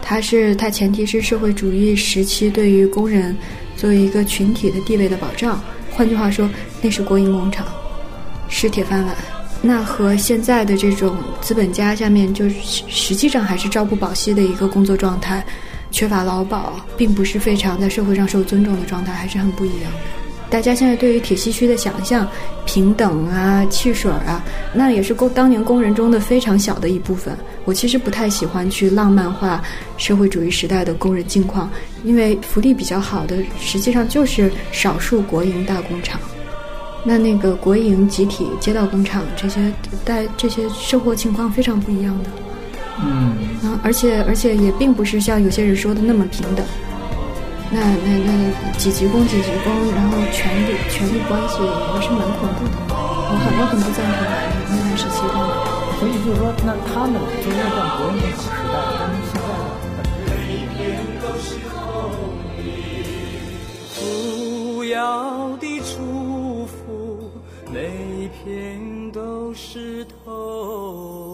[0.00, 3.36] 它是它前提是社会主义时期对于工人
[3.76, 5.60] 作为一个群体的地位的保障。
[5.96, 6.46] 换句话说，
[6.82, 7.66] 那是国营工厂，
[8.50, 9.16] 是铁饭碗。
[9.62, 15.42] 那和现在的这种资本家下面，就是实际上还是朝不保夕的一个工作状态，
[15.90, 20.25] 缺乏劳保，并不是非常在社会上受尊重的状态，还是很不一样的。
[20.48, 22.26] 大家现在对于铁西区的想象，
[22.64, 27.36] 平等啊、汽水啊，那也是工当年工人中的非常小的一部分。
[27.64, 29.60] 我其实不太喜欢去浪漫化
[29.96, 31.68] 社会主义时代的工人境况，
[32.04, 36.20] 因为福利比较好的，实际上就是少数国营大工厂。
[37.04, 39.72] 那那个国营集体街道工厂这些，
[40.04, 42.30] 带这些生活情况非常不一样的。
[43.04, 46.64] 嗯，啊，而且而且也并不是像有些人说的那么平等。
[47.70, 48.30] 那那那
[48.78, 52.74] 几鞠躬几鞠躬，然后权力权力关系也是蛮恐怖的。
[52.88, 54.18] 我很我很不赞同
[54.70, 55.34] 那段时期的。
[55.98, 59.44] 所以就是说，那他们就是那段国营工厂时代跟现在
[59.96, 59.98] 的。
[63.94, 64.94] 不要
[65.56, 67.30] 的祝福，
[67.72, 67.76] 每
[68.44, 71.25] 片都是痛。